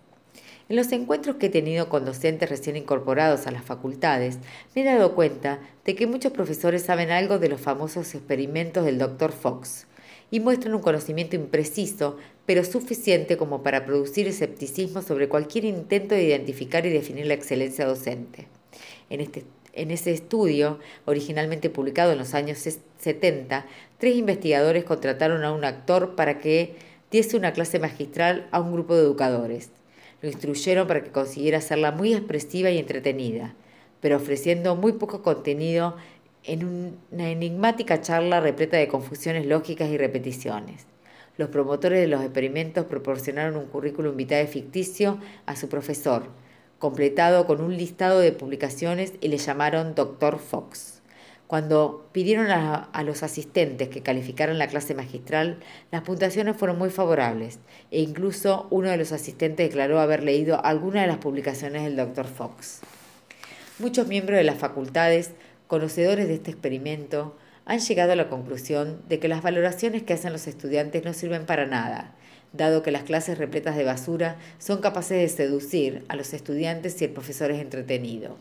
[0.68, 4.38] En los encuentros que he tenido con docentes recién incorporados a las facultades,
[4.74, 8.98] me he dado cuenta de que muchos profesores saben algo de los famosos experimentos del
[8.98, 9.32] Dr.
[9.32, 9.86] Fox
[10.30, 16.24] y muestran un conocimiento impreciso, pero suficiente como para producir escepticismo sobre cualquier intento de
[16.24, 18.46] identificar y definir la excelencia docente.
[19.08, 22.58] En, este, en ese estudio, originalmente publicado en los años
[22.98, 23.64] 70,
[23.96, 26.76] tres investigadores contrataron a un actor para que
[27.16, 29.70] diese una clase magistral a un grupo de educadores.
[30.20, 33.54] Lo instruyeron para que consiguiera hacerla muy expresiva y entretenida,
[34.00, 35.96] pero ofreciendo muy poco contenido
[36.44, 40.86] en una enigmática charla repleta de confusiones lógicas y repeticiones.
[41.38, 46.24] Los promotores de los experimentos proporcionaron un currículum vitae ficticio a su profesor,
[46.78, 50.38] completado con un listado de publicaciones y le llamaron Dr.
[50.38, 50.95] Fox.
[51.46, 55.60] Cuando pidieron a, los asistentes que calificaran la clase magistral,
[55.92, 57.60] las puntuaciones fueron muy favorables
[57.92, 62.26] e incluso uno de los asistentes declaró haber leído alguna de las publicaciones del Dr.
[62.26, 62.80] Fox.
[63.78, 65.32] Muchos miembros de las facultades,
[65.68, 70.32] conocedores de este experimento, han llegado a la conclusión de que las valoraciones que hacen
[70.32, 72.14] los estudiantes no sirven para nada,
[72.52, 77.04] dado que las clases repletas de basura son capaces de seducir a los estudiantes si
[77.04, 78.36] el profesor es entretenido.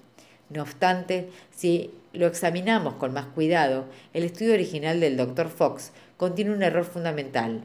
[0.50, 5.50] No obstante, si lo examinamos con más cuidado, el estudio original del Dr.
[5.50, 7.64] Fox contiene un error fundamental.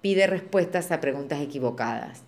[0.00, 2.22] Pide respuestas a preguntas equivocadas.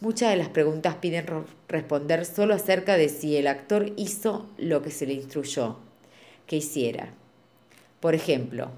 [0.00, 1.24] Muchas de las preguntas piden
[1.68, 5.78] responder solo acerca de si el actor hizo lo que se le instruyó
[6.46, 7.08] que hiciera.
[8.00, 8.70] Por ejemplo,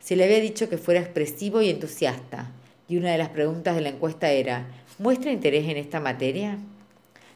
[0.00, 2.50] se le había dicho que fuera expresivo y entusiasta,
[2.88, 4.66] y una de las preguntas de la encuesta era,
[4.98, 6.58] ¿muestra interés en esta materia?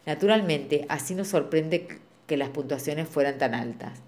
[0.04, 1.86] Naturalmente, así nos sorprende
[2.26, 4.00] que las puntuaciones fueran tan altas.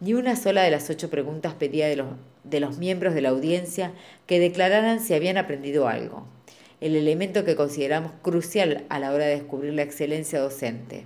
[0.00, 2.08] Ni una sola de las ocho preguntas pedía de los,
[2.44, 3.92] de los miembros de la audiencia
[4.26, 6.26] que declararan si habían aprendido algo,
[6.80, 11.04] el elemento que consideramos crucial a la hora de descubrir la excelencia docente.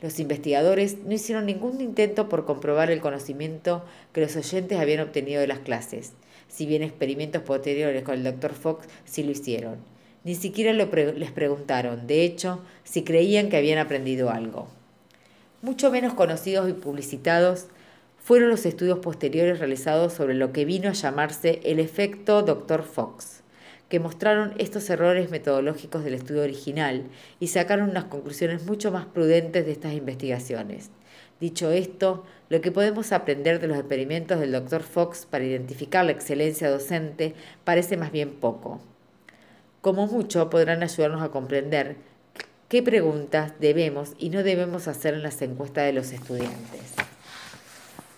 [0.00, 3.84] Los investigadores no hicieron ningún intento por comprobar el conocimiento
[4.14, 6.12] que los oyentes habían obtenido de las clases,
[6.48, 8.54] si bien experimentos posteriores con el Dr.
[8.54, 9.76] Fox sí lo hicieron.
[10.24, 14.79] Ni siquiera les preguntaron, de hecho, si creían que habían aprendido algo.
[15.62, 17.66] Mucho menos conocidos y publicitados
[18.16, 22.82] fueron los estudios posteriores realizados sobre lo que vino a llamarse el efecto Dr.
[22.82, 23.42] Fox,
[23.90, 27.04] que mostraron estos errores metodológicos del estudio original
[27.40, 30.90] y sacaron unas conclusiones mucho más prudentes de estas investigaciones.
[31.40, 34.82] Dicho esto, lo que podemos aprender de los experimentos del Dr.
[34.82, 37.34] Fox para identificar la excelencia docente
[37.64, 38.80] parece más bien poco.
[39.82, 41.96] Como mucho podrán ayudarnos a comprender
[42.70, 46.94] qué preguntas debemos y no debemos hacer en las encuestas de los estudiantes.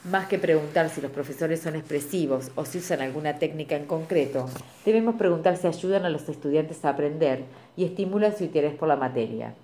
[0.05, 4.51] Más que preguntar si los profesores son expresivos o si usan alguna técnica en concreto,
[4.85, 7.45] debemos preguntar si ayudan a los estudiantes a aprender
[7.79, 9.55] y estimulan su interés por la materia.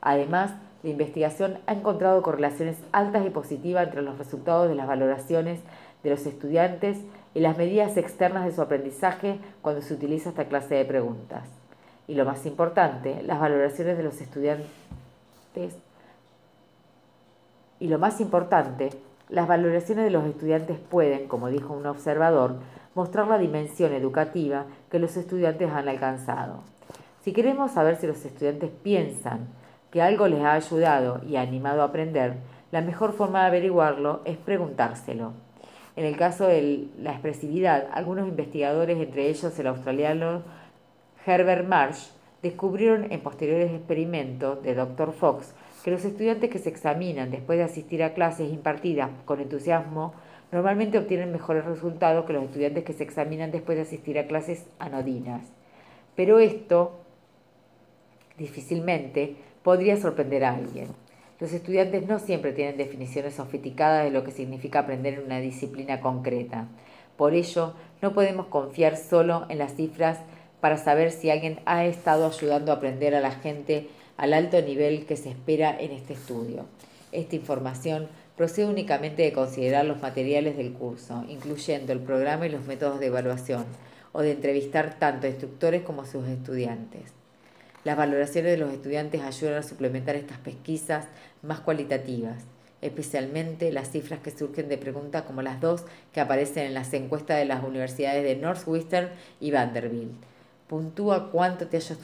[0.00, 0.52] Además,
[0.82, 5.60] la investigación ha encontrado correlaciones altas y positivas entre los resultados de las valoraciones
[6.02, 6.96] de los estudiantes
[7.34, 11.59] y las medidas externas de su aprendizaje cuando se utiliza esta clase de preguntas
[12.10, 14.66] y lo más importante, las valoraciones de los estudiantes
[17.78, 18.90] y lo más importante,
[19.28, 22.56] las valoraciones de los estudiantes pueden, como dijo un observador,
[22.96, 26.64] mostrar la dimensión educativa que los estudiantes han alcanzado.
[27.22, 29.46] Si queremos saber si los estudiantes piensan
[29.92, 32.38] que algo les ha ayudado y animado a aprender,
[32.72, 35.30] la mejor forma de averiguarlo es preguntárselo.
[35.94, 40.42] En el caso de la expresividad, algunos investigadores, entre ellos el australiano
[41.26, 42.08] Herbert Marsh
[42.42, 45.12] descubrieron en posteriores experimentos de Dr.
[45.12, 50.14] Fox que los estudiantes que se examinan después de asistir a clases impartidas con entusiasmo
[50.52, 54.66] normalmente obtienen mejores resultados que los estudiantes que se examinan después de asistir a clases
[54.78, 55.42] anodinas.
[56.16, 57.00] Pero esto
[58.36, 60.88] difícilmente podría sorprender a alguien.
[61.38, 66.00] Los estudiantes no siempre tienen definiciones sofisticadas de lo que significa aprender en una disciplina
[66.00, 66.68] concreta.
[67.16, 70.20] Por ello, no podemos confiar solo en las cifras
[70.60, 75.06] para saber si alguien ha estado ayudando a aprender a la gente al alto nivel
[75.06, 76.66] que se espera en este estudio.
[77.12, 82.66] Esta información procede únicamente de considerar los materiales del curso, incluyendo el programa y los
[82.66, 83.64] métodos de evaluación,
[84.12, 87.12] o de entrevistar tanto a instructores como a sus estudiantes.
[87.84, 91.06] Las valoraciones de los estudiantes ayudan a suplementar estas pesquisas
[91.42, 92.44] más cualitativas,
[92.82, 97.38] especialmente las cifras que surgen de preguntas como las dos que aparecen en las encuestas
[97.38, 99.10] de las universidades de Northwestern
[99.40, 100.29] y Vanderbilt
[100.70, 101.96] puntúa cuánto te haya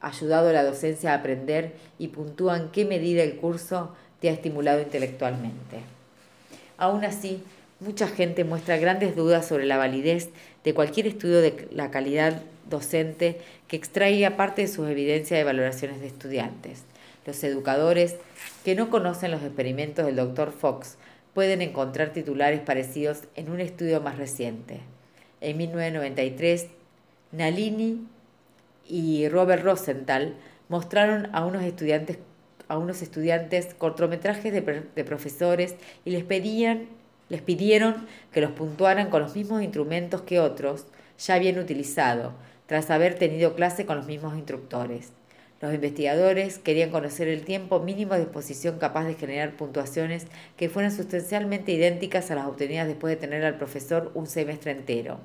[0.00, 4.82] ayudado, la docencia a aprender y puntúa en qué medida el curso te ha estimulado
[4.82, 5.78] intelectualmente.
[6.76, 7.40] Aún así,
[7.78, 10.30] mucha gente muestra grandes dudas sobre la validez
[10.64, 16.00] de cualquier estudio de la calidad docente que extraiga parte de sus evidencias de valoraciones
[16.00, 16.82] de estudiantes.
[17.24, 18.16] Los educadores
[18.64, 20.50] que no conocen los experimentos del Dr.
[20.50, 20.96] Fox
[21.32, 24.80] pueden encontrar titulares parecidos en un estudio más reciente.
[25.40, 26.66] En 1993,
[27.36, 28.06] Nalini
[28.86, 30.36] y Robert Rosenthal
[30.68, 32.18] mostraron a unos estudiantes,
[32.68, 36.86] a unos estudiantes cortometrajes de, profesores y les, pedían,
[37.28, 40.86] les pidieron que los puntuaran con los mismos instrumentos que otros
[41.18, 42.32] ya habían utilizado,
[42.66, 45.12] tras haber tenido clase con los mismos instructores.
[45.60, 50.92] Los investigadores querían conocer el tiempo mínimo de exposición capaz de generar puntuaciones que fueran
[50.92, 55.20] sustancialmente idénticas a las obtenidas después de tener al profesor un semestre entero.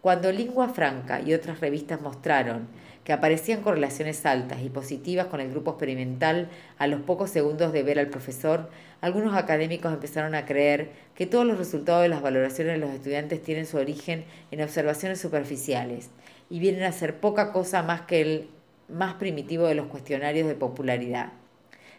[0.00, 2.68] Cuando Lingua Franca y otras revistas mostraron
[3.02, 6.48] que aparecían correlaciones altas y positivas con el grupo experimental
[6.78, 8.70] a los pocos segundos de ver al profesor,
[9.00, 13.42] algunos académicos empezaron a creer que todos los resultados de las valoraciones de los estudiantes
[13.42, 16.10] tienen su origen en observaciones superficiales
[16.50, 18.50] y vienen a ser poca cosa más que el
[18.88, 21.32] más primitivo de los cuestionarios de popularidad.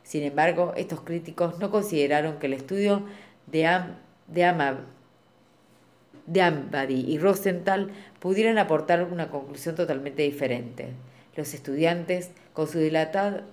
[0.04, 3.04] Sin embargo, estos críticos no consideraron que el estudio
[3.48, 3.68] de,
[4.28, 4.46] de,
[6.30, 7.90] de Ambady y Rosenthal
[8.20, 10.90] pudieran aportar una conclusión totalmente diferente.
[11.36, 13.44] Los estudiantes, con sus dilatados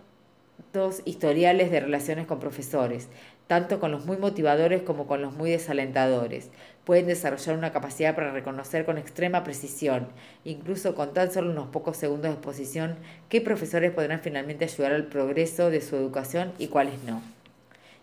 [1.06, 3.08] historiales de relaciones con profesores,
[3.46, 6.50] tanto con los muy motivadores como con los muy desalentadores,
[6.84, 10.08] pueden desarrollar una capacidad para reconocer con extrema precisión,
[10.44, 12.96] incluso con tan solo unos pocos segundos de exposición,
[13.30, 17.22] qué profesores podrán finalmente ayudar al progreso de su educación y cuáles no.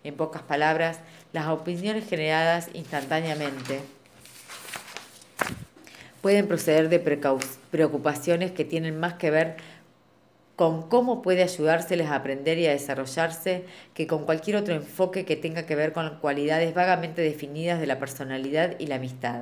[0.03, 0.99] En pocas palabras,
[1.31, 3.79] las opiniones generadas instantáneamente
[6.23, 7.01] pueden proceder de
[7.69, 9.57] preocupaciones que tienen más que ver
[10.55, 15.35] con cómo puede ayudárseles a aprender y a desarrollarse que con cualquier otro enfoque que
[15.35, 19.41] tenga que ver con cualidades vagamente definidas de la personalidad y la amistad.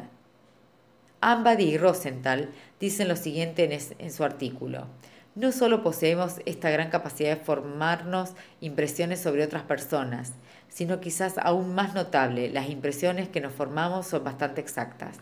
[1.21, 2.49] Ambady y Rosenthal
[2.79, 4.87] dicen lo siguiente en, en su artículo.
[5.35, 10.33] No solo poseemos esta gran capacidad de formarnos impresiones sobre otras personas,
[10.67, 15.19] sino quizás aún más notable, las impresiones que nos formamos son bastante exactas.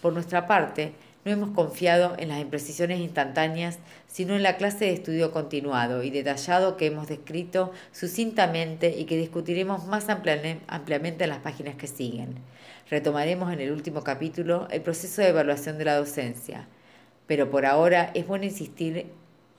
[0.00, 0.92] Por nuestra parte,
[1.24, 6.10] no hemos confiado en las imprecisiones instantáneas, sino en la clase de estudio continuado y
[6.10, 12.36] detallado que hemos descrito sucintamente y que discutiremos más ampliamente en las páginas que siguen.
[12.88, 16.66] Retomaremos en el último capítulo el proceso de evaluación de la docencia,
[17.26, 19.06] pero por ahora es bueno insistir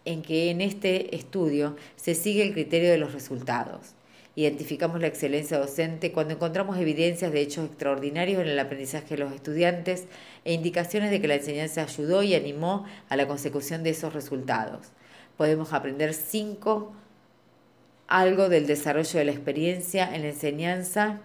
[0.06, 3.94] en que en este estudio se sigue el criterio de los resultados.
[4.36, 9.34] Identificamos la excelencia docente cuando encontramos evidencias de hechos extraordinarios en el aprendizaje de los
[9.34, 10.06] estudiantes
[10.46, 14.88] e indicaciones de que la enseñanza ayudó y animó a la consecución de esos resultados.
[15.36, 16.94] Podemos aprender cinco,
[18.08, 21.20] algo del desarrollo de la experiencia en la enseñanza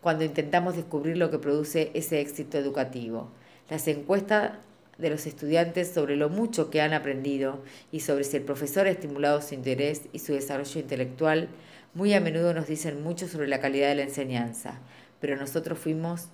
[0.00, 3.30] cuando intentamos descubrir lo que produce ese éxito educativo.
[3.68, 4.52] Las encuestas
[4.98, 8.90] de los estudiantes sobre lo mucho que han aprendido y sobre si el profesor ha
[8.90, 11.48] estimulado su interés y su desarrollo intelectual
[11.96, 14.74] muy a menudo nos dicen mucho sobre la calidad de la enseñanza,
[15.18, 16.28] pero nosotros fuimos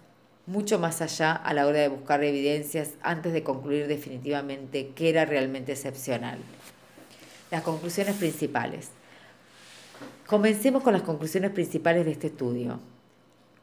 [0.45, 5.25] mucho más allá a la hora de buscar evidencias antes de concluir definitivamente qué era
[5.25, 6.39] realmente excepcional.
[7.53, 8.89] Las conclusiones principales.
[10.27, 12.81] Comencemos con las conclusiones principales de este estudio,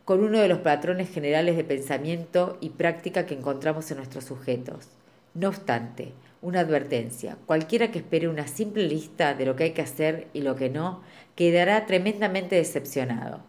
[0.06, 4.88] con uno de los patrones generales de pensamiento y práctica que encontramos en nuestros sujetos.
[5.34, 7.38] No obstante, una advertencia.
[7.46, 10.70] Cualquiera que espere una simple lista de lo que hay que hacer y lo que
[10.70, 11.02] no,
[11.36, 13.42] quedará tremendamente decepcionado.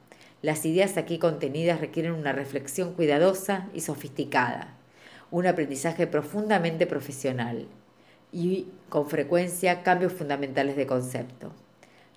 [0.42, 4.74] Las ideas aquí contenidas requieren una reflexión cuidadosa y sofisticada,
[5.30, 7.68] un aprendizaje profundamente profesional
[8.32, 11.52] y, con frecuencia, cambios fundamentales de concepto.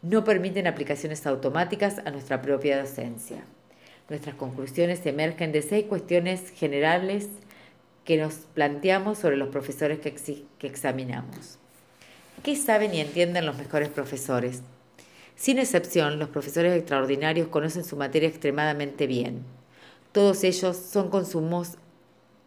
[0.01, 3.43] No permiten aplicaciones automáticas a nuestra propia docencia.
[4.09, 7.29] Nuestras conclusiones emergen de seis cuestiones generales
[8.05, 10.13] que nos planteamos sobre los profesores que,
[10.57, 11.57] que examinamos.
[12.43, 14.61] ¿Qué saben y entienden los mejores profesores?
[15.35, 19.43] Sin excepción, los profesores extraordinarios conocen su materia extremadamente bien.
[20.11, 21.77] Todos ellos son consumos,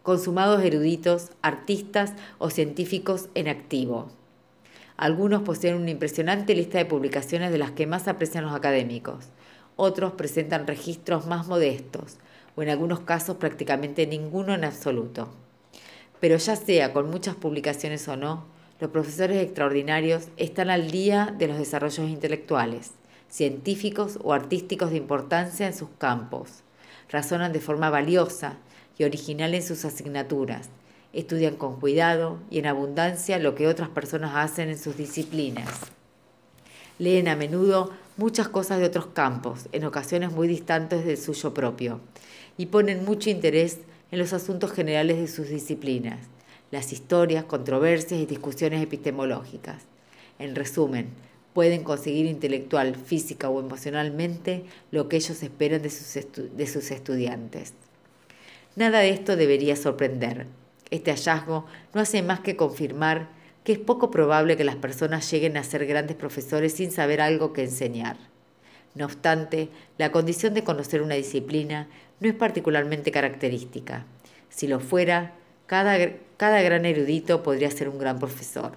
[0.03, 4.09] consumados eruditos, artistas o científicos en activo.
[4.95, 9.25] Algunos poseen una impresionante lista de publicaciones de las que más aprecian los académicos.
[9.75, 12.17] Otros presentan registros más modestos,
[12.55, 15.29] o en algunos casos prácticamente ninguno en absoluto.
[16.19, 18.45] Pero ya sea con muchas publicaciones o no,
[18.79, 22.91] los profesores extraordinarios están al día de los desarrollos intelectuales,
[23.29, 26.63] científicos o artísticos de importancia en sus campos.
[27.09, 28.57] Razonan de forma valiosa
[28.97, 30.69] y original en sus asignaturas.
[31.13, 35.69] Estudian con cuidado y en abundancia lo que otras personas hacen en sus disciplinas.
[36.99, 42.01] Leen a menudo muchas cosas de otros campos, en ocasiones muy distantes del suyo propio,
[42.57, 43.79] y ponen mucho interés
[44.11, 46.19] en los asuntos generales de sus disciplinas,
[46.71, 49.83] las historias, controversias y discusiones epistemológicas.
[50.39, 51.09] En resumen,
[51.53, 56.25] pueden conseguir intelectual, física o emocionalmente lo que ellos esperan de sus,
[56.55, 57.73] de sus estudiantes.
[58.75, 60.45] Nada de esto debería sorprender.
[60.91, 63.29] Este hallazgo no hace más que confirmar
[63.63, 67.51] que es poco probable que las personas lleguen a ser grandes profesores sin saber algo
[67.53, 68.17] que enseñar.
[68.95, 71.87] No obstante, la condición de conocer una disciplina
[72.19, 74.05] no es particularmente característica.
[74.49, 75.33] Si lo fuera,
[75.67, 75.97] cada,
[76.37, 78.73] cada gran erudito podría ser un gran profesor.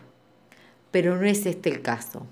[0.90, 2.26] Pero no es este el caso.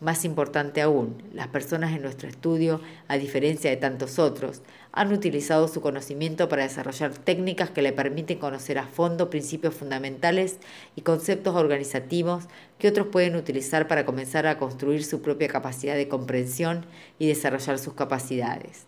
[0.00, 4.62] Más importante aún, las personas en nuestro estudio, a diferencia de tantos otros,
[4.92, 10.58] han utilizado su conocimiento para desarrollar técnicas que le permiten conocer a fondo principios fundamentales
[10.94, 12.44] y conceptos organizativos
[12.78, 16.86] que otros pueden utilizar para comenzar a construir su propia capacidad de comprensión
[17.18, 18.87] y desarrollar sus capacidades.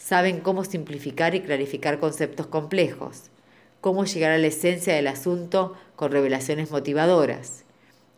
[0.00, 3.24] Saben cómo simplificar y clarificar conceptos complejos,
[3.82, 7.64] cómo llegar a la esencia del asunto con revelaciones motivadoras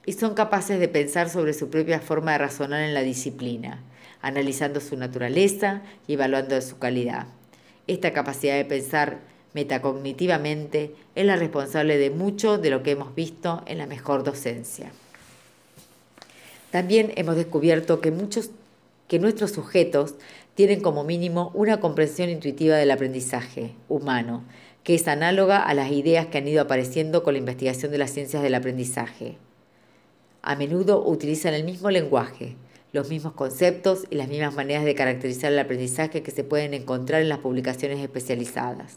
[0.07, 3.83] y son capaces de pensar sobre su propia forma de razonar en la disciplina,
[4.21, 7.27] analizando su naturaleza y evaluando su calidad.
[7.89, 9.19] Esta capacidad de pensar
[9.53, 14.93] metacognitivamente es la responsable de mucho de lo que hemos visto en la mejor docencia.
[16.71, 18.51] También hemos descubierto que muchos
[19.13, 20.15] que nuestros sujetos
[20.55, 24.45] tienen como mínimo una comprensión intuitiva del aprendizaje humano,
[24.85, 28.11] que es análoga a las ideas que han ido apareciendo con la investigación de las
[28.11, 29.37] ciencias del aprendizaje
[30.43, 32.57] a menudo utilizan el mismo lenguaje,
[32.93, 37.23] los mismos conceptos y las mismas maneras de caracterizar el aprendizaje que se pueden encontrar
[37.23, 38.97] en las publicaciones especializadas.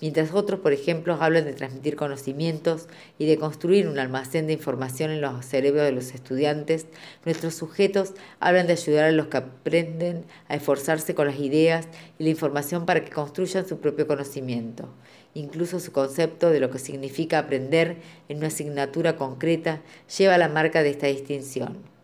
[0.00, 2.86] Mientras otros, por ejemplo, hablan de transmitir conocimientos
[3.18, 6.86] y de construir un almacén de información en los cerebros de los estudiantes,
[7.24, 11.88] nuestros sujetos hablan de ayudar a los que aprenden a esforzarse con las ideas
[12.18, 14.88] y la información para que construyan su propio conocimiento.
[15.34, 17.96] Incluso su concepto de lo que significa aprender
[18.28, 19.80] en una asignatura concreta
[20.16, 21.97] lleva la marca de esta distinción.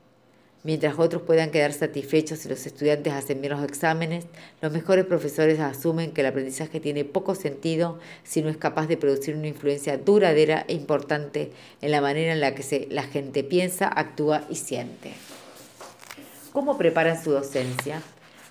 [0.64, 4.24] Mientras otros puedan quedar satisfechos si los estudiantes hacen bien los exámenes,
[4.62, 8.96] los mejores profesores asumen que el aprendizaje tiene poco sentido si no es capaz de
[8.96, 13.88] producir una influencia duradera e importante en la manera en la que la gente piensa,
[13.94, 15.12] actúa y siente.
[16.54, 18.00] ¿Cómo preparan su docencia?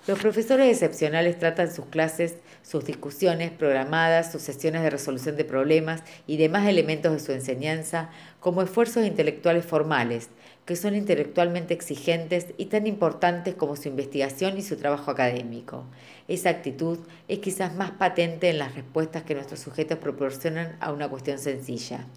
[0.05, 6.03] Los profesores excepcionales tratan sus clases, sus discusiones programadas, sus sesiones de resolución de problemas
[6.27, 10.29] y demás elementos de su enseñanza como esfuerzos intelectuales formales,
[10.65, 15.83] que son intelectualmente exigentes y tan importantes como su investigación y su trabajo académico.
[16.27, 21.09] Esa actitud es quizás más patente en las respuestas que nuestros sujetos proporcionan a una
[21.09, 22.07] cuestión sencilla.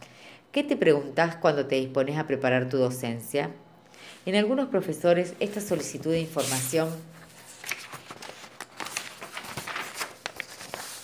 [0.52, 3.50] ¿Qué te preguntas cuando te dispones a preparar tu docencia?
[4.24, 6.88] En algunos profesores esta solicitud de información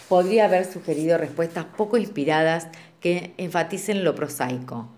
[0.09, 2.69] podría haber sugerido respuestas poco inspiradas
[3.01, 4.89] que enfaticen lo prosaico.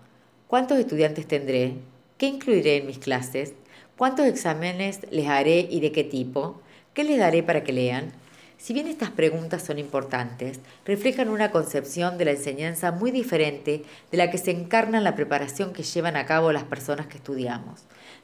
[0.47, 1.75] ¿Cuántos estudiantes tendré?
[2.17, 3.55] ¿Qué incluiré en mis clases?
[3.97, 6.61] ¿Cuántos exámenes les haré y de qué tipo?
[6.93, 8.13] ¿Qué les daré para que lean?
[8.57, 14.17] Si bien estas preguntas son importantes, reflejan una concepción de la enseñanza muy diferente de
[14.17, 17.81] la que se encarna en la preparación que llevan a cabo las personas que estudiamos.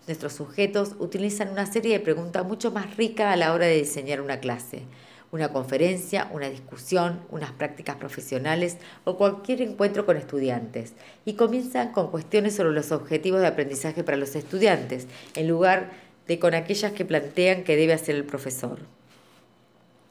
[0.08, 4.22] Nuestros sujetos utilizan una serie de preguntas mucho más ricas a la hora de diseñar
[4.22, 4.84] una clase
[5.32, 10.94] una conferencia, una discusión, unas prácticas profesionales o cualquier encuentro con estudiantes
[11.26, 15.92] y comienzan con cuestiones sobre los objetivos de aprendizaje para los estudiantes, en lugar
[16.28, 18.80] de con aquellas que plantean que debe hacer el profesor.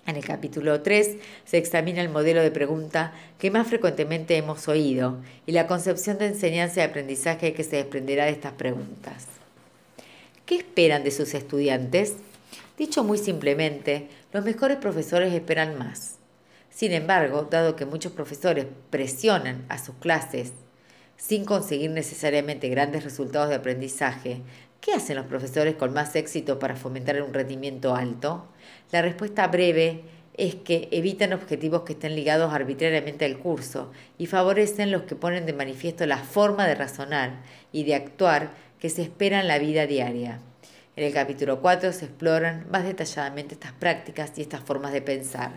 [0.07, 5.19] En el capítulo 3 se examina el modelo de pregunta que más frecuentemente hemos oído
[5.47, 9.27] y la concepción de enseñanza y aprendizaje que se desprenderá de estas preguntas.
[10.47, 12.17] ¿Qué esperan de sus estudiantes?
[12.81, 16.17] Dicho muy simplemente, los mejores profesores esperan más.
[16.71, 20.55] Sin embargo, dado que muchos profesores presionan a sus clases
[21.19, 24.41] sin conseguir necesariamente grandes resultados de aprendizaje,
[24.81, 28.49] ¿qué hacen los profesores con más éxito para fomentar un rendimiento alto?
[28.93, 30.01] La respuesta breve
[30.39, 35.45] es que evitan objetivos que estén ligados arbitrariamente al curso y favorecen los que ponen
[35.45, 37.43] de manifiesto la forma de razonar
[37.73, 40.41] y de actuar que se espera en la vida diaria.
[41.01, 45.53] En el capítulo 4 se exploran más detalladamente estas prácticas y estas formas de pensar.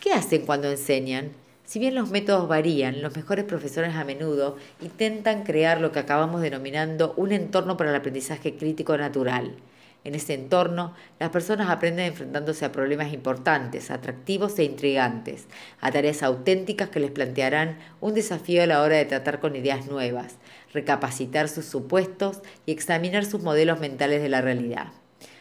[0.00, 1.30] ¿Qué hacen cuando enseñan?
[1.64, 6.42] Si bien los métodos varían, los mejores profesores a menudo intentan crear lo que acabamos
[6.42, 9.54] denominando un entorno para el aprendizaje crítico natural.
[10.02, 15.46] En ese entorno, las personas aprenden enfrentándose a problemas importantes, atractivos e intrigantes,
[15.80, 19.86] a tareas auténticas que les plantearán un desafío a la hora de tratar con ideas
[19.86, 20.38] nuevas,
[20.76, 24.92] recapacitar sus supuestos y examinar sus modelos mentales de la realidad.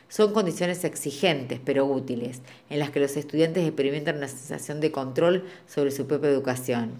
[0.08, 5.44] Son condiciones exigentes pero útiles, en las que los estudiantes experimentan una sensación de control
[5.68, 6.94] sobre su propia educación.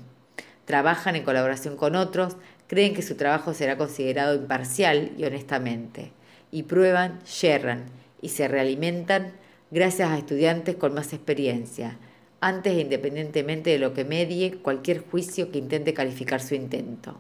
[0.66, 2.36] Trabajan en colaboración con otros,
[2.68, 6.12] creen que su trabajo será considerado imparcial y honestamente,
[6.52, 7.86] y prueban, yerran
[8.22, 9.32] y se realimentan
[9.72, 11.98] gracias a estudiantes con más experiencia,
[12.42, 17.18] antes e independientemente de lo que medie cualquier juicio que intente calificar su intento.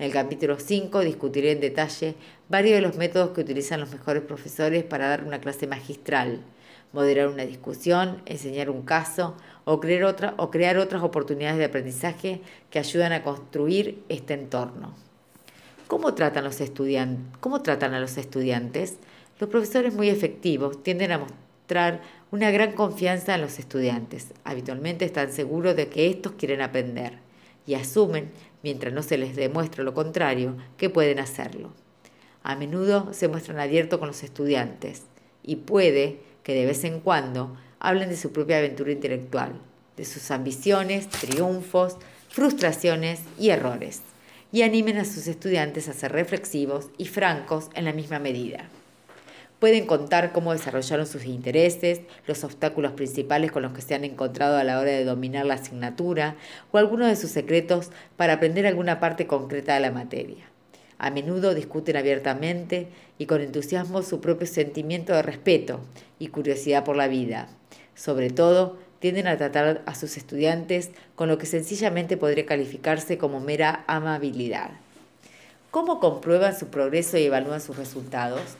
[0.00, 2.14] En el capítulo 5 discutiré en detalle
[2.48, 6.40] varios de los métodos que utilizan los mejores profesores para dar una clase magistral,
[6.94, 9.36] moderar una discusión, enseñar un caso
[9.66, 12.40] o crear, otra, o crear otras oportunidades de aprendizaje
[12.70, 14.94] que ayudan a construir este entorno.
[15.86, 16.48] ¿Cómo tratan,
[17.40, 18.96] ¿Cómo tratan a los estudiantes?
[19.38, 22.00] Los profesores muy efectivos tienden a mostrar
[22.30, 24.28] una gran confianza en los estudiantes.
[24.44, 27.18] Habitualmente están seguros de que estos quieren aprender
[27.66, 28.30] y asumen,
[28.62, 31.72] mientras no se les demuestre lo contrario, que pueden hacerlo.
[32.42, 35.02] A menudo se muestran abiertos con los estudiantes
[35.42, 39.52] y puede que de vez en cuando hablen de su propia aventura intelectual,
[39.96, 41.96] de sus ambiciones, triunfos,
[42.28, 44.02] frustraciones y errores,
[44.52, 48.68] y animen a sus estudiantes a ser reflexivos y francos en la misma medida.
[49.60, 54.56] Pueden contar cómo desarrollaron sus intereses, los obstáculos principales con los que se han encontrado
[54.56, 56.36] a la hora de dominar la asignatura
[56.72, 60.46] o algunos de sus secretos para aprender alguna parte concreta de la materia.
[60.96, 62.88] A menudo discuten abiertamente
[63.18, 65.80] y con entusiasmo su propio sentimiento de respeto
[66.18, 67.48] y curiosidad por la vida.
[67.94, 73.40] Sobre todo, tienden a tratar a sus estudiantes con lo que sencillamente podría calificarse como
[73.40, 74.70] mera amabilidad.
[75.70, 78.56] ¿Cómo comprueban su progreso y evalúan sus resultados?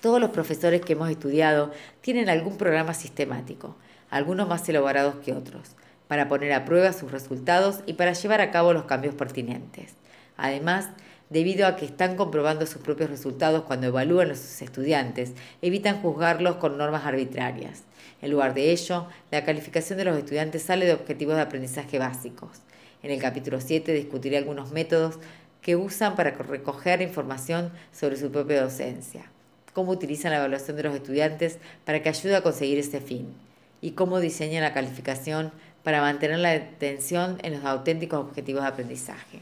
[0.00, 3.76] Todos los profesores que hemos estudiado tienen algún programa sistemático,
[4.08, 5.76] algunos más elaborados que otros,
[6.08, 9.92] para poner a prueba sus resultados y para llevar a cabo los cambios pertinentes.
[10.38, 10.88] Además,
[11.28, 16.56] debido a que están comprobando sus propios resultados cuando evalúan a sus estudiantes, evitan juzgarlos
[16.56, 17.82] con normas arbitrarias.
[18.22, 22.62] En lugar de ello, la calificación de los estudiantes sale de objetivos de aprendizaje básicos.
[23.02, 25.18] En el capítulo 7 discutiré algunos métodos
[25.60, 29.30] que usan para recoger información sobre su propia docencia
[29.72, 33.34] cómo utilizan la evaluación de los estudiantes para que ayude a conseguir ese fin
[33.80, 35.52] y cómo diseñan la calificación
[35.82, 39.40] para mantener la atención en los auténticos objetivos de aprendizaje.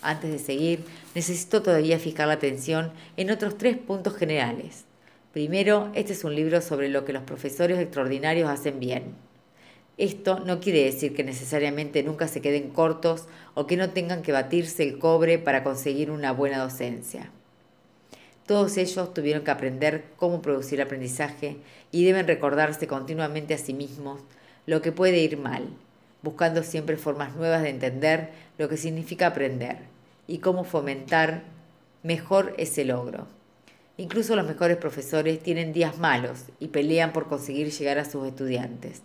[0.00, 0.84] Antes de seguir,
[1.14, 4.84] necesito todavía fijar la atención en otros tres puntos generales.
[5.32, 9.14] Primero, este es un libro sobre lo que los profesores extraordinarios hacen bien.
[9.98, 14.32] Esto no quiere decir que necesariamente nunca se queden cortos o que no tengan que
[14.32, 17.30] batirse el cobre para conseguir una buena docencia.
[18.46, 21.58] Todos ellos tuvieron que aprender cómo producir aprendizaje
[21.92, 24.20] y deben recordarse continuamente a sí mismos
[24.66, 25.68] lo que puede ir mal,
[26.22, 29.78] buscando siempre formas nuevas de entender lo que significa aprender
[30.26, 31.42] y cómo fomentar
[32.02, 33.26] mejor ese logro.
[33.96, 39.02] Incluso los mejores profesores tienen días malos y pelean por conseguir llegar a sus estudiantes.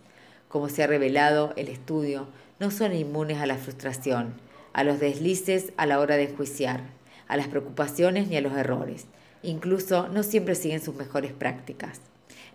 [0.47, 2.27] Como se ha revelado, el estudio
[2.59, 4.34] no son inmunes a la frustración,
[4.73, 6.81] a los deslices a la hora de enjuiciar,
[7.27, 9.05] a las preocupaciones ni a los errores.
[9.48, 12.02] Incluso no siempre siguen sus mejores prácticas.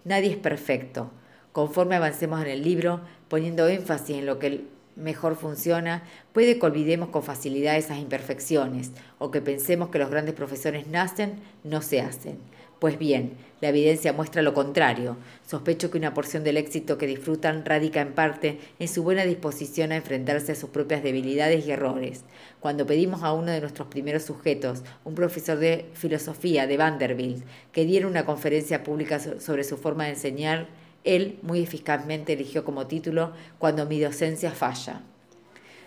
[0.05, 1.11] Nadie es perfecto.
[1.53, 6.03] Conforme avancemos en el libro, poniendo énfasis en lo que mejor funciona,
[6.35, 11.37] puede que olvidemos con facilidad esas imperfecciones o que pensemos que los grandes profesores nacen,
[11.65, 12.37] no se hacen.
[12.83, 15.17] Pues bien, la evidencia muestra lo contrario.
[15.47, 19.93] Sospecho que una porción del éxito que disfrutan radica en parte en su buena disposición
[19.93, 22.25] a enfrentarse a sus propias debilidades y errores.
[22.59, 27.85] Cuando pedimos a uno de nuestros primeros sujetos, un profesor de filosofía de Vanderbilt, que
[27.85, 30.67] diera una conferencia pública sobre su forma de enseñar,
[31.05, 33.31] él muy eficazmente eligió como título
[33.61, 35.03] Cuando mi docencia falla.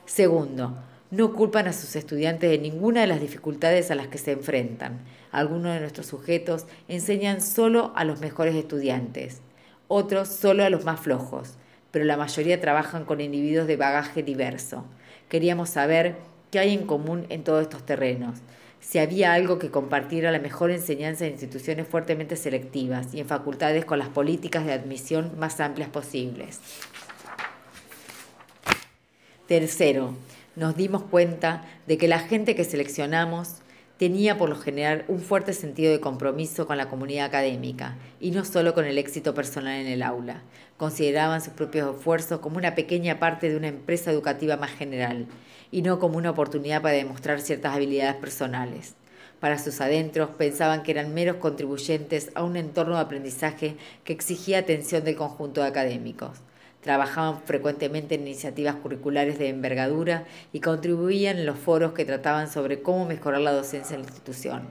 [0.05, 0.77] Segundo,
[1.11, 5.01] no culpan a sus estudiantes de ninguna de las dificultades a las que se enfrentan.
[5.35, 9.41] Algunos de nuestros sujetos enseñan solo a los mejores estudiantes,
[9.89, 11.55] otros solo a los más flojos,
[11.91, 14.85] pero la mayoría trabajan con individuos de bagaje diverso.
[15.27, 16.15] Queríamos saber
[16.51, 18.39] qué hay en común en todos estos terrenos,
[18.79, 23.83] si había algo que compartiera la mejor enseñanza en instituciones fuertemente selectivas y en facultades
[23.83, 26.61] con las políticas de admisión más amplias posibles.
[29.49, 30.15] Tercero,
[30.55, 33.57] nos dimos cuenta de que la gente que seleccionamos
[33.97, 38.43] tenía por lo general un fuerte sentido de compromiso con la comunidad académica y no
[38.43, 40.41] solo con el éxito personal en el aula.
[40.77, 45.27] Consideraban sus propios esfuerzos como una pequeña parte de una empresa educativa más general
[45.71, 48.95] y no como una oportunidad para demostrar ciertas habilidades personales.
[49.39, 54.59] Para sus adentros pensaban que eran meros contribuyentes a un entorno de aprendizaje que exigía
[54.59, 56.44] atención del conjunto de académicos.
[56.85, 62.83] Trabajaban frecuentemente en iniciativas curriculares de envergadura y contribuían en los foros que trataban sobre
[62.83, 64.67] cómo mejorar la docencia en la institución.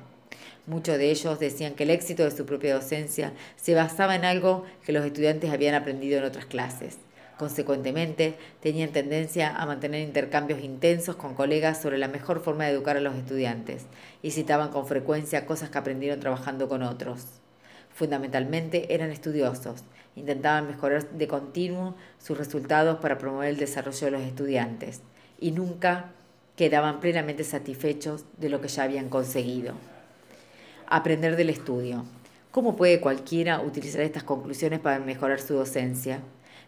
[0.68, 4.64] Muchos de ellos decían que el éxito de su propia docencia se basaba en algo
[4.86, 6.98] que los estudiantes habían aprendido en otras clases.
[7.36, 12.96] Consecuentemente, tenían tendencia a mantener intercambios intensos con colegas sobre la mejor forma de educar
[12.96, 13.86] a los estudiantes
[14.22, 17.24] y citaban con frecuencia cosas que aprendieron trabajando con otros.
[17.92, 19.82] Fundamentalmente eran estudiosos
[20.16, 25.02] Intentaban mejorar de continuo sus resultados para promover el desarrollo de los estudiantes
[25.40, 26.10] y nunca
[26.56, 29.74] quedaban plenamente satisfechos de lo que ya habían conseguido.
[30.86, 32.04] Aprender del estudio.
[32.50, 36.20] ¿Cómo puede cualquiera utilizar estas conclusiones para mejorar su docencia?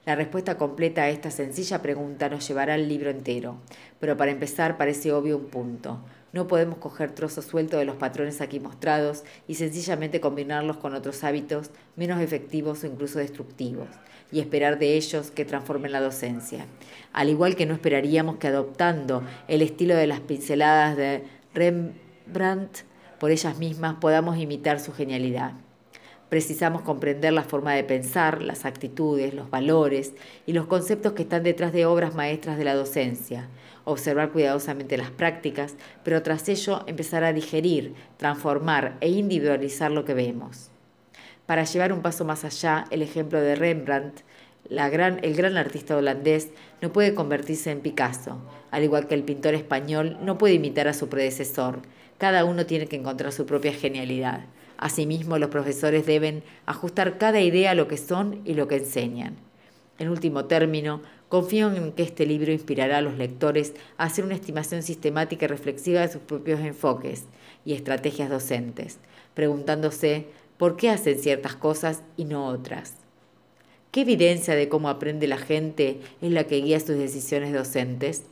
[0.04, 3.56] La respuesta completa a esta sencilla pregunta nos llevará al libro entero,
[4.00, 6.00] pero para empezar parece obvio un punto.
[6.32, 11.24] No podemos coger trozos sueltos de los patrones aquí mostrados y sencillamente combinarlos con otros
[11.24, 13.88] hábitos menos efectivos o incluso destructivos
[14.32, 16.66] y esperar de ellos que transformen la docencia.
[17.12, 21.22] Al igual que no esperaríamos que adoptando el estilo de las pinceladas de
[21.54, 22.78] Rembrandt
[23.18, 25.52] por ellas mismas podamos imitar su genialidad.
[26.28, 30.12] Precisamos comprender la forma de pensar, las actitudes, los valores
[30.44, 33.48] y los conceptos que están detrás de obras maestras de la docencia,
[33.86, 40.12] observar cuidadosamente las prácticas, pero tras ello empezar a digerir, transformar e individualizar lo que
[40.12, 40.70] vemos.
[41.46, 44.20] Para llevar un paso más allá, el ejemplo de Rembrandt,
[44.68, 46.48] el gran artista holandés,
[46.82, 48.38] no puede convertirse en Picasso,
[48.72, 51.78] al igual que el pintor español no puede imitar a su predecesor.
[52.18, 54.40] Cada uno tiene que encontrar su propia genialidad.
[54.78, 59.45] Asimismo, los profesores deben ajustar cada idea a lo que son y lo que enseñan.
[59.98, 64.34] En último término, confío en que este libro inspirará a los lectores a hacer una
[64.34, 67.24] estimación sistemática y reflexiva de sus propios enfoques
[67.64, 68.98] y estrategias docentes,
[69.34, 70.26] preguntándose
[70.58, 72.94] por qué hacen ciertas cosas y no otras.
[73.90, 78.24] ¿Qué evidencia de cómo aprende la gente es la que guía sus decisiones docentes?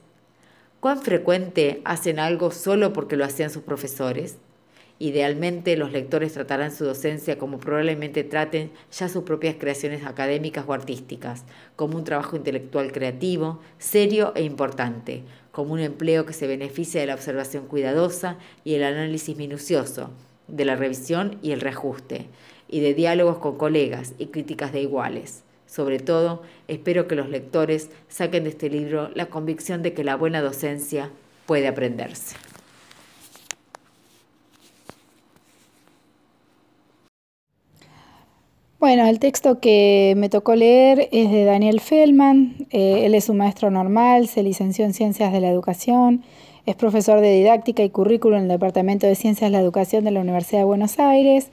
[0.80, 4.36] ¿Cuán frecuente hacen algo solo porque lo hacían sus profesores?
[5.00, 10.72] Idealmente, los lectores tratarán su docencia como probablemente traten ya sus propias creaciones académicas o
[10.72, 11.44] artísticas,
[11.74, 17.08] como un trabajo intelectual creativo, serio e importante, como un empleo que se beneficia de
[17.08, 20.10] la observación cuidadosa y el análisis minucioso,
[20.46, 22.26] de la revisión y el reajuste,
[22.68, 25.42] y de diálogos con colegas y críticas de iguales.
[25.66, 30.14] Sobre todo, espero que los lectores saquen de este libro la convicción de que la
[30.14, 31.10] buena docencia
[31.46, 32.36] puede aprenderse.
[38.84, 42.54] Bueno, el texto que me tocó leer es de Daniel Feldman.
[42.68, 46.22] Eh, él es un maestro normal, se licenció en Ciencias de la Educación,
[46.66, 50.10] es profesor de didáctica y currículo en el Departamento de Ciencias de la Educación de
[50.10, 51.48] la Universidad de Buenos Aires.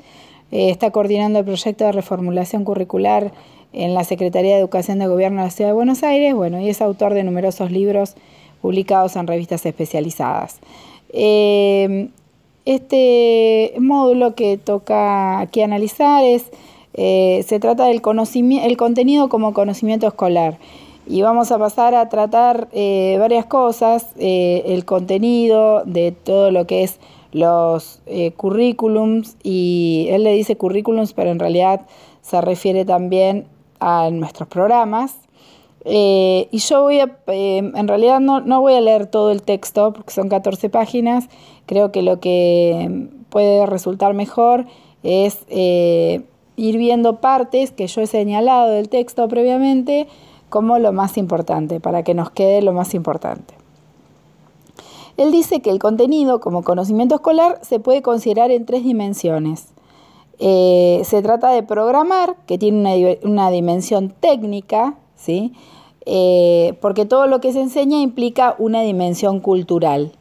[0.52, 3.32] Eh, está coordinando el proyecto de reformulación curricular
[3.72, 6.36] en la Secretaría de Educación de Gobierno de la Ciudad de Buenos Aires.
[6.36, 8.16] Bueno, y es autor de numerosos libros
[8.62, 10.60] publicados en revistas especializadas.
[11.14, 12.10] Eh,
[12.66, 16.52] este módulo que toca aquí analizar es
[16.94, 20.58] eh, se trata del conocimiento, el contenido como conocimiento escolar.
[21.08, 26.68] Y vamos a pasar a tratar eh, varias cosas, eh, el contenido de todo lo
[26.68, 27.00] que es
[27.32, 28.02] los
[28.36, 31.86] currículums, y él le dice currículums, pero en realidad
[32.22, 33.46] se refiere también
[33.80, 35.16] a nuestros programas.
[35.86, 40.12] y yo voy a, en realidad no, no, voy a leer todo el texto, porque
[40.12, 41.30] son 14 páginas,
[41.68, 44.66] creo que lo que puede resultar mejor
[45.02, 45.46] es
[46.62, 50.08] ir viendo partes que yo he señalado del texto previamente
[50.50, 53.56] como lo más importante, para que nos quede lo más importante.
[55.18, 59.70] Él dice que el contenido como conocimiento escolar se puede considerar en tres dimensiones.
[60.40, 65.54] Eh, se trata de programar, que tiene una, dimensión técnica, ¿sí?
[66.06, 70.12] Eh, porque todo lo que se enseña implica una dimensión cultural.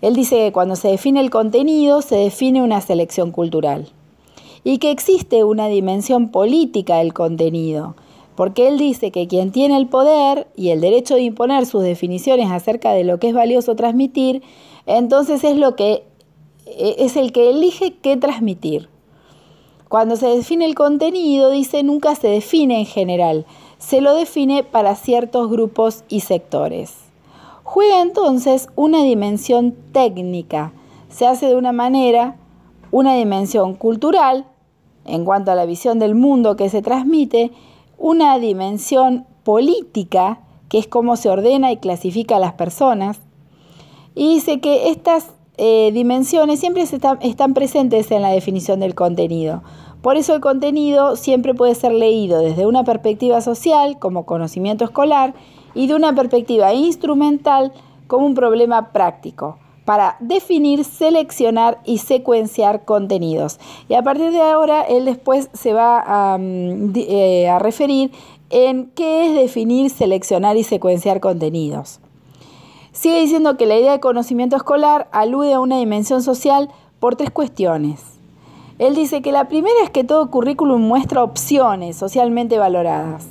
[0.00, 3.90] Él dice que cuando se define el contenido, se define una selección cultural
[4.64, 7.94] y que existe una dimensión política del contenido,
[8.34, 12.50] porque él dice que quien tiene el poder y el derecho de imponer sus definiciones
[12.50, 14.42] acerca de lo que es valioso transmitir,
[14.86, 16.02] entonces es lo que
[16.66, 18.88] e, es el que elige qué transmitir.
[19.88, 23.46] Cuando se define el contenido, dice, nunca se define en general,
[23.78, 26.94] se lo define para ciertos grupos y sectores.
[27.62, 30.72] Juega entonces una dimensión técnica,
[31.10, 32.36] se hace de una manera,
[32.90, 34.46] una dimensión cultural,
[35.04, 37.52] en cuanto a la visión del mundo que se transmite,
[37.98, 43.20] una dimensión política, que es cómo se ordena y clasifica a las personas,
[44.14, 49.62] y dice que estas eh, dimensiones siempre están presentes en la definición del contenido.
[50.02, 55.34] Por eso el contenido siempre puede ser leído desde una perspectiva social, como conocimiento escolar,
[55.74, 57.72] y de una perspectiva instrumental,
[58.06, 63.58] como un problema práctico para definir, seleccionar y secuenciar contenidos.
[63.88, 68.12] Y a partir de ahora, él después se va mm, eh, a, referir
[68.50, 72.00] en qué es definir, seleccionar y secuenciar contenidos.
[72.92, 76.70] Sigue diciendo que la idea de conocimiento escolar alude a una dimensión social
[77.00, 78.00] por tres cuestiones.
[78.78, 83.26] Él dice que la primera es que todo currículum muestra opciones socialmente valoradas.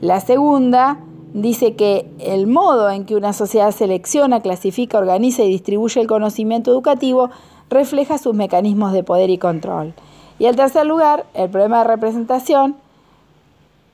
[0.00, 0.98] La segunda
[1.42, 6.70] dice que el modo en que una sociedad selecciona, clasifica, organiza y distribuye el conocimiento
[6.70, 7.30] educativo
[7.68, 9.94] refleja sus mecanismos de poder y control.
[10.38, 12.76] Y en tercer lugar, el problema de representación,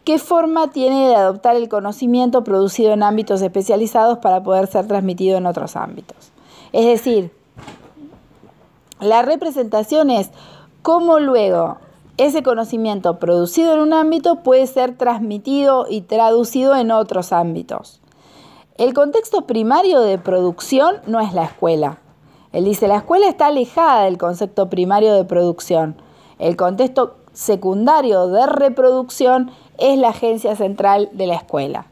[0.04, 5.38] qué forma tiene de adoptar el conocimiento producido en ámbitos especializados para poder ser transmitido
[5.38, 6.30] en otros ámbitos.
[6.72, 7.30] Es decir,
[9.00, 10.30] La representación es
[10.82, 11.78] cómo luego
[12.18, 18.00] ese conocimiento producido en un ámbito puede ser transmitido y traducido en otros ámbitos.
[18.76, 21.98] El contexto primario de producción no es la escuela.
[22.52, 25.96] Él dice, la escuela está alejada del concepto primario de producción.
[26.38, 31.86] El contexto secundario de reproducción es la agencia central de la escuela.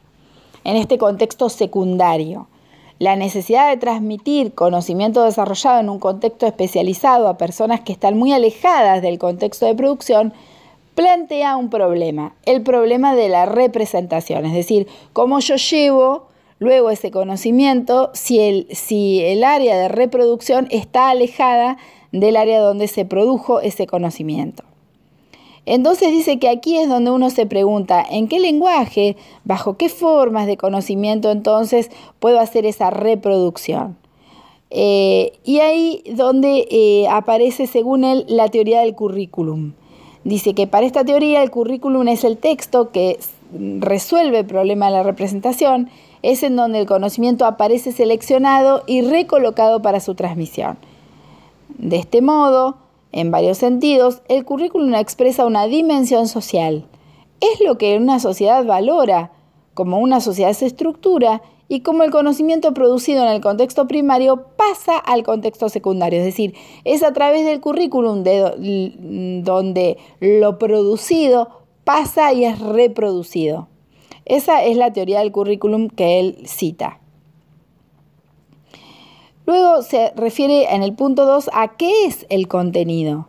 [0.64, 2.48] En este contexto secundario,
[3.01, 8.35] la necesidad de transmitir conocimiento desarrollado en un contexto especializado a personas que están muy
[8.35, 10.35] alejadas del contexto de producción
[10.94, 16.27] plantea un problema, el problema de la representación, es decir, cómo yo llevo
[16.59, 21.78] luego ese conocimiento si el, si el área de reproducción está alejada
[22.12, 24.69] del área donde se produjo ese conocimiento.
[25.70, 30.48] Entonces dice que aquí es donde uno se pregunta, ¿en qué lenguaje, bajo qué formas
[30.48, 33.97] de conocimiento entonces puedo hacer esa reproducción?
[34.70, 39.74] Eh, y ahí donde eh, aparece, según él, la teoría del currículum.
[40.24, 43.20] Dice que para esta teoría el currículum es el texto que
[43.52, 45.88] resuelve el problema de la representación,
[46.22, 50.78] es en donde el conocimiento aparece seleccionado y recolocado para su transmisión.
[51.78, 56.87] De este modo, en varios sentidos, el currículum expresa una dimensión social.
[57.41, 59.32] Es lo que una sociedad valora,
[59.74, 64.99] como una sociedad se estructura y cómo el conocimiento producido en el contexto primario pasa
[64.99, 66.19] al contexto secundario.
[66.19, 66.55] Es decir,
[66.85, 71.49] es a través del currículum donde lo producido
[71.85, 73.69] pasa y es reproducido.
[74.24, 77.01] Esa es la teoría del currículum que él cita.
[79.51, 83.27] Luego se refiere en el punto 2 a qué es el contenido.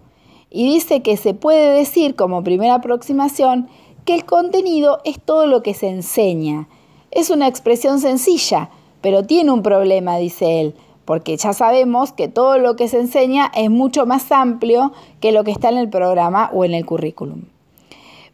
[0.52, 3.68] Y dice que se puede decir como primera aproximación
[4.06, 6.68] que el contenido es todo lo que se enseña.
[7.10, 8.70] Es una expresión sencilla,
[9.02, 10.76] pero tiene un problema, dice él,
[11.06, 14.92] porque ya sabemos que todo lo que se enseña es mucho más amplio
[15.22, 17.46] que lo que está en el programa o en el currículum.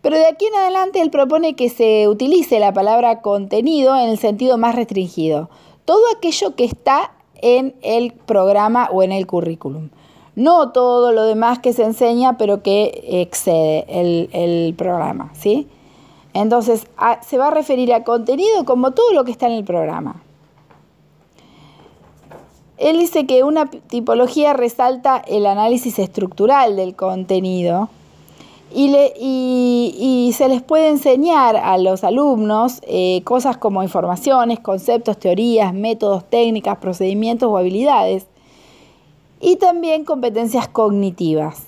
[0.02, 4.18] Pero de aquí en adelante él propone que se utilice la palabra contenido en el
[4.18, 5.50] sentido más restringido.
[5.86, 9.90] Todo aquello que está en el programa o en el currículum.
[10.36, 15.68] No todo lo demás que se enseña, pero que excede el, programa, ¿sí?
[16.34, 16.88] Entonces,
[17.22, 20.22] se va a referir a contenido como todo lo que está en el programa.
[22.78, 27.90] Él dice que una tipología resalta el análisis estructural del contenido
[28.74, 36.26] y, se les puede enseñar a los alumnos eh, cosas como informaciones, conceptos, teorías, métodos,
[36.30, 38.28] técnicas, procedimientos o habilidades.
[39.40, 41.66] Y también competencias cognitivas.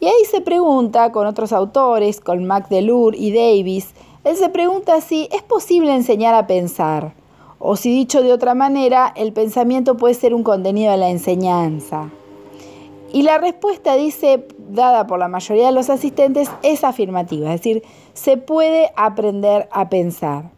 [0.00, 3.94] Y ahí se pregunta con otros autores, con McDelure y Davis,
[4.24, 7.12] él se pregunta si es posible enseñar a pensar,
[7.58, 12.10] o si dicho de otra manera, el pensamiento puede ser un contenido de la enseñanza.
[13.14, 17.84] Y la respuesta dice, dada por la mayoría de los asistentes, es afirmativa, es decir,
[18.12, 20.50] se puede aprender a pensar.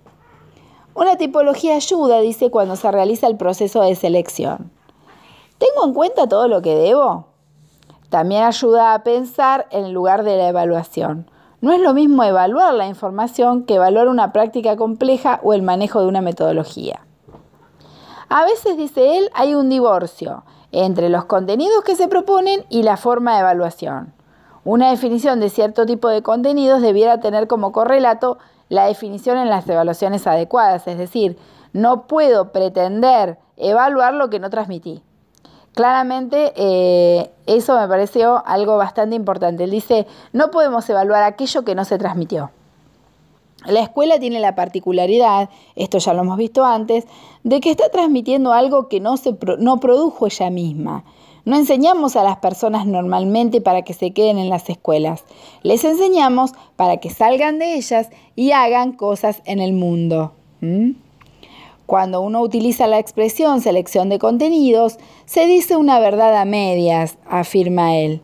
[0.95, 4.71] Una tipología ayuda, dice, cuando se realiza el proceso de selección.
[5.59, 7.27] ¿Tengo en cuenta todo lo que debo?
[8.09, 11.31] También ayuda a pensar en lugar de la evaluación.
[11.61, 16.01] No es lo mismo evaluar la información que evaluar una práctica compleja o el manejo
[16.01, 17.07] de una metodología.
[18.31, 22.97] A veces, dice él, hay un divorcio entre los contenidos que se proponen y la
[22.97, 24.13] forma de evaluación.
[24.65, 28.39] Una definición de cierto tipo de contenidos debiera tener como correlato
[28.69, 31.39] la definición en las evaluaciones adecuadas, es decir,
[31.73, 35.03] no puedo pretender evaluar lo que no transmití.
[35.75, 39.65] Claramente eh, eso me pareció algo bastante importante.
[39.65, 42.51] Él dice, no podemos evaluar aquello que no se transmitió.
[43.67, 47.07] La escuela tiene la particularidad, esto ya lo hemos visto antes,
[47.45, 51.05] de que está transmitiendo algo que no, se, no produjo ella misma.
[51.45, 55.25] No enseñamos a las personas normalmente para que se queden en las escuelas.
[55.63, 60.33] Les enseñamos para que salgan de ellas y hagan cosas en el mundo.
[61.87, 67.97] Cuando uno utiliza la expresión selección de contenidos, se dice una verdad a medias, afirma
[67.97, 68.23] él.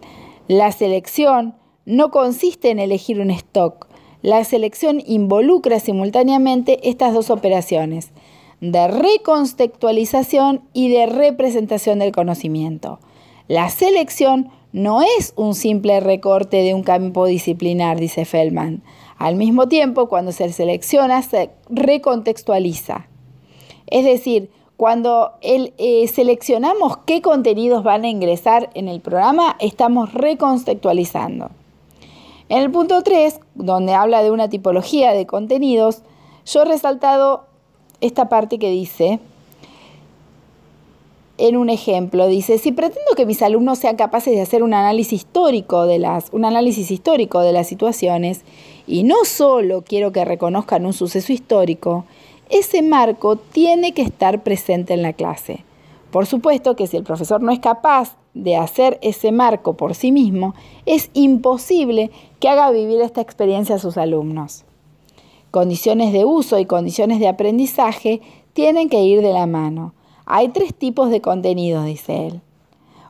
[0.49, 1.55] La selección
[1.85, 3.87] no consiste en elegir un stock,
[4.23, 8.13] la selección involucra simultáneamente estas dos operaciones,
[8.61, 13.01] de recontextualización y de representación del conocimiento.
[13.49, 18.83] La selección no es un simple recorte de un campo disciplinar, dice Feldman.
[19.19, 23.09] Al mismo tiempo, cuando se selecciona, se recontextualiza.
[23.89, 31.51] Es decir, cuando eh, seleccionamos qué contenidos van a ingresar en el programa, estamos recontextualizando.
[32.49, 36.03] En el punto 3, donde habla de una tipología de contenidos,
[36.45, 37.47] yo he resaltado
[38.01, 39.21] esta parte que dice,
[41.39, 42.27] en un ejemplo.
[42.29, 46.29] Dice, si pretendo que mis alumnos sean capaces de hacer un análisis histórico de las,
[46.33, 48.43] un análisis histórico de las situaciones,
[48.87, 52.05] y no solo quiero que reconozcan un suceso histórico,
[52.49, 55.65] ese marco tiene que estar presente en la clase.
[56.13, 60.13] Por supuesto que si el profesor no es capaz de hacer ese marco por sí
[60.13, 64.67] mismo, es imposible que haga vivir esta experiencia a sus alumnos.
[65.51, 68.21] Condiciones de uso y condiciones de aprendizaje
[68.53, 69.95] tienen que ir de la mano.
[70.27, 72.43] Hay tres tipos de contenido, dice él.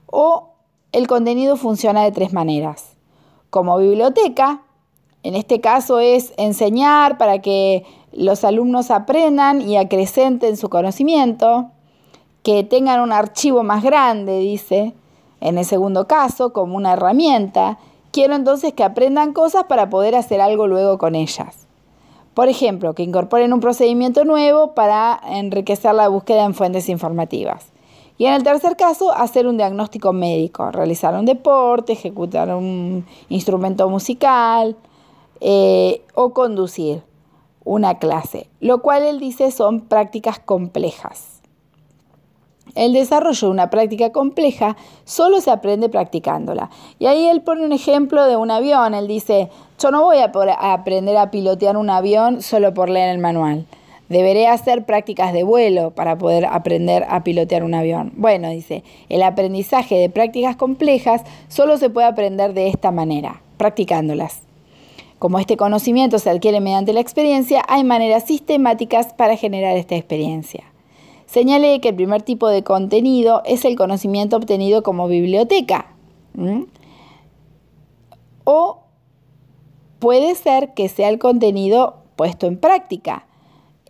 [0.06, 0.50] O
[0.92, 2.96] el contenido funciona de tres maneras.
[3.50, 4.62] Como biblioteca,
[5.24, 11.72] en este caso es enseñar para que los alumnos aprendan y acrecenten su conocimiento,
[12.43, 14.94] que tengan un archivo más grande, dice,
[15.40, 17.78] en el segundo caso, como una herramienta.
[18.10, 21.66] Quiero entonces que aprendan cosas para poder hacer algo luego con ellas.
[22.35, 27.66] Por ejemplo, que incorporen un procedimiento nuevo para enriquecer la búsqueda en fuentes informativas.
[28.19, 33.89] Y en el tercer caso, hacer un diagnóstico médico, realizar un deporte, ejecutar un instrumento
[33.89, 34.77] musical
[35.40, 37.02] eh, o conducir
[37.64, 41.31] una clase, lo cual él dice son prácticas complejas.
[42.74, 46.70] El desarrollo de una práctica compleja solo se aprende practicándola.
[46.98, 48.94] Y ahí él pone un ejemplo de un avión.
[48.94, 50.32] Él dice, yo no voy a,
[50.72, 53.66] aprender a pilotear un avión solo por leer el manual.
[54.09, 58.12] Deberé hacer prácticas de vuelo para poder aprender a pilotear un avión.
[58.16, 64.43] Bueno, dice, el aprendizaje de prácticas complejas solo se puede aprender de esta manera, practicándolas.
[65.18, 70.72] Como este conocimiento se adquiere mediante la experiencia, hay maneras sistemáticas para generar esta experiencia.
[71.32, 75.86] Señale que el primer tipo de contenido es el conocimiento obtenido como biblioteca.
[78.44, 78.80] O
[79.98, 83.24] puede ser que sea el contenido puesto en práctica.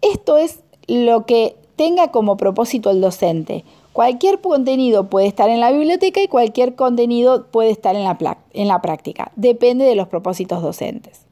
[0.03, 3.65] Esto es lo que tenga como propósito el docente.
[3.93, 8.69] Cualquier contenido puede estar en la biblioteca y cualquier contenido puede estar en la, en
[8.69, 9.33] la práctica.
[9.35, 11.27] Depende de los propósitos docentes.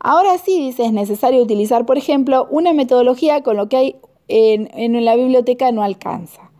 [0.00, 3.96] Ahora sí, dice, es necesario utilizar, por ejemplo, una metodología con lo que hay
[4.28, 6.50] en, la biblioteca no alcanza.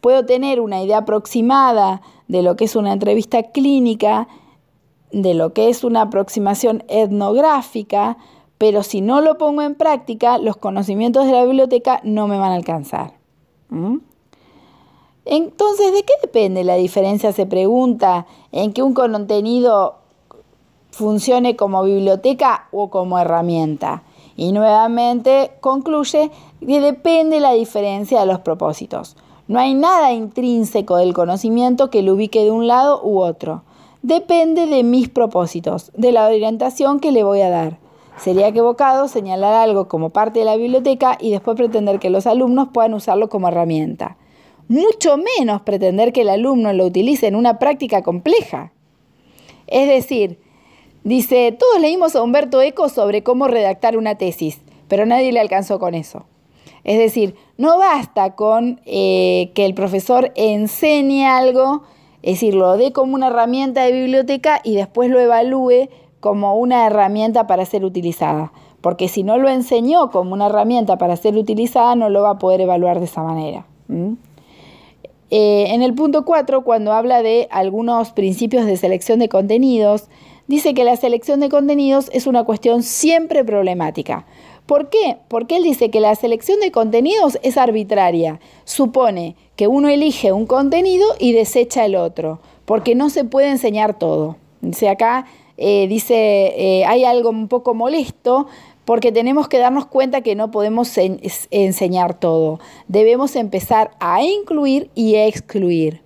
[0.00, 4.28] Puedo tener una idea aproximada de lo que es una entrevista clínica,
[5.10, 8.16] de lo que es una aproximación etnográfica,
[8.58, 12.52] pero si no lo pongo en práctica, los conocimientos de la biblioteca no me van
[12.52, 13.14] a alcanzar.
[13.68, 13.98] ¿Mm?
[15.24, 17.32] Entonces, ¿de qué depende la diferencia?
[17.32, 19.96] Se pregunta en que un contenido
[20.96, 24.04] funcione como biblioteca o como herramienta.
[24.36, 26.30] Y nuevamente concluye
[26.60, 29.16] que depende la diferencia de los propósitos.
[29.48, 33.62] No hay nada intrínseco del conocimiento que lo ubique de un lado u otro.
[34.02, 37.78] Depende de mis propósitos, de la orientación que le voy a dar.
[38.18, 42.68] Sería equivocado señalar algo como parte de la biblioteca y después pretender que los alumnos
[42.72, 44.16] puedan usarlo como herramienta.
[44.68, 48.72] Mucho menos pretender que el alumno lo utilice en una práctica compleja.
[49.66, 50.38] Es decir,
[51.06, 54.58] Dice, todos leímos a Humberto Eco sobre cómo redactar una tesis,
[54.88, 56.24] pero nadie le alcanzó con eso.
[56.86, 61.82] Es decir, no basta con eh, que el profesor enseñe algo,
[62.22, 65.88] es decir, lo dé como una herramienta de biblioteca y después lo evalúe
[66.20, 68.52] como una herramienta para ser utilizada.
[68.82, 72.38] Porque si no lo enseñó como una herramienta para ser utilizada, no lo va a
[72.38, 73.66] poder evaluar de esa manera.
[75.30, 80.08] Eh, en el punto 4, cuando habla de algunos principios de selección de contenidos,
[80.46, 84.24] dice que la selección de contenidos es una cuestión siempre problemática.
[84.66, 85.16] ¿Por qué?
[85.28, 88.40] Porque él dice que la selección de contenidos es arbitraria.
[88.64, 93.96] Supone que uno elige un contenido y desecha el otro, porque no se puede enseñar
[93.96, 94.36] todo.
[94.60, 95.26] Dice acá,
[95.56, 98.48] eh, dice, eh, hay algo un poco molesto
[98.84, 100.92] porque tenemos que darnos cuenta que no podemos
[101.50, 102.60] enseñar todo.
[102.88, 106.05] Debemos empezar a incluir y a excluir.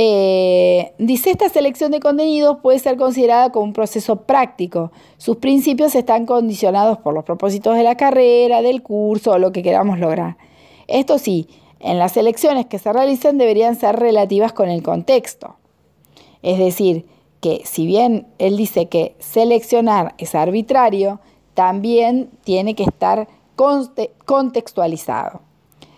[0.00, 4.92] Eh, dice, esta selección de contenidos puede ser considerada como un proceso práctico.
[5.16, 9.64] Sus principios están condicionados por los propósitos de la carrera, del curso o lo que
[9.64, 10.36] queramos lograr.
[10.86, 11.48] Esto sí,
[11.80, 15.56] en las elecciones que se realicen deberían ser relativas con el contexto.
[16.42, 17.04] Es decir,
[17.40, 21.18] que si bien él dice que seleccionar es arbitrario,
[21.54, 23.26] también tiene que estar
[24.26, 25.40] contextualizado.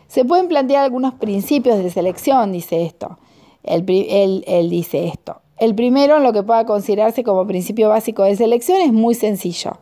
[0.08, 3.18] Se pueden plantear algunos principios de selección, dice esto.
[3.64, 3.84] Él,
[4.70, 5.40] dice esto.
[5.58, 9.72] El primero, lo que pueda considerarse como principio básico de selección, es muy sencillo.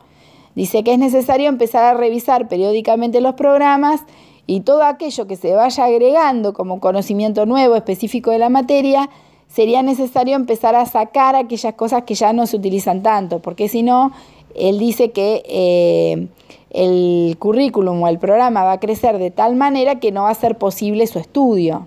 [0.54, 4.00] Dice que es necesario empezar a revisar periódicamente los programas
[4.46, 9.08] y todo aquello que se vaya agregando como conocimiento nuevo específico de la materia,
[9.46, 13.82] sería necesario empezar a sacar aquellas cosas que ya no se utilizan tanto, porque si
[13.82, 14.12] no,
[14.54, 16.28] él dice que eh,
[16.70, 20.34] el currículum o el programa va a crecer de tal manera que no va a
[20.34, 21.86] ser posible su estudio.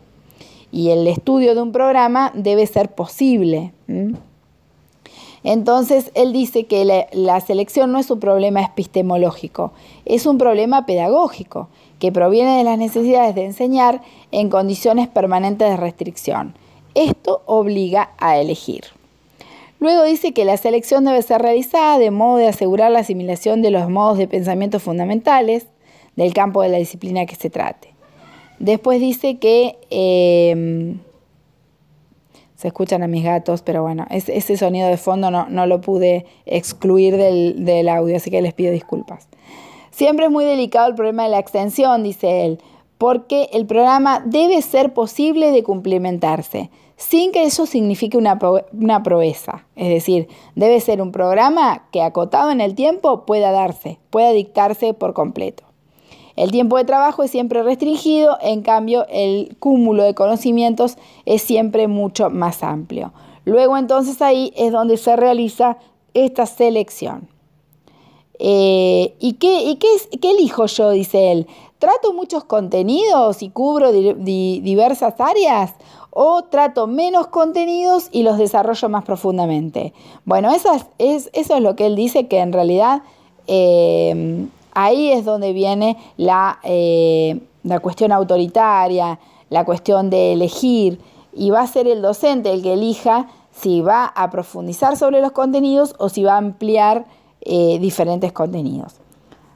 [0.72, 3.74] Y el estudio de un programa debe ser posible.
[5.44, 9.72] Entonces, él dice que la, selección no es un problema epistemológico,
[10.06, 11.68] es un problema pedagógico
[12.00, 16.54] que proviene de las necesidades de enseñar en condiciones permanentes de restricción.
[16.94, 18.84] Esto obliga a elegir.
[19.80, 23.72] Luego dice que la selección debe ser realizada de modo de asegurar la asimilación de
[23.72, 25.66] los modos de pensamiento fundamentales
[26.16, 27.91] del campo de la disciplina que se trate.
[28.62, 31.00] Después dice que em,
[32.54, 37.18] se escuchan a mis gatos, pero bueno, ese sonido de fondo no, lo pude excluir
[37.18, 39.28] del, del audio, así que les pido disculpas.
[39.90, 42.60] Siempre es muy delicado el problema de la extensión, dice él,
[43.00, 48.38] porque el programa debe ser posible de cumplimentarse, sin que eso signifique una,
[48.80, 49.66] una, proeza.
[49.76, 54.94] Es decir, debe ser un programa que acotado en el tiempo pueda darse, pueda dictarse
[54.94, 55.64] por completo.
[56.42, 60.98] El tiempo de trabajo es siempre restringido, en cambio el cúmulo de conocimientos
[61.28, 63.14] es siempre mucho más amplio.
[63.46, 65.78] Luego entonces ahí es donde se realiza
[66.16, 67.30] esta selección.
[68.40, 69.78] Eh, ¿Y, qué,
[70.24, 70.90] elijo yo?
[70.90, 71.48] Dice él.
[71.78, 75.76] ¿Trato muchos contenidos y cubro diversas áreas?
[76.10, 79.94] ¿O trato menos contenidos y los desarrollo más profundamente?
[80.26, 83.04] Bueno, eso es, eso es lo que él dice que en realidad
[83.46, 85.98] eh, Ahí es donde viene
[86.64, 89.20] eh, la, cuestión autoritaria,
[89.50, 91.00] la cuestión de elegir,
[91.34, 95.32] y va a ser el docente el que elija si va a profundizar sobre los
[95.32, 97.06] contenidos o si va a ampliar
[97.42, 98.96] eh, diferentes contenidos.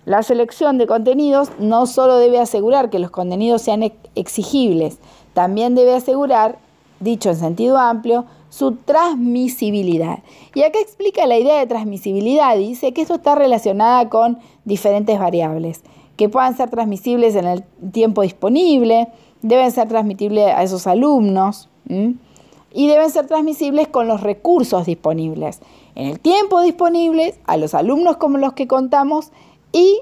[0.06, 5.00] La selección de contenidos no solo debe asegurar que los contenidos sean exigibles,
[5.34, 6.60] también debe asegurar,
[7.00, 8.26] dicho en sentido amplio,
[8.56, 10.20] su transmisibilidad.
[10.54, 12.56] Y acá explica la idea de transmisibilidad.
[12.56, 15.82] Dice que esto está relacionada con diferentes variables,
[16.16, 19.10] que puedan ser transmisibles en el tiempo disponible,
[19.42, 25.60] deben ser transmitibles a esos alumnos y deben ser transmisibles con los recursos disponibles.
[25.96, 29.32] En el tiempo disponible, a los alumnos como los que contamos
[29.74, 30.00] y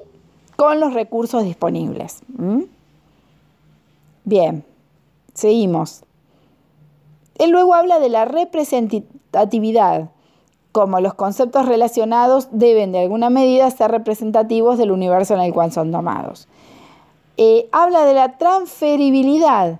[0.58, 2.22] con los recursos disponibles.
[4.26, 4.64] Bien,
[5.34, 6.04] seguimos.
[7.38, 10.10] Él luego habla de la representatividad,
[10.72, 15.72] como los conceptos relacionados deben de alguna medida ser representativos del universo en el cual
[15.72, 16.48] son tomados.
[17.38, 19.80] Eh, habla de la transferibilidad,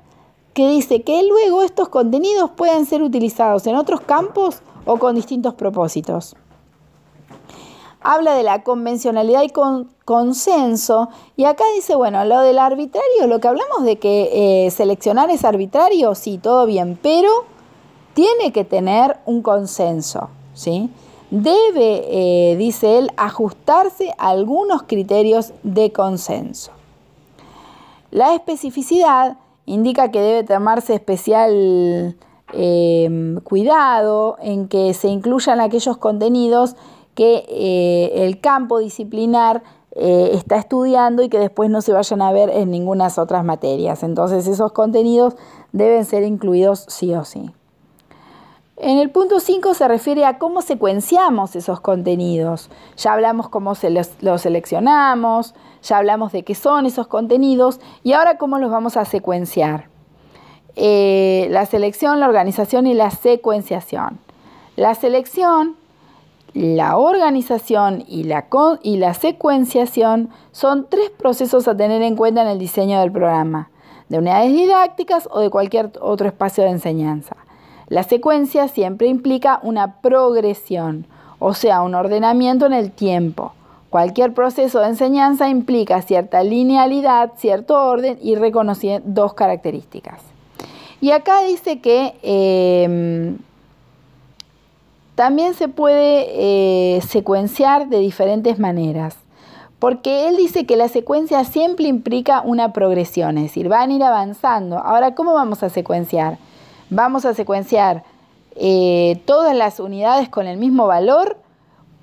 [0.54, 5.56] que dice que luego estos contenidos pueden ser utilizados en otros campos o con distintos
[5.56, 6.36] propósitos.
[8.04, 9.54] Habla de la convencionalidad y
[10.06, 15.30] consenso, y acá dice, bueno, lo del arbitrario, lo que hablamos de que eh, seleccionar
[15.30, 17.46] es arbitrario, sí, todo bien, pero
[18.14, 20.30] tiene que tener un consenso.
[20.54, 20.90] ¿sí?
[21.32, 22.06] Debe,
[22.52, 26.72] eh, dice él, ajustarse a algunos criterios de consenso.
[28.12, 32.16] La especificidad indica que debe tomarse especial
[32.52, 36.76] em, cuidado en que se incluyan aquellos contenidos
[37.16, 39.64] que eh, el campo disciplinar
[39.96, 44.02] eh, está estudiando y que después no se vayan a ver en ninguna otras materias.
[44.02, 45.36] Entonces esos contenidos
[45.72, 47.52] deben ser incluidos sí o sí.
[48.78, 52.70] En el punto 5 se refiere a cómo secuenciamos esos contenidos.
[52.98, 54.10] Ya hablamos cómo se los,
[54.42, 55.54] seleccionamos,
[55.84, 59.90] ya hablamos de qué son esos contenidos y ahora cómo los vamos a secuenciar.
[60.76, 64.20] Eh, la selección, la organización y la secuenciación.
[64.76, 65.76] La selección,
[66.54, 68.46] la organización y la,
[68.84, 73.70] y la secuenciación son tres procesos a tener en cuenta en el diseño del programa,
[74.10, 77.36] de unidades didácticas o de cualquier otro espacio de enseñanza.
[77.88, 81.06] La secuencia siempre implica una progresión,
[81.40, 83.54] o sea, un ordenamiento en el tiempo.
[83.90, 90.22] Cualquier proceso de enseñanza implica cierta linealidad, cierto orden y reconocer dos características.
[91.02, 93.38] Y acá dice que em,
[95.16, 99.16] también se puede eh, secuenciar de diferentes maneras,
[99.80, 104.04] porque él dice que la secuencia siempre implica una progresión, es decir, van a ir
[104.04, 104.78] avanzando.
[104.78, 106.38] Ahora, ¿cómo vamos a secuenciar?
[106.96, 108.04] vamos a secuenciar
[108.56, 111.38] eh, todas las unidades con el mismo valor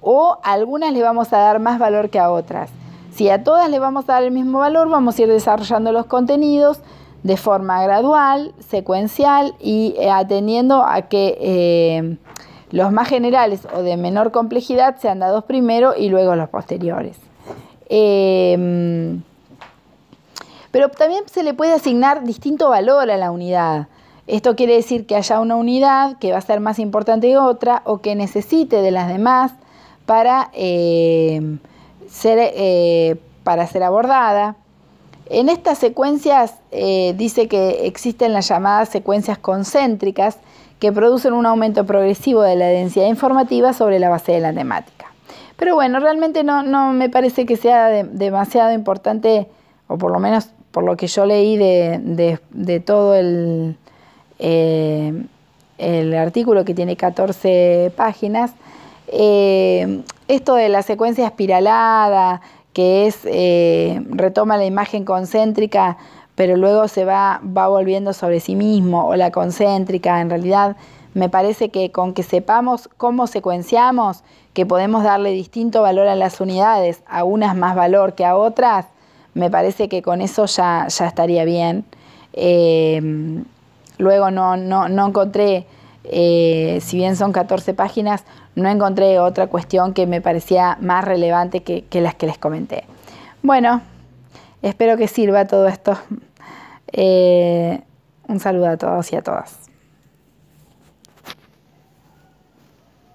[0.00, 2.70] o algunas le vamos a dar más valor que a otras.
[3.12, 6.06] Si a todas le vamos a dar el mismo valor, vamos a ir desarrollando los
[6.06, 6.80] contenidos
[7.22, 12.18] de forma gradual, secuencial y eh, atendiendo a que
[12.70, 17.16] los más generales o de menor complejidad sean dados primero y luego los posteriores.
[17.88, 19.22] Em,
[20.70, 23.88] pero también se le puede asignar distinto valor a la unidad.
[24.28, 27.82] Esto quiere decir que haya una unidad que va a ser más importante que otra
[27.84, 29.52] o que necesite de las demás
[30.06, 33.16] para, ser, eh,
[33.68, 34.54] ser abordada.
[35.26, 40.38] En estas secuencias eh, dice que existen las llamadas secuencias concéntricas
[40.80, 45.12] que producen un aumento progresivo de la densidad informativa sobre la base de la temática.
[45.56, 49.46] Pero bueno, realmente no, me parece que sea demasiado importante,
[49.86, 53.76] o por lo menos por lo que yo leí de, todo el,
[54.38, 55.22] eh,
[55.76, 58.52] el artículo que tiene 14 páginas,
[59.08, 62.40] eh, esto de la secuencia espiralada,
[62.72, 65.98] que es eh, retoma la imagen concéntrica,
[66.34, 70.76] pero luego se va, va volviendo sobre sí mismo, o la concéntrica, en realidad
[71.14, 74.22] me parece que con que sepamos cómo secuenciamos,
[74.54, 78.86] que podemos darle distinto valor a las unidades, a unas más valor que a otras,
[79.34, 81.84] me parece que con eso ya, ya estaría bien.
[82.32, 83.42] Eh,
[83.98, 85.66] luego no, no, no encontré,
[86.04, 88.24] eh, si bien son 14 páginas,
[88.54, 92.84] no encontré otra cuestión que me parecía más relevante que, las que les comenté.
[93.42, 93.82] Bueno,
[94.62, 95.98] espero que sirva todo esto.
[96.92, 97.80] Eh,
[98.28, 99.59] un saludo a todos y a todas.